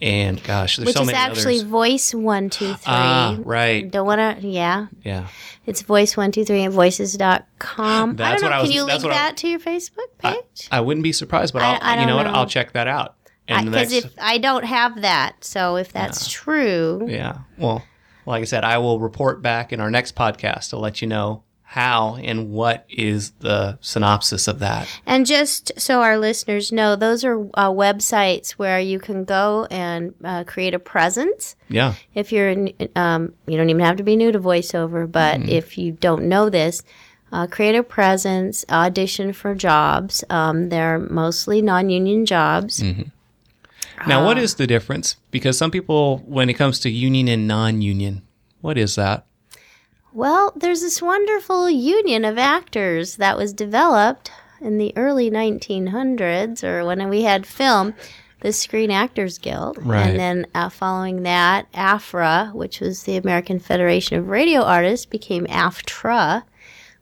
and 0.00 0.42
gosh, 0.44 0.76
there's 0.76 0.86
Which 0.86 0.96
so 0.96 1.02
is 1.02 1.06
many 1.06 1.18
actually 1.18 1.58
others. 1.60 1.68
voice 1.70 2.14
one 2.14 2.50
two 2.50 2.66
three. 2.74 2.82
Ah, 2.86 3.36
right. 3.40 3.90
Don't 3.90 4.06
want 4.06 4.40
to. 4.42 4.46
Yeah, 4.46 4.86
Yeah, 5.04 5.28
it's 5.64 5.80
voice 5.82 6.16
one 6.16 6.30
two 6.32 6.44
three 6.44 6.62
and 6.62 6.74
voices.com. 6.74 8.10
I 8.10 8.12
That's 8.12 8.42
don't 8.42 8.50
know. 8.50 8.56
what 8.58 8.64
I 8.64 8.66
Can 8.66 8.72
you 8.72 8.84
link 8.84 9.02
what 9.02 9.12
I- 9.12 9.16
that 9.16 9.36
to 9.38 9.48
your 9.48 9.60
Facebook 9.60 10.18
page? 10.18 10.68
I 10.70 10.80
wouldn't 10.80 11.04
be 11.04 11.12
surprised, 11.12 11.52
but 11.52 11.62
I- 11.62 11.74
I'll, 11.74 11.78
I 11.80 11.90
you 11.92 11.96
don't 12.00 12.06
know 12.08 12.16
what? 12.16 12.26
I'll 12.26 12.46
check 12.46 12.72
that 12.72 12.88
out. 12.88 13.14
Because 13.46 13.92
if 13.92 14.12
I 14.18 14.38
don't 14.38 14.64
have 14.64 15.02
that, 15.02 15.44
so 15.44 15.76
if 15.76 15.92
that's 15.92 16.30
true, 16.30 17.06
yeah, 17.08 17.38
well, 17.58 17.84
like 18.26 18.42
I 18.42 18.44
said, 18.44 18.64
I 18.64 18.78
will 18.78 19.00
report 19.00 19.42
back 19.42 19.72
in 19.72 19.80
our 19.80 19.90
next 19.90 20.14
podcast 20.14 20.70
to 20.70 20.78
let 20.78 21.02
you 21.02 21.08
know 21.08 21.42
how 21.72 22.16
and 22.16 22.50
what 22.50 22.84
is 22.90 23.30
the 23.40 23.78
synopsis 23.80 24.46
of 24.46 24.58
that? 24.58 24.86
And 25.06 25.24
just 25.24 25.72
so 25.80 26.02
our 26.02 26.18
listeners 26.18 26.70
know, 26.70 26.96
those 26.96 27.24
are 27.24 27.40
uh, 27.54 27.70
websites 27.70 28.50
where 28.52 28.78
you 28.78 28.98
can 28.98 29.24
go 29.24 29.66
and 29.70 30.14
uh, 30.22 30.44
create 30.44 30.74
a 30.74 30.78
presence. 30.78 31.56
Yeah. 31.70 31.94
If 32.14 32.30
you're, 32.30 32.50
in, 32.50 32.74
um, 32.94 33.32
you 33.46 33.56
don't 33.56 33.70
even 33.70 33.80
have 33.80 33.96
to 33.96 34.02
be 34.02 34.16
new 34.16 34.32
to 34.32 34.38
voiceover, 34.38 35.10
but 35.10 35.48
if 35.48 35.78
you 35.78 35.92
don't 35.92 36.24
know 36.24 36.50
this, 36.50 36.82
uh, 37.32 37.46
create 37.46 37.74
a 37.74 37.82
presence, 37.82 38.66
audition 38.68 39.32
for 39.32 39.54
jobs. 39.54 40.22
Um, 40.28 40.68
they're 40.68 40.98
mostly 40.98 41.62
non-union 41.62 42.26
jobs. 42.26 42.84
Now, 44.06 44.24
what 44.24 44.38
is 44.38 44.56
the 44.56 44.66
difference? 44.66 45.16
Because 45.30 45.56
some 45.56 45.70
people, 45.70 46.18
when 46.26 46.48
it 46.50 46.54
comes 46.54 46.78
to 46.80 46.90
union 46.90 47.28
and 47.28 47.46
non-union, 47.46 48.22
what 48.60 48.78
is 48.78 48.94
that? 48.96 49.26
Well, 50.12 50.52
there's 50.56 50.80
this 50.80 51.00
wonderful 51.00 51.70
union 51.70 52.24
of 52.24 52.36
actors 52.36 53.16
that 53.16 53.36
was 53.36 53.52
developed 53.52 54.30
in 54.60 54.78
the 54.78 54.92
early 54.96 55.30
1900s, 55.30 56.62
or 56.62 56.84
when 56.84 57.08
we 57.08 57.22
had 57.22 57.46
film, 57.46 57.94
the 58.40 58.52
Screen 58.52 58.90
Actors 58.90 59.38
Guild. 59.38 59.78
Right. 59.84 60.08
And 60.08 60.18
then 60.18 60.46
uh, 60.54 60.68
following 60.68 61.22
that, 61.22 61.66
AFRA, 61.72 62.52
which 62.54 62.80
was 62.80 63.04
the 63.04 63.16
American 63.16 63.58
Federation 63.58 64.18
of 64.18 64.28
Radio 64.28 64.62
Artists, 64.62 65.06
became 65.06 65.46
AFTRA, 65.46 66.42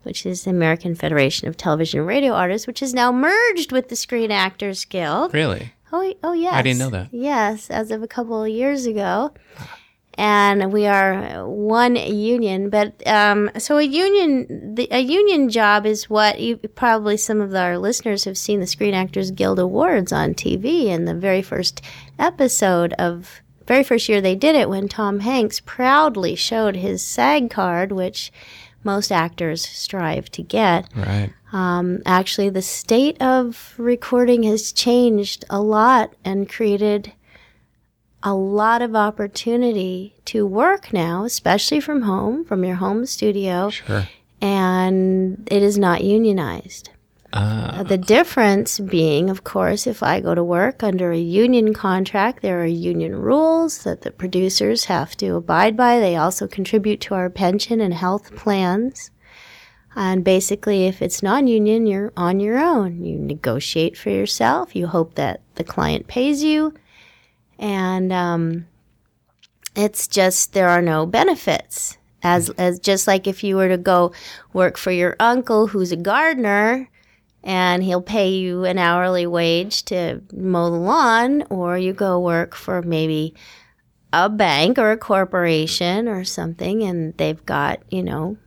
which 0.02 0.24
is 0.24 0.44
the 0.44 0.50
American 0.50 0.94
Federation 0.94 1.48
of 1.48 1.56
Television 1.56 2.00
and 2.00 2.08
Radio 2.08 2.32
Artists, 2.32 2.66
which 2.66 2.82
is 2.82 2.94
now 2.94 3.10
merged 3.10 3.72
with 3.72 3.88
the 3.88 3.96
Screen 3.96 4.30
Actors 4.30 4.84
Guild. 4.84 5.34
Really? 5.34 5.72
Oh, 5.92 6.14
oh 6.22 6.32
yes. 6.32 6.54
I 6.54 6.62
didn't 6.62 6.78
know 6.78 6.90
that. 6.90 7.08
Yes, 7.12 7.70
as 7.70 7.90
of 7.90 8.02
a 8.02 8.08
couple 8.08 8.42
of 8.42 8.48
years 8.48 8.86
ago. 8.86 9.32
And 10.14 10.72
we 10.72 10.86
are 10.86 11.48
one 11.48 11.96
union, 11.96 12.68
but 12.68 13.06
um, 13.06 13.50
so 13.58 13.78
a 13.78 13.82
union, 13.82 14.74
the, 14.74 14.86
a 14.90 15.00
union 15.00 15.48
job 15.48 15.86
is 15.86 16.10
what 16.10 16.40
you 16.40 16.56
probably 16.56 17.16
some 17.16 17.40
of 17.40 17.54
our 17.54 17.78
listeners 17.78 18.24
have 18.24 18.36
seen 18.36 18.60
the 18.60 18.66
Screen 18.66 18.92
Actors 18.92 19.30
Guild 19.30 19.58
Awards 19.58 20.12
on 20.12 20.34
TV. 20.34 20.88
And 20.88 21.08
the 21.08 21.14
very 21.14 21.40
first 21.40 21.80
episode 22.18 22.92
of 22.94 23.40
very 23.66 23.84
first 23.84 24.08
year 24.08 24.20
they 24.20 24.34
did 24.34 24.56
it, 24.56 24.68
when 24.68 24.88
Tom 24.88 25.20
Hanks 25.20 25.60
proudly 25.60 26.34
showed 26.34 26.74
his 26.74 27.06
SAG 27.06 27.50
card, 27.50 27.92
which 27.92 28.32
most 28.82 29.12
actors 29.12 29.64
strive 29.64 30.28
to 30.32 30.42
get. 30.42 30.88
Right. 30.94 31.32
Um, 31.52 32.00
actually, 32.06 32.50
the 32.50 32.62
state 32.62 33.20
of 33.20 33.74
recording 33.76 34.44
has 34.44 34.72
changed 34.72 35.44
a 35.50 35.60
lot 35.60 36.14
and 36.24 36.48
created 36.48 37.12
a 38.22 38.34
lot 38.34 38.82
of 38.82 38.94
opportunity 38.94 40.14
to 40.26 40.46
work 40.46 40.92
now, 40.92 41.24
especially 41.24 41.80
from 41.80 42.02
home, 42.02 42.44
from 42.44 42.64
your 42.64 42.76
home 42.76 43.06
studio, 43.06 43.70
Sure. 43.70 44.06
and 44.40 45.48
it 45.50 45.62
is 45.62 45.78
not 45.78 46.04
unionized. 46.04 46.90
Uh, 47.32 47.82
The 47.84 47.96
difference 47.96 48.78
being, 48.78 49.30
of 49.30 49.42
course, 49.44 49.86
if 49.86 50.02
I 50.02 50.20
go 50.20 50.34
to 50.34 50.44
work 50.44 50.82
under 50.82 51.12
a 51.12 51.18
union 51.18 51.72
contract, 51.72 52.42
there 52.42 52.60
are 52.60 52.66
union 52.66 53.16
rules 53.16 53.84
that 53.84 54.02
the 54.02 54.10
producers 54.10 54.84
have 54.86 55.16
to 55.18 55.36
abide 55.36 55.76
by. 55.76 55.98
They 56.00 56.16
also 56.16 56.46
contribute 56.46 57.00
to 57.02 57.14
our 57.14 57.30
pension 57.30 57.80
and 57.80 57.94
health 57.94 58.34
plans. 58.36 59.10
And 60.00 60.24
basically, 60.24 60.86
if 60.86 61.02
it's 61.02 61.22
non 61.22 61.46
union, 61.46 61.86
you're 61.86 62.10
on 62.16 62.40
your 62.40 62.58
own. 62.58 63.04
You 63.04 63.18
negotiate 63.18 63.98
for 63.98 64.08
yourself. 64.08 64.74
You 64.74 64.86
hope 64.86 65.16
that 65.16 65.42
the 65.56 65.62
client 65.62 66.06
pays 66.06 66.42
you. 66.42 66.72
And 67.58 68.10
um, 68.10 68.66
it's 69.76 70.08
just, 70.08 70.54
there 70.54 70.70
are 70.70 70.80
no 70.80 71.04
benefits. 71.04 71.98
As, 72.22 72.48
as 72.56 72.78
just 72.78 73.06
like 73.06 73.26
if 73.26 73.44
you 73.44 73.56
were 73.56 73.68
to 73.68 73.76
go 73.76 74.12
work 74.54 74.78
for 74.78 74.90
your 74.90 75.16
uncle 75.20 75.66
who's 75.66 75.92
a 75.92 75.96
gardener 75.96 76.88
and 77.44 77.82
he'll 77.82 78.00
pay 78.00 78.30
you 78.30 78.64
an 78.64 78.78
hourly 78.78 79.26
wage 79.26 79.82
to 79.84 80.22
mow 80.32 80.70
the 80.70 80.76
lawn, 80.78 81.44
or 81.50 81.76
you 81.76 81.92
go 81.92 82.18
work 82.18 82.54
for 82.54 82.80
maybe 82.80 83.34
a 84.14 84.30
bank 84.30 84.78
or 84.78 84.92
a 84.92 84.96
corporation 84.96 86.08
or 86.08 86.24
something, 86.24 86.82
and 86.82 87.14
they've 87.18 87.44
got, 87.44 87.82
you 87.90 88.02
know, 88.02 88.38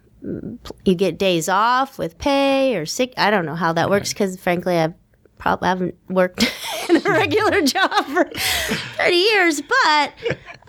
you 0.86 0.96
get 0.96 1.18
days 1.18 1.50
off 1.50 1.98
with 1.98 2.18
pay 2.18 2.76
or 2.76 2.86
sick. 2.86 3.14
I 3.18 3.30
don't 3.30 3.46
know 3.46 3.56
how 3.56 3.74
that 3.74 3.90
works 3.90 4.14
because, 4.14 4.40
frankly, 4.40 4.78
I've 4.78 4.94
probably 5.38 5.68
haven't 5.68 5.96
worked 6.10 6.44
in 6.90 6.98
a 6.98 7.00
regular 7.10 7.62
job 7.62 8.06
for 8.06 8.30
30 8.98 9.16
years. 9.16 9.62
But, 9.62 10.14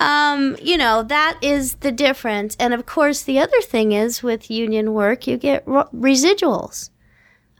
um, 0.01 0.57
you 0.61 0.77
know, 0.77 1.03
that 1.05 1.39
is 1.41 1.77
the 1.77 1.93
difference. 1.93 2.57
And 2.59 2.75
of 2.75 2.85
course, 2.87 3.23
the 3.23 3.39
other 3.39 3.61
thing 3.61 3.93
is 3.93 4.23
with 4.23 4.51
union 4.51 4.93
work, 4.93 5.27
you 5.27 5.37
get 5.37 5.67
ro- 5.67 5.89
residuals. 5.95 6.91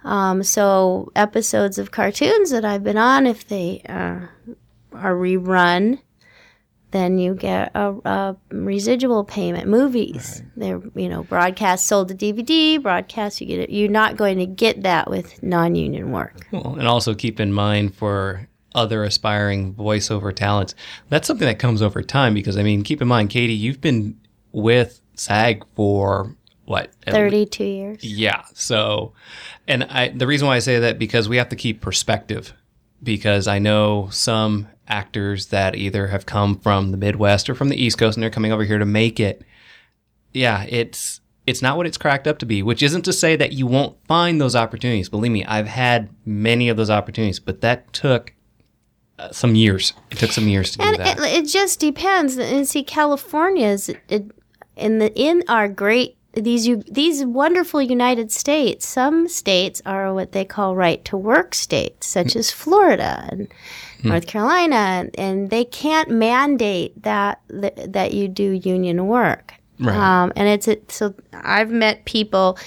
Um, 0.03 0.43
so 0.43 1.11
episodes 1.17 1.79
of 1.79 1.91
cartoons 1.91 2.51
that 2.51 2.65
I've 2.65 2.85
been 2.85 2.99
on, 2.99 3.27
if 3.27 3.47
they 3.47 3.83
uh, 3.89 4.27
are 4.93 5.15
rerun, 5.15 6.01
then 6.95 7.19
you 7.19 7.35
get 7.35 7.73
a, 7.75 7.95
a 8.05 8.37
residual 8.51 9.25
payment. 9.25 9.69
Movies, 9.69 10.43
they're 10.57 10.81
you 10.95 11.09
know 11.09 11.25
broadcast 11.25 11.87
sold 11.87 12.09
to 12.09 12.15
DVD, 12.15 12.81
broadcast 12.81 13.41
you 13.41 13.47
get 13.47 13.59
it. 13.59 13.71
You're 13.71 13.91
not 13.91 14.17
going 14.17 14.39
to 14.39 14.47
get 14.47 14.83
that 14.83 15.11
with 15.11 15.43
non-union 15.43 16.13
work. 16.13 16.47
Well, 16.53 16.77
and 16.79 16.87
also 16.87 17.15
keep 17.15 17.41
in 17.41 17.53
mind 17.53 17.95
for 17.95 18.49
other 18.75 19.05
aspiring 19.05 19.75
voiceover 19.75 20.35
talents, 20.35 20.75
that's 21.09 21.27
something 21.27 21.47
that 21.47 21.59
comes 21.59 21.83
over 21.83 22.03
time 22.03 22.35
because 22.35 22.57
I 22.57 22.63
mean, 22.63 22.83
keep 22.83 23.03
in 23.03 23.09
mind, 23.09 23.31
Katie, 23.31 23.55
you've 23.55 23.81
been 23.81 24.19
with 24.53 25.01
SAG 25.15 25.65
for 25.75 26.35
what? 26.65 26.91
at 27.07 27.13
le- 27.13 27.19
Thirty-two 27.19 27.65
years. 27.65 28.05
Yeah. 28.05 28.45
So, 28.55 29.13
and 29.67 29.85
I 29.85 30.09
the 30.09 30.27
reason 30.27 30.47
why 30.47 30.57
I 30.57 30.61
say 30.61 30.79
that 30.79 30.99
because 30.99 31.29
we 31.29 31.37
have 31.37 31.49
to 31.51 31.57
keep 31.57 31.81
perspective 31.81 32.53
because 33.05 33.47
I 33.47 33.59
know 33.59 34.09
some 34.11 34.69
actors 34.89 35.47
that 35.47 35.75
either 35.77 36.09
have 36.09 36.27
come 36.27 36.59
from 36.59 36.91
the 36.91 36.97
Midwest 36.97 37.49
or 37.49 37.55
from 37.55 37.69
the 37.69 37.83
East 37.83 37.99
Coast 37.99 38.17
and 38.17 38.23
they're 38.23 38.31
coming 38.31 38.53
over 38.53 38.65
here 38.65 38.79
to 38.79 38.85
make 38.85 39.21
it. 39.21 39.43
Yeah, 40.33 40.65
it's 40.69 41.21
it's 41.47 41.63
not 41.63 41.77
what 41.77 41.87
it's 41.87 41.99
cracked 41.99 42.27
up 42.27 42.39
to 42.39 42.47
be, 42.47 42.63
which 42.63 42.83
isn't 42.83 43.03
to 43.03 43.13
say 43.13 43.37
that 43.37 43.53
you 43.53 43.67
won't 43.67 43.97
find 44.09 44.41
those 44.41 44.57
opportunities. 44.57 45.09
Believe 45.09 45.31
me, 45.33 45.45
I've 45.45 45.67
had 45.67 46.09
many 46.25 46.69
of 46.69 46.77
those 46.77 46.91
opportunities, 46.91 47.39
but 47.39 47.61
that 47.61 47.93
took 47.93 48.33
uh, 49.19 49.31
some 49.31 49.55
years. 49.55 49.93
It 50.11 50.19
took 50.19 50.33
some 50.33 50.49
years 50.49 50.73
to 50.73 50.79
do 50.79 50.85
And 50.85 50.97
that. 50.97 51.19
it, 51.19 51.45
it 51.45 51.47
just 51.47 51.81
depends. 51.81 52.39
And 52.39 52.67
see, 52.67 52.83
California 52.83 53.69
is 53.69 53.91
it, 54.09 54.31
in 54.77 54.99
the 54.99 55.13
in 55.15 55.45
our 55.49 55.69
great 55.69 56.17
these 56.37 56.67
you 56.67 56.83
these 56.91 57.25
wonderful 57.25 57.81
United 57.81 58.31
States. 58.33 58.87
Some 58.87 59.29
states 59.29 59.83
are 59.87 60.13
what 60.15 60.33
they 60.33 60.45
call 60.45 60.77
right 60.77 61.05
to 61.07 61.17
work 61.17 61.55
states, 61.55 62.07
such 62.07 62.37
as 62.37 62.51
Florida 62.51 63.27
and 63.31 63.49
North 64.03 64.27
Carolina, 64.27 64.77
and, 64.77 65.19
and 65.19 65.51
they 65.51 65.65
can't 65.65 66.11
mandate 66.11 67.03
that, 67.03 67.41
that 67.49 67.93
that 67.93 68.13
you 68.13 68.29
do 68.29 68.51
union 68.51 69.07
work. 69.07 69.55
Right. 69.79 69.97
Um, 69.97 70.33
and 70.37 70.49
it's 70.49 70.69
it, 70.69 70.93
so 70.93 71.15
I've 71.33 71.71
met 71.71 72.05
people 72.05 72.59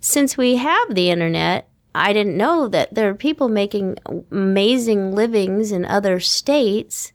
since 0.00 0.36
we 0.36 0.56
have 0.56 0.94
the 0.94 1.10
internet. 1.10 1.68
I 1.94 2.12
didn't 2.12 2.36
know 2.36 2.68
that 2.68 2.94
there 2.94 3.08
are 3.08 3.14
people 3.14 3.48
making 3.48 3.96
amazing 4.30 5.14
livings 5.14 5.72
in 5.72 5.86
other 5.86 6.20
states 6.20 7.12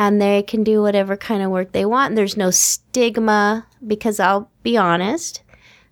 and 0.00 0.20
they 0.20 0.42
can 0.42 0.64
do 0.64 0.80
whatever 0.80 1.14
kind 1.14 1.42
of 1.42 1.50
work 1.50 1.72
they 1.72 1.84
want. 1.84 2.16
There's 2.16 2.36
no 2.36 2.50
stigma 2.50 3.66
because 3.86 4.18
I'll 4.18 4.50
be 4.62 4.78
honest, 4.78 5.42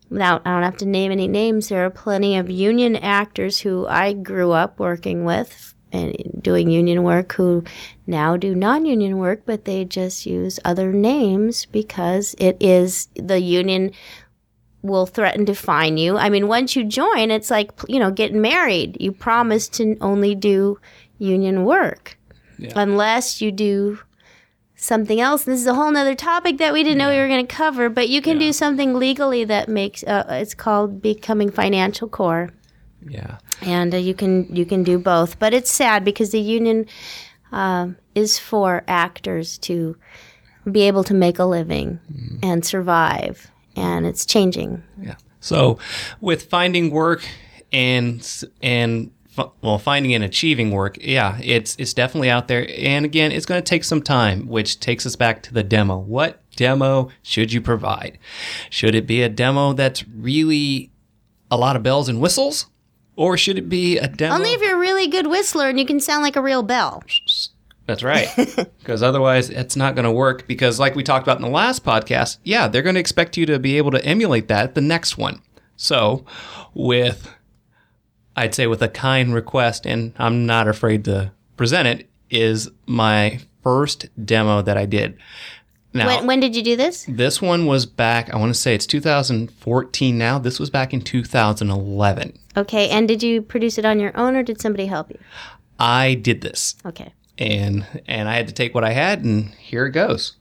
without 0.08 0.40
I 0.46 0.52
don't 0.52 0.62
have 0.62 0.78
to 0.78 0.86
name 0.86 1.12
any 1.12 1.28
names, 1.28 1.68
there 1.68 1.84
are 1.84 1.90
plenty 1.90 2.38
of 2.38 2.48
union 2.48 2.96
actors 2.96 3.60
who 3.60 3.86
I 3.86 4.14
grew 4.14 4.52
up 4.52 4.80
working 4.80 5.26
with 5.26 5.74
and 5.92 6.16
doing 6.40 6.70
union 6.70 7.02
work 7.02 7.34
who 7.34 7.64
now 8.06 8.38
do 8.38 8.54
non-union 8.54 9.18
work 9.18 9.42
but 9.44 9.64
they 9.64 9.84
just 9.84 10.24
use 10.26 10.58
other 10.64 10.92
names 10.92 11.66
because 11.66 12.34
it 12.38 12.56
is 12.60 13.08
the 13.14 13.40
union 13.40 13.92
will 14.80 15.06
threaten 15.06 15.44
to 15.44 15.54
fine 15.54 15.98
you. 15.98 16.16
I 16.16 16.30
mean, 16.30 16.46
once 16.48 16.76
you 16.76 16.84
join, 16.84 17.30
it's 17.30 17.50
like, 17.50 17.72
you 17.88 17.98
know, 17.98 18.10
getting 18.10 18.40
married. 18.40 18.96
You 19.00 19.12
promise 19.12 19.68
to 19.70 19.96
only 20.00 20.34
do 20.34 20.78
union 21.18 21.64
work 21.64 22.17
Yeah. 22.58 22.72
unless 22.74 23.40
you 23.40 23.52
do 23.52 24.00
something 24.74 25.20
else. 25.20 25.44
This 25.44 25.60
is 25.60 25.66
a 25.66 25.74
whole 25.74 25.90
nother 25.90 26.14
topic 26.14 26.58
that 26.58 26.72
we 26.72 26.82
didn't 26.82 26.98
know 26.98 27.10
we 27.10 27.18
were 27.18 27.28
going 27.28 27.46
to 27.46 27.54
cover, 27.54 27.88
but 27.88 28.08
you 28.08 28.22
can 28.22 28.38
do 28.38 28.52
something 28.52 28.94
legally 28.94 29.44
that 29.44 29.68
makes 29.68 30.02
uh, 30.04 30.24
it's 30.28 30.54
called 30.54 31.02
becoming 31.02 31.50
financial 31.50 32.08
core. 32.08 32.50
yeah. 33.06 33.38
And 33.60 33.92
uh, 33.92 33.98
you 33.98 34.14
can 34.14 34.54
you 34.54 34.64
can 34.64 34.84
do 34.84 34.98
both, 34.98 35.38
but 35.38 35.52
it's 35.52 35.70
sad 35.70 36.04
because 36.04 36.30
the 36.30 36.40
union 36.40 36.86
um, 37.50 37.96
is 38.14 38.38
for 38.38 38.84
actors 38.86 39.58
to 39.58 39.96
be 40.70 40.82
able 40.82 41.02
to 41.04 41.14
make 41.14 41.38
a 41.38 41.44
living 41.44 41.98
and 42.42 42.64
survive, 42.64 43.50
and 43.74 44.06
it's 44.06 44.24
changing. 44.24 44.82
Yeah. 45.00 45.16
So, 45.40 45.78
with 46.20 46.44
finding 46.50 46.90
work 46.90 47.26
and 47.72 48.44
and 48.62 49.10
well, 49.62 49.78
finding 49.78 50.14
and 50.14 50.24
achieving 50.24 50.70
work, 50.70 50.98
yeah, 51.00 51.38
it's 51.42 51.76
it's 51.78 51.94
definitely 51.94 52.30
out 52.30 52.48
there. 52.48 52.68
And 52.76 53.04
again, 53.04 53.32
it's 53.32 53.46
going 53.46 53.60
to 53.60 53.68
take 53.68 53.84
some 53.84 54.02
time, 54.02 54.48
which 54.48 54.80
takes 54.80 55.06
us 55.06 55.16
back 55.16 55.42
to 55.44 55.54
the 55.54 55.62
demo. 55.62 55.98
What 55.98 56.40
demo 56.56 57.10
should 57.22 57.52
you 57.52 57.60
provide? 57.60 58.18
Should 58.70 58.94
it 58.94 59.06
be 59.06 59.22
a 59.22 59.28
demo 59.28 59.72
that's 59.72 60.06
really 60.08 60.90
a 61.50 61.56
lot 61.56 61.76
of 61.76 61.82
bells 61.82 62.08
and 62.08 62.20
whistles, 62.20 62.66
or 63.16 63.36
should 63.36 63.58
it 63.58 63.68
be 63.68 63.98
a 63.98 64.08
demo? 64.08 64.34
Only 64.34 64.52
if 64.52 64.60
you're 64.60 64.76
a 64.76 64.80
really 64.80 65.06
good 65.06 65.26
whistler 65.26 65.68
and 65.68 65.78
you 65.78 65.86
can 65.86 66.00
sound 66.00 66.22
like 66.22 66.36
a 66.36 66.42
real 66.42 66.62
bell. 66.62 67.02
That's 67.86 68.02
right. 68.02 68.28
Because 68.78 69.02
otherwise, 69.02 69.50
it's 69.50 69.76
not 69.76 69.94
going 69.94 70.06
to 70.06 70.10
work. 70.10 70.46
Because, 70.46 70.80
like 70.80 70.94
we 70.94 71.02
talked 71.02 71.26
about 71.26 71.36
in 71.36 71.42
the 71.42 71.50
last 71.50 71.84
podcast, 71.84 72.38
yeah, 72.42 72.68
they're 72.68 72.80
going 72.80 72.94
to 72.94 73.00
expect 73.00 73.36
you 73.36 73.44
to 73.44 73.58
be 73.58 73.76
able 73.76 73.90
to 73.90 74.02
emulate 74.02 74.48
that 74.48 74.64
at 74.64 74.74
the 74.74 74.80
next 74.80 75.18
one. 75.18 75.42
So, 75.76 76.24
with, 76.72 77.30
I'd 78.38 78.54
say, 78.54 78.66
with 78.66 78.82
a 78.82 78.88
kind 78.88 79.34
request, 79.34 79.86
and 79.86 80.12
I'm 80.18 80.46
not 80.46 80.68
afraid 80.68 81.04
to 81.06 81.32
present 81.56 81.88
it, 81.88 82.08
is 82.30 82.70
my 82.86 83.40
first 83.62 84.06
demo 84.24 84.62
that 84.62 84.76
I 84.76 84.86
did. 84.86 85.16
Now, 85.94 86.06
When, 86.06 86.26
when 86.26 86.40
did 86.40 86.54
you 86.54 86.62
do 86.62 86.76
this? 86.76 87.06
this 87.08 87.40
one 87.42 87.66
was 87.66 87.86
back, 87.86 88.32
I 88.32 88.36
want 88.36 88.54
to 88.54 88.60
say 88.60 88.74
it's 88.74 88.86
2014 88.86 90.18
now. 90.18 90.38
This 90.38 90.60
was 90.60 90.70
back 90.70 90.92
in 90.92 91.00
2011. 91.00 92.38
Okay, 92.56 92.88
and 92.90 93.08
did 93.08 93.22
you 93.22 93.42
produce 93.42 93.78
it 93.78 93.84
on 93.84 93.98
your 94.00 94.16
own 94.16 94.36
or 94.36 94.42
did 94.42 94.60
somebody 94.60 94.86
help 94.86 95.10
you? 95.10 95.18
I 95.78 96.14
did 96.14 96.40
this. 96.40 96.74
Okay. 96.84 97.12
and 97.38 97.86
and 98.06 98.28
I 98.28 98.34
had 98.34 98.48
to 98.48 98.54
take 98.54 98.74
what 98.74 98.84
I 98.84 98.90
had, 98.92 99.24
and 99.24 99.50
here 99.54 99.86
it 99.86 99.92
goes. 99.92 100.36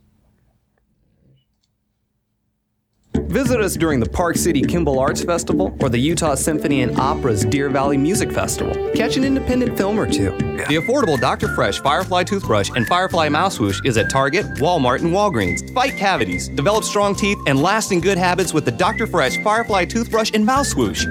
Visit 3.24 3.60
us 3.60 3.76
during 3.76 4.00
the 4.00 4.10
Park 4.10 4.36
City 4.38 4.62
Kimball 4.62 5.00
Arts 5.00 5.24
Festival 5.24 5.76
or 5.82 5.90
the 5.90 5.98
Utah 5.98 6.36
Symphony 6.36 6.82
and 6.82 6.98
Opera's 7.00 7.44
Deer 7.44 7.70
Valley 7.70 7.98
Music 7.98 8.32
Festival. 8.32 8.74
Catch 8.94 9.18
an 9.18 9.24
independent 9.24 9.78
film 9.78 10.00
or 10.00 10.06
two. 10.06 10.32
The 10.38 10.76
affordable 10.76 11.20
Dr. 11.20 11.50
Fresh 11.56 11.80
Firefly 11.80 12.24
Toothbrush 12.24 12.70
and 12.76 12.88
Firefly 12.88 13.30
Mousewoosh 13.30 13.86
is 13.86 13.98
at 13.98 14.10
Target, 14.10 14.46
Walmart, 14.56 15.02
and 15.02 15.14
Walgreens. 15.14 15.74
Fight 15.74 15.96
cavities, 15.98 16.50
develop 16.50 16.84
strong 16.84 17.16
teeth, 17.16 17.38
and 17.48 17.62
lasting 17.62 18.02
good 18.02 18.18
habits 18.18 18.54
with 18.54 18.66
the 18.66 18.72
Dr. 18.72 19.08
Fresh 19.08 19.38
Firefly 19.44 19.86
Toothbrush 19.86 20.32
and 20.34 20.46
Mousewoosh. 20.46 21.06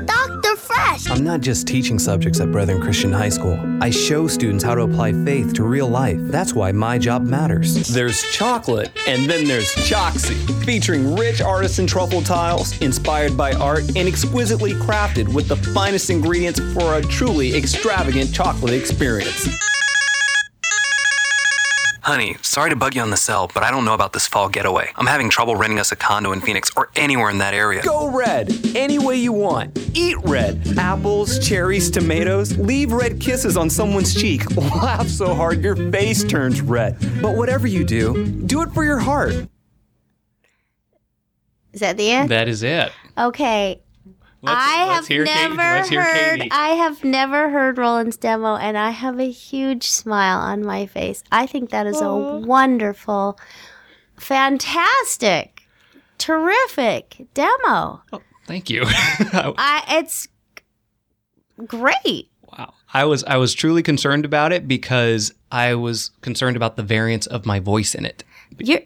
Dr. 0.46 0.56
Fresh! 0.56 1.10
I'm 1.10 1.24
not 1.24 1.40
just 1.40 1.66
teaching 1.66 1.98
subjects 1.98 2.40
at 2.40 2.52
Brethren 2.52 2.80
Christian 2.80 3.12
High 3.12 3.30
School. 3.30 3.58
I 3.80 3.90
show 3.90 4.28
students 4.28 4.62
how 4.62 4.76
to 4.76 4.82
apply 4.82 5.12
faith 5.24 5.52
to 5.54 5.64
real 5.64 5.88
life. 5.88 6.18
That's 6.20 6.52
why 6.52 6.70
my 6.70 6.98
job 6.98 7.24
matters. 7.24 7.88
There's 7.88 8.22
chocolate, 8.30 8.90
and 9.08 9.28
then 9.28 9.46
there's 9.46 9.74
Choxie, 9.74 10.64
featuring 10.64 11.16
rich 11.16 11.40
artisan 11.40 11.86
truffle 11.86 12.22
tiles 12.22 12.80
inspired 12.80 13.36
by 13.36 13.54
art 13.54 13.88
and 13.96 14.06
exquisitely 14.06 14.74
crafted 14.74 15.32
with 15.34 15.48
the 15.48 15.56
finest 15.56 16.10
ingredients 16.10 16.60
for 16.74 16.94
a 16.94 17.02
truly 17.02 17.56
extravagant 17.56 18.32
chocolate 18.32 18.74
experience. 18.74 19.48
Honey, 22.06 22.36
sorry 22.40 22.70
to 22.70 22.76
bug 22.76 22.94
you 22.94 23.02
on 23.02 23.10
the 23.10 23.16
cell, 23.16 23.50
but 23.52 23.64
I 23.64 23.72
don't 23.72 23.84
know 23.84 23.92
about 23.92 24.12
this 24.12 24.28
fall 24.28 24.48
getaway. 24.48 24.92
I'm 24.94 25.08
having 25.08 25.28
trouble 25.28 25.56
renting 25.56 25.80
us 25.80 25.90
a 25.90 25.96
condo 25.96 26.30
in 26.30 26.40
Phoenix 26.40 26.70
or 26.76 26.88
anywhere 26.94 27.30
in 27.30 27.38
that 27.38 27.52
area. 27.52 27.82
Go 27.82 28.08
red, 28.08 28.48
any 28.76 29.00
way 29.00 29.16
you 29.16 29.32
want. 29.32 29.76
Eat 29.92 30.16
red. 30.22 30.78
Apples, 30.78 31.40
cherries, 31.40 31.90
tomatoes. 31.90 32.56
Leave 32.58 32.92
red 32.92 33.18
kisses 33.18 33.56
on 33.56 33.68
someone's 33.68 34.14
cheek. 34.14 34.48
Laugh 34.56 35.08
so 35.08 35.34
hard 35.34 35.64
your 35.64 35.74
face 35.90 36.22
turns 36.22 36.60
red. 36.60 36.96
But 37.20 37.34
whatever 37.34 37.66
you 37.66 37.82
do, 37.82 38.24
do 38.46 38.62
it 38.62 38.70
for 38.70 38.84
your 38.84 38.98
heart. 38.98 39.34
Is 41.72 41.80
that 41.80 41.96
the 41.96 42.08
end? 42.08 42.30
That 42.30 42.46
is 42.46 42.62
it. 42.62 42.92
Okay. 43.18 43.82
Let's, 44.46 44.60
I 44.64 44.94
have 44.94 45.10
never 45.10 45.56
Katie. 45.56 45.56
Let's 45.56 45.88
heard. 45.90 46.38
Katie. 46.38 46.50
I 46.52 46.68
have 46.68 47.02
never 47.02 47.50
heard 47.50 47.78
Roland's 47.78 48.16
demo, 48.16 48.54
and 48.54 48.78
I 48.78 48.90
have 48.90 49.18
a 49.18 49.28
huge 49.28 49.88
smile 49.88 50.38
on 50.38 50.64
my 50.64 50.86
face. 50.86 51.24
I 51.32 51.46
think 51.46 51.70
that 51.70 51.88
is 51.88 52.00
a 52.00 52.14
wonderful, 52.14 53.40
fantastic, 54.20 55.62
terrific 56.18 57.26
demo. 57.34 58.02
Oh, 58.12 58.22
thank 58.46 58.70
you. 58.70 58.82
I 58.86 59.82
it's 59.98 60.28
great. 61.66 62.30
wow. 62.56 62.72
I 62.94 63.04
was 63.04 63.24
I 63.24 63.38
was 63.38 63.52
truly 63.52 63.82
concerned 63.82 64.24
about 64.24 64.52
it 64.52 64.68
because 64.68 65.34
I 65.50 65.74
was 65.74 66.12
concerned 66.20 66.56
about 66.56 66.76
the 66.76 66.84
variance 66.84 67.26
of 67.26 67.46
my 67.46 67.58
voice 67.58 67.96
in 67.96 68.06
it. 68.06 68.22
You're 68.58 68.82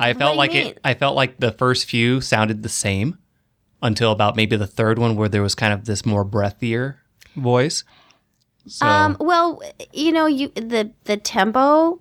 I 0.00 0.14
felt 0.14 0.36
like 0.36 0.52
mean? 0.52 0.66
it 0.68 0.80
I 0.82 0.94
felt 0.94 1.14
like 1.14 1.38
the 1.38 1.52
first 1.52 1.84
few 1.86 2.20
sounded 2.20 2.64
the 2.64 2.68
same 2.68 3.18
until 3.82 4.12
about 4.12 4.36
maybe 4.36 4.56
the 4.56 4.66
third 4.66 4.98
one 4.98 5.16
where 5.16 5.28
there 5.28 5.42
was 5.42 5.54
kind 5.54 5.72
of 5.72 5.84
this 5.84 6.04
more 6.04 6.24
breathier 6.24 6.96
voice. 7.36 7.84
So 8.66 8.86
Um, 8.86 9.16
well, 9.20 9.62
you 9.92 10.12
know, 10.12 10.26
you 10.26 10.48
the 10.48 10.92
the 11.04 11.16
tempo 11.16 12.00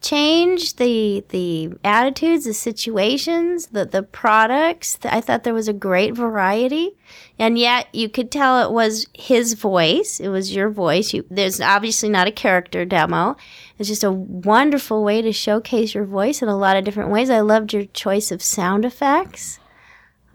change, 0.00 0.76
the 0.76 1.24
the 1.28 1.72
attitudes, 1.84 2.44
the 2.44 2.54
situations, 2.54 3.68
the 3.68 3.84
the 3.84 4.02
products. 4.02 4.98
I 5.04 5.20
thought 5.20 5.44
there 5.44 5.54
was 5.54 5.68
a 5.68 5.74
great 5.74 6.14
variety, 6.14 6.92
and 7.38 7.58
yet 7.58 7.88
you 7.92 8.08
could 8.08 8.30
tell 8.30 8.66
it 8.66 8.72
was 8.72 9.06
his 9.12 9.54
voice. 9.54 10.18
It 10.18 10.28
was 10.28 10.54
your 10.54 10.70
voice. 10.70 11.12
You, 11.12 11.24
there's 11.30 11.60
obviously 11.60 12.08
not 12.08 12.26
a 12.26 12.32
character 12.32 12.84
demo. 12.84 13.36
It's 13.78 13.88
just 13.88 14.04
a 14.04 14.10
wonderful 14.10 15.04
way 15.04 15.22
to 15.22 15.32
showcase 15.32 15.94
your 15.94 16.04
voice 16.04 16.42
in 16.42 16.48
a 16.48 16.56
lot 16.56 16.76
of 16.76 16.84
different 16.84 17.10
ways. 17.10 17.30
I 17.30 17.40
loved 17.40 17.72
your 17.72 17.84
choice 17.84 18.32
of 18.32 18.42
sound 18.42 18.84
effects. 18.84 19.58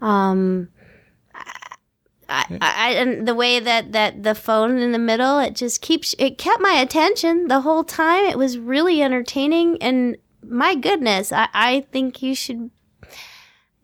Um, 0.00 0.68
I, 2.28 2.58
I, 2.60 2.90
and 2.92 3.26
the 3.26 3.34
way 3.34 3.60
that, 3.60 3.92
that 3.92 4.22
the 4.22 4.34
phone 4.34 4.78
in 4.78 4.92
the 4.92 4.98
middle, 4.98 5.38
it 5.38 5.54
just 5.54 5.80
keeps, 5.80 6.14
it 6.18 6.38
kept 6.38 6.60
my 6.60 6.74
attention 6.74 7.48
the 7.48 7.60
whole 7.60 7.84
time. 7.84 8.24
It 8.24 8.38
was 8.38 8.58
really 8.58 9.02
entertaining. 9.02 9.80
And 9.82 10.16
my 10.42 10.74
goodness, 10.74 11.32
I, 11.32 11.48
I 11.54 11.80
think 11.92 12.22
you 12.22 12.34
should, 12.34 12.70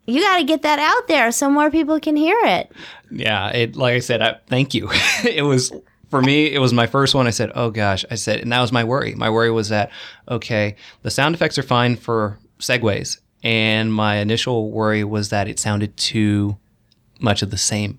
you 0.05 0.21
got 0.21 0.39
to 0.39 0.43
get 0.43 0.61
that 0.63 0.79
out 0.79 1.07
there 1.07 1.31
so 1.31 1.49
more 1.49 1.71
people 1.71 1.99
can 1.99 2.15
hear 2.15 2.37
it. 2.43 2.71
yeah, 3.11 3.49
it 3.49 3.75
like 3.75 3.95
I 3.95 3.99
said, 3.99 4.21
I, 4.21 4.39
thank 4.47 4.73
you. 4.73 4.89
it 5.23 5.43
was 5.43 5.71
for 6.09 6.21
me, 6.21 6.53
it 6.53 6.59
was 6.59 6.73
my 6.73 6.85
first 6.85 7.15
one. 7.15 7.25
I 7.25 7.31
said, 7.31 7.51
"Oh 7.55 7.71
gosh," 7.71 8.05
I 8.11 8.15
said, 8.15 8.41
and 8.41 8.51
that 8.51 8.61
was 8.61 8.71
my 8.71 8.83
worry. 8.83 9.15
My 9.15 9.31
worry 9.31 9.49
was 9.49 9.69
that 9.69 9.89
okay, 10.29 10.75
the 11.01 11.09
sound 11.09 11.33
effects 11.33 11.57
are 11.57 11.63
fine 11.63 11.95
for 11.95 12.37
segues, 12.59 13.17
and 13.41 13.91
my 13.91 14.17
initial 14.17 14.69
worry 14.69 15.03
was 15.03 15.29
that 15.29 15.47
it 15.47 15.57
sounded 15.57 15.97
too 15.97 16.57
much 17.19 17.41
of 17.41 17.49
the 17.49 17.57
same. 17.57 17.97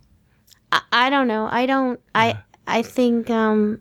I, 0.75 1.07
I 1.07 1.11
don't 1.11 1.29
know. 1.29 1.49
I 1.51 1.67
don't, 1.67 2.01
I, 2.15 2.39
I 2.67 2.83
think, 2.83 3.31
um, 3.31 3.81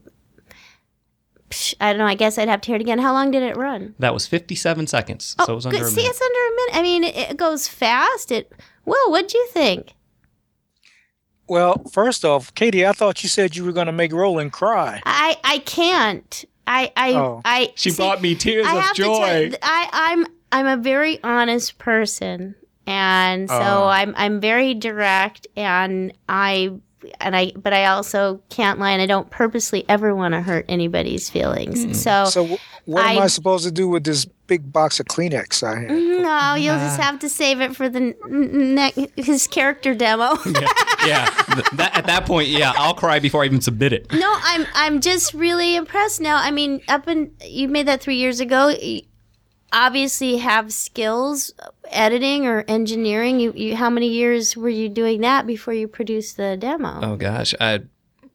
psh, 1.49 1.73
I 1.81 1.91
don't 1.91 1.99
know. 1.99 2.05
I 2.05 2.15
guess 2.15 2.37
I'd 2.37 2.47
have 2.49 2.61
to 2.61 2.67
hear 2.67 2.75
it 2.75 2.81
again. 2.81 2.99
How 2.99 3.13
long 3.13 3.31
did 3.31 3.43
it 3.43 3.57
run? 3.57 3.95
That 3.99 4.13
was 4.13 4.27
57 4.27 4.87
seconds, 4.87 5.35
so 5.45 5.51
it 5.53 5.55
was 5.55 5.65
Oh, 5.65 5.71
good. 5.71 5.77
under 5.77 5.87
a 5.87 5.91
See, 5.91 5.97
minute. 5.97 6.09
it's 6.11 6.21
under 6.21 6.39
a 6.39 6.55
minute. 6.55 6.75
I 6.75 6.81
mean, 6.83 7.03
it, 7.03 7.31
it 7.31 7.37
goes 7.37 7.67
fast. 7.67 8.31
It, 8.31 8.51
Will, 8.85 9.11
what'd 9.11 9.33
you 9.33 9.47
think? 9.51 9.93
Well, 11.47 11.83
first 11.91 12.23
off, 12.23 12.53
Katie, 12.55 12.85
I 12.85 12.93
thought 12.93 13.21
you 13.23 13.29
said 13.29 13.55
you 13.55 13.65
were 13.65 13.73
going 13.73 13.87
to 13.87 13.91
make 13.93 14.13
Roland 14.13 14.53
cry. 14.53 15.01
I, 15.05 15.37
I 15.43 15.59
can't. 15.59 16.45
I, 16.65 16.91
I, 16.95 17.13
Oh. 17.13 17.41
I. 17.43 17.73
She 17.75 17.89
see, 17.91 17.97
brought 17.97 18.21
me 18.21 18.35
tears 18.35 18.65
I 18.65 18.77
of 18.77 18.81
have 18.83 18.95
to 18.95 19.01
tell 19.03 19.19
joy. 19.19 19.39
you, 19.47 19.55
I, 19.61 19.89
I'm 19.91 20.25
I'm 20.53 20.67
a 20.67 20.81
very 20.81 21.21
honest 21.23 21.77
person, 21.79 22.55
and 22.87 23.49
so 23.49 23.55
Oh. 23.55 23.87
I'm 23.87 24.13
I'm 24.17 24.39
very 24.39 24.73
direct, 24.73 25.47
and 25.55 26.13
I 26.29 26.71
and 27.19 27.35
I 27.35 27.51
but 27.55 27.73
I 27.73 27.85
also 27.87 28.41
can't 28.49 28.79
lie, 28.79 28.91
and 28.91 29.01
I 29.01 29.05
don't 29.05 29.29
purposely 29.29 29.83
ever 29.89 30.15
want 30.15 30.33
to 30.33 30.41
hurt 30.41 30.65
anybody's 30.69 31.29
feelings. 31.29 31.85
Mm. 31.85 31.95
So, 31.95 32.25
So, 32.25 32.45
wh- 32.55 32.87
what 32.87 33.05
am 33.05 33.17
I- 33.19 33.23
I 33.23 33.27
supposed 33.27 33.65
to 33.65 33.71
do 33.71 33.89
with 33.89 34.03
this 34.05 34.25
big 34.47 34.71
box 34.71 34.99
of 34.99 35.07
Kleenex 35.07 35.63
I 35.63 35.81
have? 35.81 35.89
no, 35.89 36.55
you'll 36.55 36.75
just 36.77 36.99
uh-huh. 36.99 37.11
have 37.11 37.19
to 37.19 37.29
save 37.29 37.59
it 37.61 37.75
for 37.75 37.89
the 37.89 37.99
n- 37.99 38.15
n- 38.29 38.75
ne- 38.75 39.07
his 39.17 39.47
character 39.47 39.93
demo. 39.95 40.37
yeah, 41.05 41.25
th- 41.53 41.69
that, 41.73 41.91
at 41.97 42.05
that 42.05 42.25
point, 42.25 42.47
yeah, 42.49 42.71
I'll 42.75 42.93
cry 42.93 43.19
before 43.19 43.43
I 43.43 43.45
even 43.47 43.61
submit 43.61 43.91
it. 43.93 44.11
no, 44.13 44.33
I'm 44.43 44.65
I'm 44.73 45.01
just 45.01 45.33
really 45.33 45.75
impressed 45.75 46.21
now. 46.21 46.37
I 46.37 46.51
mean, 46.51 46.81
up 46.87 47.07
in 47.09 47.31
you 47.43 47.67
made 47.67 47.87
that 47.87 47.99
three 48.01 48.15
years 48.17 48.39
ago. 48.39 48.73
Obviously 49.73 50.37
have 50.37 50.71
skills 50.71 51.51
editing 51.89 52.45
or 52.45 52.63
engineering. 52.67 53.39
You, 53.39 53.51
you 53.53 53.75
how 53.75 53.89
many 53.89 54.07
years 54.07 54.55
were 54.55 54.69
you 54.69 54.87
doing 54.87 55.21
that 55.21 55.45
before 55.47 55.73
you 55.73 55.87
produced 55.87 56.37
the 56.37 56.55
demo? 56.55 56.99
Oh 57.01 57.15
gosh, 57.15 57.53
I 57.59 57.81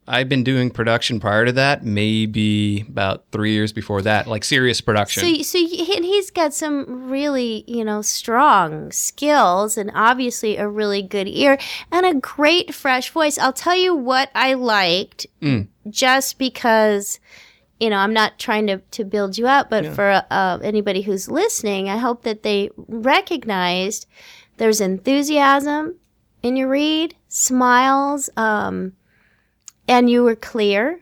I've 0.09 0.29
been 0.29 0.43
doing 0.43 0.71
production 0.71 1.21
prior 1.21 1.45
to 1.45 1.53
that, 1.53 1.85
maybe 1.85 2.81
about 2.89 3.27
three 3.31 3.53
years 3.53 3.75
before 3.75 4.01
that, 4.03 4.27
like 4.27 4.43
serious 4.43 4.81
production. 4.81 5.23
So, 5.23 5.43
so 5.43 5.59
he, 5.59 5.85
he's 5.85 6.31
got 6.31 6.55
some 6.55 7.11
really, 7.11 7.63
you 7.67 7.85
know, 7.85 8.01
strong 8.01 8.91
skills 8.91 9.77
and 9.77 9.91
obviously 9.95 10.57
a 10.57 10.67
really 10.67 11.03
good 11.03 11.29
ear 11.29 11.59
and 11.93 12.07
a 12.07 12.15
great 12.15 12.75
fresh 12.75 13.11
voice. 13.11 13.37
I'll 13.37 13.53
tell 13.53 13.77
you 13.77 13.95
what 13.95 14.31
I 14.35 14.55
liked 14.55 15.27
Mm. 15.43 15.69
just 15.91 16.39
because, 16.39 17.21
you 17.81 17.91
know, 17.91 17.97
I'm 17.97 18.13
not 18.13 18.39
trying 18.39 18.67
to, 18.67 18.79
to 18.79 19.05
build 19.05 19.39
you 19.39 19.47
up, 19.47 19.71
but 19.71 19.87
for 19.95 20.23
uh, 20.31 20.59
anybody 20.63 21.03
who's 21.03 21.31
listening, 21.31 21.89
I 21.89 21.97
hope 21.99 22.23
that 22.23 22.43
they 22.43 22.71
recognized 22.77 24.07
there's 24.57 24.81
enthusiasm 24.81 25.97
in 26.43 26.57
your 26.57 26.69
read, 26.69 27.15
smiles, 27.29 28.31
um, 28.37 28.93
and 29.87 30.11
you 30.11 30.23
were 30.25 30.37
clear 30.37 31.01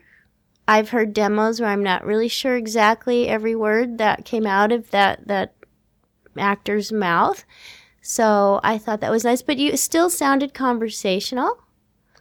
I've 0.69 0.89
heard 0.89 1.13
demos 1.13 1.61
where 1.61 1.69
I'm 1.69 1.83
not 1.83 2.05
really 2.05 2.27
sure 2.27 2.57
exactly 2.57 3.29
every 3.29 3.55
word 3.55 3.99
that 3.99 4.25
came 4.25 4.45
out 4.45 4.71
of 4.73 4.91
that 4.91 5.25
that 5.27 5.53
actor's 6.37 6.91
mouth. 6.91 7.45
So 8.01 8.59
I 8.63 8.77
thought 8.77 8.99
that 9.01 9.11
was 9.11 9.23
nice, 9.23 9.41
but 9.41 9.57
you 9.57 9.75
still 9.77 10.09
sounded 10.09 10.53
conversational, 10.53 11.57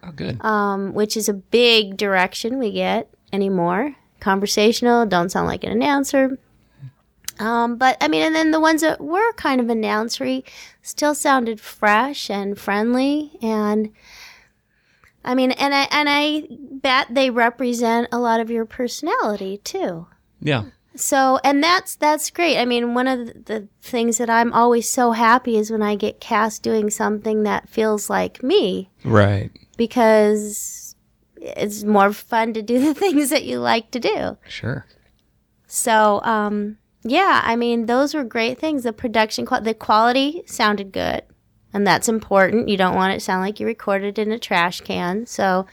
Oh, 0.02 0.12
good. 0.12 0.42
um, 0.44 0.94
which 0.94 1.16
is 1.16 1.28
a 1.28 1.34
big 1.34 1.96
direction 1.96 2.58
we 2.58 2.70
get 2.72 3.10
anymore. 3.32 3.96
Conversational, 4.26 5.06
don't 5.06 5.30
sound 5.30 5.46
like 5.46 5.62
an 5.62 5.70
announcer. 5.70 6.36
Um, 7.38 7.76
but 7.76 7.96
I 8.00 8.08
mean, 8.08 8.22
and 8.22 8.34
then 8.34 8.50
the 8.50 8.58
ones 8.58 8.80
that 8.80 9.00
were 9.00 9.32
kind 9.34 9.60
of 9.60 9.68
announcery 9.68 10.42
still 10.82 11.14
sounded 11.14 11.60
fresh 11.60 12.28
and 12.28 12.58
friendly, 12.58 13.30
and 13.40 13.92
I 15.24 15.36
mean, 15.36 15.52
and 15.52 15.72
I 15.72 15.86
and 15.92 16.08
I 16.10 16.48
bet 16.50 17.06
they 17.08 17.30
represent 17.30 18.08
a 18.10 18.18
lot 18.18 18.40
of 18.40 18.50
your 18.50 18.64
personality 18.64 19.58
too. 19.58 20.08
Yeah. 20.40 20.64
So, 20.96 21.38
and 21.44 21.62
that's 21.62 21.94
that's 21.94 22.28
great. 22.30 22.58
I 22.58 22.64
mean, 22.64 22.94
one 22.94 23.06
of 23.06 23.26
the, 23.26 23.32
the 23.44 23.68
things 23.80 24.18
that 24.18 24.28
I'm 24.28 24.52
always 24.52 24.88
so 24.88 25.12
happy 25.12 25.56
is 25.56 25.70
when 25.70 25.82
I 25.82 25.94
get 25.94 26.18
cast 26.20 26.64
doing 26.64 26.90
something 26.90 27.44
that 27.44 27.68
feels 27.68 28.10
like 28.10 28.42
me 28.42 28.90
Right. 29.04 29.52
because 29.76 30.85
it's 31.40 31.84
more 31.84 32.12
fun 32.12 32.52
to 32.54 32.62
do 32.62 32.80
the 32.80 32.94
things 33.00 33.30
that 33.30 33.44
you 33.44 33.58
like 33.58 33.90
to 33.92 34.00
do. 34.00 34.36
Sure. 34.48 34.86
So, 35.66 36.20
um, 36.22 36.78
yeah, 37.02 37.42
I 37.44 37.56
mean, 37.56 37.86
those 37.86 38.14
were 38.14 38.24
great 38.24 38.58
things. 38.58 38.84
The 38.84 38.92
production, 38.92 39.46
qual- 39.46 39.60
the 39.60 39.74
quality 39.74 40.42
sounded 40.46 40.92
good, 40.92 41.22
and 41.72 41.86
that's 41.86 42.08
important. 42.08 42.68
You 42.68 42.76
don't 42.76 42.94
want 42.94 43.12
it 43.12 43.16
to 43.16 43.20
sound 43.20 43.42
like 43.42 43.60
you 43.60 43.66
recorded 43.66 44.18
in 44.18 44.32
a 44.32 44.38
trash 44.38 44.80
can. 44.80 45.26
So, 45.26 45.66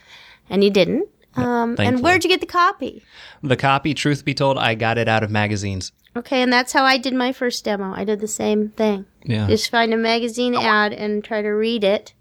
and 0.50 0.64
you 0.64 0.70
didn't. 0.70 1.08
Um, 1.36 1.76
and 1.80 2.02
where'd 2.02 2.24
you 2.24 2.30
get 2.30 2.42
the 2.42 2.46
copy? 2.46 3.04
The 3.42 3.56
copy, 3.58 3.94
truth 3.94 4.24
be 4.24 4.34
told, 4.34 4.58
I 4.58 4.76
got 4.76 4.98
it 4.98 5.08
out 5.08 5.24
of 5.24 5.32
magazines. 5.32 5.92
Okay, 6.16 6.44
and 6.44 6.54
that's 6.54 6.74
how 6.74 6.84
I 6.84 6.98
did 6.98 7.14
my 7.16 7.32
first 7.32 7.66
demo. 7.66 7.92
I 7.94 8.04
did 8.04 8.20
the 8.20 8.28
same 8.28 8.70
thing. 8.70 9.06
Yeah. 9.24 9.48
Just 9.48 9.72
find 9.72 9.94
a 9.94 9.98
magazine 9.98 10.54
ad 10.54 10.94
and 10.94 11.24
try 11.24 11.42
to 11.42 11.50
read 11.50 11.84
it. 11.84 12.14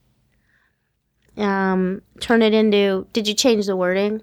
Um, 1.36 2.02
turn 2.20 2.42
it 2.42 2.52
into. 2.54 3.06
Did 3.12 3.26
you 3.28 3.34
change 3.34 3.66
the 3.66 3.76
wording? 3.76 4.22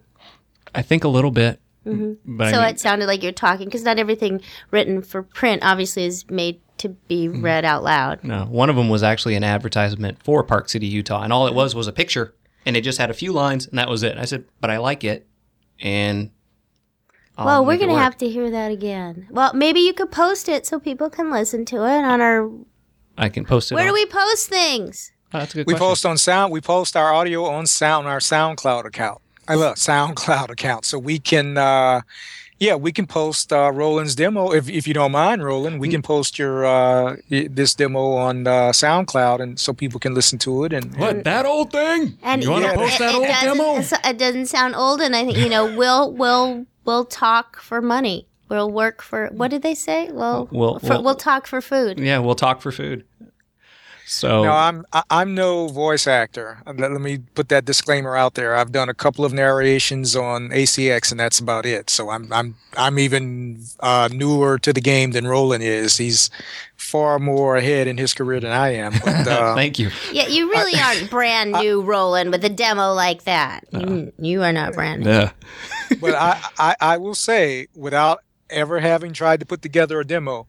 I 0.75 0.81
think 0.81 1.03
a 1.03 1.07
little 1.07 1.31
bit. 1.31 1.59
Mhm. 1.85 2.17
But 2.25 2.51
so 2.51 2.57
I 2.59 2.65
mean, 2.65 2.69
it 2.75 2.79
sounded 2.79 3.07
like 3.07 3.23
you're 3.23 3.31
talking 3.31 3.65
because 3.65 3.83
not 3.83 3.97
everything 3.99 4.41
written 4.69 5.01
for 5.01 5.23
print 5.23 5.63
obviously 5.63 6.03
is 6.05 6.29
made 6.29 6.59
to 6.77 6.89
be 6.89 7.27
Mm-hmm. 7.27 7.41
read 7.43 7.65
out 7.65 7.83
loud. 7.83 8.23
no, 8.23 8.45
one 8.45 8.69
of 8.69 8.75
them 8.75 8.89
was 8.89 9.01
actually 9.01 9.35
an 9.35 9.43
advertisement 9.43 10.21
for 10.23 10.43
Park 10.43 10.69
City, 10.69 10.85
Utah, 10.87 11.23
and 11.23 11.33
all 11.33 11.47
it 11.47 11.53
was 11.53 11.73
was 11.75 11.87
a 11.87 11.91
picture, 11.91 12.35
and 12.65 12.77
it 12.77 12.81
just 12.81 12.99
had 12.99 13.09
a 13.09 13.13
few 13.13 13.31
lines, 13.33 13.65
and 13.67 13.77
that 13.79 13.89
was 13.89 14.03
it. 14.03 14.17
I 14.17 14.25
said, 14.25 14.45
but 14.61 14.69
I 14.69 14.77
like 14.77 15.03
it, 15.03 15.25
and 15.81 16.29
I'll 17.37 17.45
well, 17.45 17.65
we're 17.65 17.77
gonna 17.77 17.97
have 17.97 18.17
to 18.17 18.29
hear 18.29 18.51
that 18.51 18.71
again. 18.71 19.27
Well, 19.31 19.53
maybe 19.53 19.79
you 19.79 19.93
could 19.93 20.11
post 20.11 20.47
it 20.47 20.65
so 20.67 20.79
people 20.79 21.09
can 21.09 21.31
listen 21.31 21.65
to 21.65 21.77
it 21.77 22.03
on 22.03 22.21
our. 22.21 22.49
I 23.17 23.29
can 23.29 23.45
post 23.45 23.71
it. 23.71 23.75
Where 23.75 23.83
on- 23.85 23.89
do 23.89 23.93
we 23.93 24.05
post 24.05 24.47
things? 24.47 25.11
Oh, 25.33 25.39
that's 25.39 25.53
a 25.53 25.57
good 25.57 25.67
We 25.67 25.73
question. 25.73 25.87
post 25.87 26.05
on 26.05 26.17
sound. 26.17 26.51
We 26.51 26.61
post 26.61 26.95
our 26.97 27.13
audio 27.13 27.45
on 27.45 27.67
sound 27.67 28.07
our 28.07 28.19
SoundCloud 28.19 28.85
account. 28.85 29.21
I 29.47 29.55
love 29.55 29.75
SoundCloud 29.75 30.49
account, 30.49 30.85
so 30.85 30.97
we 30.99 31.19
can. 31.19 31.57
uh 31.57 32.01
yeah, 32.61 32.75
we 32.75 32.91
can 32.91 33.07
post 33.07 33.53
uh, 33.53 33.71
Roland's 33.71 34.15
demo 34.15 34.51
if, 34.51 34.67
if 34.67 34.85
you 34.85 34.93
don't 34.93 35.13
mind, 35.13 35.41
Roland. 35.45 35.79
We 35.79 35.87
can 35.87 36.01
post 36.01 36.37
your 36.37 36.65
uh, 36.65 37.15
this 37.29 37.73
demo 37.73 38.11
on 38.15 38.47
uh, 38.47 38.71
SoundCloud, 38.73 39.39
and 39.39 39.57
so 39.57 39.71
people 39.71 39.97
can 39.97 40.13
listen 40.13 40.37
to 40.39 40.65
it. 40.65 40.73
And, 40.73 40.93
What 40.97 41.23
that 41.23 41.45
old 41.45 41.71
thing? 41.71 42.17
And 42.21 42.43
you 42.43 42.51
want 42.51 42.65
to 42.65 42.71
Yeah. 42.71 42.75
post 42.75 42.95
it, 42.95 42.99
that 42.99 43.13
it 43.45 43.49
old 43.49 43.57
demo? 43.57 44.09
It 44.09 44.17
doesn't 44.17 44.47
sound 44.47 44.75
old, 44.75 44.99
and 44.99 45.15
I 45.15 45.23
think 45.23 45.37
you 45.37 45.47
know 45.47 45.73
we'll 45.73 46.11
we'll 46.11 46.65
we'll 46.83 47.05
talk 47.05 47.61
for 47.61 47.81
money. 47.81 48.27
We'll 48.49 48.69
work 48.69 49.01
for 49.01 49.27
what 49.31 49.51
did 49.51 49.61
they 49.61 49.73
say? 49.75 50.11
Well, 50.11 50.49
We'll- 50.51 50.79
for, 50.79 50.89
we'll- 50.89 51.03
we'll 51.03 51.15
talk 51.15 51.47
for 51.47 51.61
food. 51.61 51.97
Yeah, 51.97 52.19
we'll 52.19 52.35
talk 52.35 52.59
for 52.61 52.73
food. 52.73 53.05
So 54.11 54.43
No, 54.43 54.51
I'm 54.53 54.85
I- 54.91 55.03
I'm 55.11 55.35
no 55.35 55.67
voice 55.67 56.07
actor. 56.07 56.63
Uh, 56.65 56.73
Let, 56.75 56.91
let 56.91 56.99
me 57.01 57.19
put 57.35 57.49
that 57.49 57.63
disclaimer 57.63 58.17
out 58.17 58.33
there. 58.33 58.55
I've 58.55 58.71
done 58.71 58.89
a 58.89 58.93
couple 58.95 59.23
of 59.23 59.33
narrations 59.33 60.15
on 60.15 60.49
ACX, 60.49 61.11
and 61.11 61.19
that's 61.19 61.37
about 61.39 61.65
it. 61.67 61.91
So 61.91 62.09
I'm 62.09 62.31
I'm 62.33 62.55
I'm 62.75 62.97
even 62.97 63.61
uh, 63.81 64.09
newer 64.11 64.57
to 64.59 64.73
the 64.73 64.81
game 64.81 65.11
than 65.11 65.27
Roland 65.27 65.63
is. 65.63 65.97
He's 65.97 66.31
far 66.75 67.19
more 67.19 67.55
ahead 67.57 67.87
in 67.87 67.97
his 67.99 68.15
career 68.15 68.39
than 68.39 68.51
I 68.51 68.69
am. 68.75 68.93
But, 69.05 69.27
uh, 69.27 69.53
thank 69.53 69.77
you. 69.77 69.91
Yeah, 70.11 70.27
you 70.27 70.49
really 70.49 70.79
aren't 70.79 71.07
brand 71.11 71.51
new, 71.51 71.81
Roland, 71.83 72.31
with 72.31 72.43
a 72.43 72.49
demo 72.49 72.93
like 72.93 73.25
that. 73.25 73.65
You, 73.71 74.11
you 74.17 74.41
are 74.41 74.51
not 74.53 74.73
brand 74.73 75.03
new. 75.03 75.09
Yeah. 75.11 75.31
but 76.01 76.15
I, 76.15 76.41
I 76.57 76.75
I 76.81 76.97
will 76.97 77.15
say, 77.15 77.67
without 77.75 78.23
ever 78.49 78.79
having 78.79 79.13
tried 79.13 79.39
to 79.41 79.45
put 79.45 79.61
together 79.61 79.99
a 79.99 80.05
demo, 80.05 80.47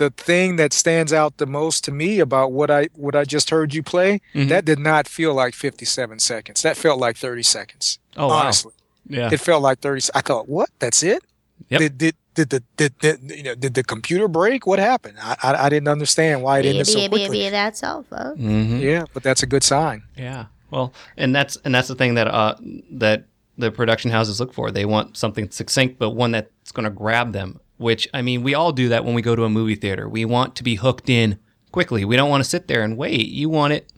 the 0.00 0.10
thing 0.10 0.56
that 0.56 0.72
stands 0.72 1.12
out 1.12 1.36
the 1.36 1.46
most 1.46 1.84
to 1.84 1.92
me 1.92 2.18
about 2.20 2.50
what 2.52 2.70
I 2.70 2.88
what 2.96 3.14
I 3.14 3.24
just 3.24 3.50
heard 3.50 3.72
you 3.74 3.82
play, 3.82 4.20
Mhm. 4.34 4.48
that 4.48 4.64
did 4.64 4.78
not 4.78 5.06
feel 5.06 5.32
like 5.34 5.54
57 5.54 6.18
seconds. 6.18 6.62
That 6.62 6.76
felt 6.76 6.98
like 6.98 7.16
30 7.16 7.42
seconds. 7.44 7.98
Oh 8.16 8.26
wow. 8.28 8.34
honestly. 8.42 8.72
Yeah. 9.08 9.30
It 9.32 9.40
felt 9.40 9.62
like 9.62 9.78
30. 9.80 10.08
I 10.14 10.20
thought, 10.22 10.48
what? 10.48 10.70
That's 10.78 11.02
it? 11.02 11.22
Yep. 11.68 11.78
Did, 11.80 11.98
did, 11.98 12.14
did, 12.34 12.48
the 12.50 12.62
did, 12.76 12.98
did, 12.98 13.16
you 13.38 13.42
know, 13.42 13.54
did 13.54 13.74
the 13.74 13.82
computer 13.84 14.28
break? 14.28 14.66
What 14.66 14.78
happened? 14.78 15.16
I, 15.20 15.36
I, 15.42 15.66
I 15.66 15.68
didn't 15.68 15.88
understand 15.88 16.42
why 16.42 16.60
it 16.60 16.66
ended 16.66 16.86
so 16.86 16.98
Maybe, 16.98 17.08
quickly. 17.18 17.38
maybe 17.38 17.50
that's 17.50 17.82
all, 17.82 18.02
folks. 18.04 18.38
hmm 18.40 18.78
Yeah, 18.78 19.04
but 19.14 19.22
that's 19.22 19.42
a 19.42 19.46
good 19.46 19.62
sign. 19.62 20.02
Yeah. 20.16 20.46
Well, 20.70 20.92
and 21.16 21.34
that's 21.34 21.58
and 21.64 21.74
that's 21.74 21.88
the 21.88 21.94
thing 21.96 22.14
that 22.14 22.28
uh 22.28 22.54
that 22.92 23.24
the 23.58 23.70
production 23.70 24.10
houses 24.10 24.40
look 24.40 24.54
for. 24.54 24.70
They 24.70 24.86
want 24.86 25.16
something 25.18 25.50
succinct, 25.50 25.98
but 25.98 26.10
one 26.10 26.30
that's 26.30 26.72
going 26.72 26.84
to 26.84 26.90
grab 27.04 27.32
them. 27.32 27.60
Which 27.80 28.06
I 28.12 28.20
mean, 28.20 28.42
we 28.42 28.52
all 28.54 28.72
do 28.72 28.90
that 28.90 29.06
when 29.06 29.14
we 29.14 29.22
go 29.22 29.34
to 29.34 29.44
a 29.44 29.48
movie 29.48 29.74
theater. 29.74 30.06
We 30.06 30.26
want 30.26 30.54
to 30.56 30.62
be 30.62 30.74
hooked 30.74 31.08
in 31.08 31.38
quickly. 31.72 32.04
We 32.04 32.14
don't 32.14 32.28
want 32.28 32.44
to 32.44 32.50
sit 32.50 32.68
there 32.68 32.82
and 32.82 32.98
wait. 32.98 33.28
You 33.28 33.48
want 33.48 33.72
it 33.72 33.90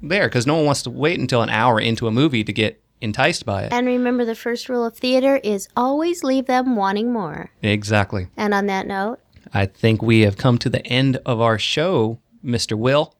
there 0.00 0.28
because 0.28 0.46
no 0.46 0.54
one 0.54 0.66
wants 0.66 0.84
to 0.84 0.90
wait 0.90 1.18
until 1.18 1.42
an 1.42 1.50
hour 1.50 1.80
into 1.80 2.06
a 2.06 2.12
movie 2.12 2.44
to 2.44 2.52
get 2.52 2.80
enticed 3.00 3.44
by 3.44 3.64
it. 3.64 3.72
And 3.72 3.88
remember, 3.88 4.24
the 4.24 4.36
first 4.36 4.68
rule 4.68 4.86
of 4.86 4.96
theater 4.96 5.40
is 5.42 5.68
always 5.76 6.22
leave 6.22 6.46
them 6.46 6.76
wanting 6.76 7.12
more. 7.12 7.50
exactly. 7.62 8.28
And 8.36 8.54
on 8.54 8.66
that 8.66 8.86
note, 8.86 9.18
I 9.52 9.66
think 9.66 10.00
we 10.00 10.20
have 10.20 10.36
come 10.36 10.56
to 10.58 10.70
the 10.70 10.86
end 10.86 11.16
of 11.26 11.40
our 11.40 11.58
show, 11.58 12.20
Mr. 12.44 12.78
Will. 12.78 13.16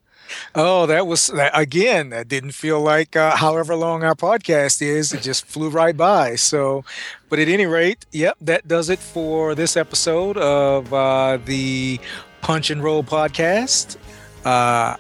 Oh, 0.55 0.87
that 0.87 1.07
was 1.07 1.31
again. 1.53 2.11
That 2.11 2.29
didn't 2.29 2.53
feel 2.53 2.81
like 2.81 3.17
uh, 3.17 3.37
however 3.37 3.75
long 3.75 4.05
our 4.05 4.15
podcast 4.15 4.83
is. 4.83 5.13
It 5.13 5.23
just 5.23 5.47
flew 5.47 5.69
right 5.69 5.97
by. 5.97 6.37
So, 6.37 6.85
but 7.29 7.39
at 7.39 7.49
any 7.49 7.67
rate, 7.67 8.07
yep, 8.13 8.37
that 8.41 8.67
does 8.69 8.89
it 8.89 8.99
for 8.99 9.55
this 9.55 9.77
episode 9.77 10.37
of 10.37 10.93
uh, 10.93 11.39
the 11.45 12.01
Punch 12.41 12.71
and 12.71 12.83
Roll 12.83 13.03
podcast. 13.03 13.97
Uh, 14.45 14.97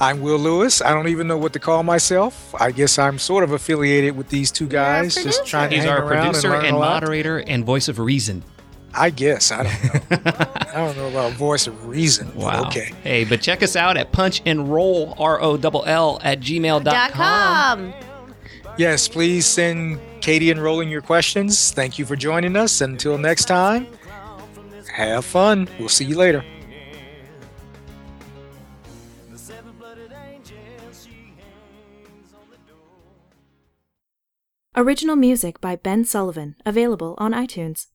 I'm 0.00 0.20
Will 0.20 0.38
Lewis. 0.38 0.82
I 0.82 0.94
don't 0.94 1.08
even 1.08 1.28
know 1.28 1.38
what 1.38 1.52
to 1.52 1.58
call 1.58 1.82
myself. 1.82 2.54
I 2.60 2.72
guess 2.72 2.98
I'm 2.98 3.18
sort 3.18 3.44
of 3.44 3.52
affiliated 3.52 4.16
with 4.16 4.28
these 4.28 4.50
two 4.50 4.66
guys, 4.66 5.14
just 5.14 5.46
trying 5.46 5.70
to 5.70 5.76
He's 5.76 5.84
hang 5.84 5.92
our 5.92 6.04
around 6.04 6.26
producer 6.26 6.54
and, 6.54 6.66
and 6.66 6.78
moderator 6.78 7.38
and 7.38 7.64
voice 7.64 7.88
of 7.88 7.98
reason. 7.98 8.42
I 8.94 9.10
guess 9.10 9.50
I 9.50 9.62
don't 9.62 10.10
know. 10.24 10.32
I 10.74 10.74
don't 10.74 10.96
know 10.96 11.08
about 11.08 11.32
voice 11.32 11.66
of 11.66 11.86
reason. 11.86 12.34
Wow. 12.34 12.66
Okay. 12.66 12.92
Hey, 13.02 13.24
but 13.24 13.40
check 13.40 13.62
us 13.62 13.76
out 13.76 13.96
at 13.96 14.12
punch 14.12 14.42
and 14.44 14.72
roll, 14.72 15.14
R 15.18 15.40
O 15.40 15.56
L 15.56 15.84
L, 15.86 16.18
at 16.22 16.40
gmail.com. 16.40 16.84
dot 16.84 17.10
com. 17.12 17.94
Yes, 18.78 19.06
please 19.08 19.46
send 19.46 20.00
Katie 20.20 20.50
and 20.50 20.62
Roland 20.62 20.90
your 20.90 21.02
questions. 21.02 21.72
Thank 21.72 21.98
you 21.98 22.06
for 22.06 22.16
joining 22.16 22.56
us. 22.56 22.80
Until 22.80 23.18
next 23.18 23.44
time, 23.44 23.86
have 24.92 25.24
fun. 25.24 25.68
We'll 25.78 25.88
see 25.88 26.04
you 26.04 26.16
later. 26.16 26.44
Original 34.74 35.16
music 35.16 35.60
by 35.60 35.76
Ben 35.76 36.02
Sullivan, 36.02 36.56
available 36.64 37.14
on 37.18 37.32
iTunes. 37.32 37.88